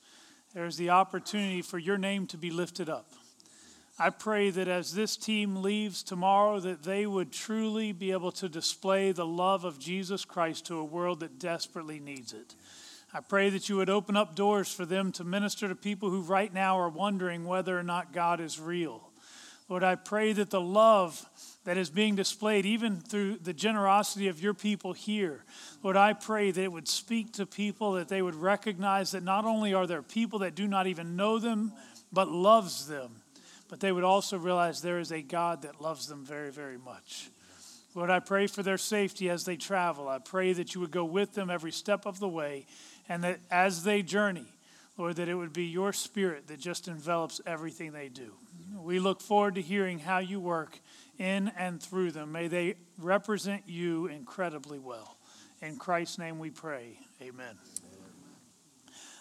there 0.55 0.67
is 0.67 0.77
the 0.77 0.91
opportunity 0.91 1.63
for 1.63 1.79
your 1.79 1.99
name 1.99 2.27
to 2.29 2.37
be 2.37 2.51
lifted 2.51 2.89
up. 2.89 3.13
I 3.99 4.11
pray 4.11 4.51
that 4.51 4.69
as 4.69 4.95
this 4.95 5.17
team 5.17 5.63
leaves 5.63 6.03
tomorrow 6.03 6.61
that 6.61 6.83
they 6.83 7.07
would 7.07 7.31
truly 7.31 7.93
be 7.93 8.11
able 8.11 8.33
to 8.33 8.49
display 8.49 9.13
the 9.13 9.27
love 9.27 9.65
of 9.65 9.79
Jesus 9.79 10.25
Christ 10.25 10.67
to 10.67 10.79
a 10.79 10.85
world 10.85 11.21
that 11.21 11.39
desperately 11.39 12.01
needs 12.01 12.33
it. 12.33 12.55
I 13.15 13.21
pray 13.21 13.51
that 13.51 13.69
you 13.69 13.77
would 13.77 13.91
open 13.91 14.17
up 14.17 14.35
doors 14.35 14.73
for 14.73 14.87
them 14.87 15.13
to 15.13 15.25
minister 15.25 15.69
to 15.69 15.75
people 15.75 16.09
who 16.09 16.23
right 16.23 16.53
now 16.53 16.79
are 16.79 16.89
wondering 16.89 17.45
whether 17.45 17.79
or 17.79 17.83
not 17.83 18.15
God 18.15 18.41
is 18.41 18.59
real. 18.59 19.12
Lord, 19.69 19.85
I 19.85 19.95
pray 19.95 20.33
that 20.33 20.51
the 20.51 20.61
love 20.61 21.25
that 21.65 21.77
is 21.77 21.91
being 21.91 22.17
displayed 22.17 22.67
even 22.67 23.01
through 23.01 23.39
the 23.39 23.53
generosity 23.53 24.29
of 24.29 24.43
your 24.43 24.55
people 24.55 24.93
here. 24.93 25.45
Lord, 25.83 25.97
I 25.97 26.13
pray 26.13 26.51
that 26.51 26.63
it 26.63 26.73
would 26.73 26.89
speak 26.89 27.33
to 27.35 27.47
people, 27.47 27.93
that 27.93 28.09
they 28.09 28.21
would 28.21 28.35
recognize 28.35 29.13
that 29.13 29.23
not 29.23 29.45
only 29.45 29.73
are 29.73 29.87
there 29.87 30.03
people 30.03 30.41
that 30.41 30.55
do 30.55 30.67
not 30.67 30.87
even 30.87 31.17
know 31.17 31.39
them, 31.39 31.73
but 32.13 32.29
loves 32.29 32.87
them, 32.89 33.13
but 33.69 33.81
they 33.81 33.93
would 33.93 34.05
also 34.05 34.37
realize 34.37 34.83
there 34.83 34.99
is 34.99 35.13
a 35.13 35.23
God 35.23 35.63
that 35.63 35.81
loves 35.81 36.09
them 36.09 36.25
very, 36.25 36.51
very 36.51 36.79
much. 36.79 37.31
Lord, 37.95 38.11
I 38.11 38.21
pray 38.21 38.47
for 38.47 38.63
their 38.63 38.79
safety 38.79 39.31
as 39.31 39.45
they 39.45 39.57
travel. 39.57 40.09
I 40.09 40.19
pray 40.19 40.53
that 40.55 40.75
you 40.75 40.81
would 40.81 40.91
go 40.91 41.05
with 41.05 41.35
them 41.35 41.51
every 41.51 41.73
step 41.73 42.07
of 42.07 42.19
the 42.19 42.29
way, 42.29 42.67
and 43.09 43.23
that 43.25 43.41
as 43.51 43.85
they 43.85 44.03
journey, 44.03 44.47
Lord, 44.99 45.17
that 45.17 45.29
it 45.29 45.35
would 45.35 45.53
be 45.53 45.65
your 45.65 45.93
spirit 45.93 46.49
that 46.49 46.59
just 46.59 46.89
envelops 46.89 47.41
everything 47.47 47.93
they 47.93 48.09
do. 48.09 48.33
We 48.83 48.99
look 48.99 49.21
forward 49.21 49.55
to 49.55 49.63
hearing 49.63 50.01
how 50.01 50.19
you 50.19 50.41
work 50.41 50.81
in 51.19 51.53
and 51.57 51.81
through 51.81 52.11
them. 52.13 52.33
May 52.33 52.49
they 52.49 52.75
represent 52.99 53.63
you 53.67 54.07
incredibly 54.07 54.79
well. 54.79 55.17
In 55.61 55.77
Christ's 55.77 56.19
name 56.19 56.39
we 56.39 56.51
pray. 56.51 56.99
Amen. 57.21 57.57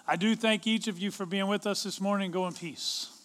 I 0.07 0.15
do 0.15 0.35
thank 0.35 0.65
each 0.65 0.87
of 0.87 0.97
you 0.97 1.11
for 1.11 1.25
being 1.27 1.47
with 1.47 1.67
us 1.67 1.83
this 1.83 2.01
morning. 2.01 2.31
Go 2.31 2.47
in 2.47 2.53
peace. 2.53 3.20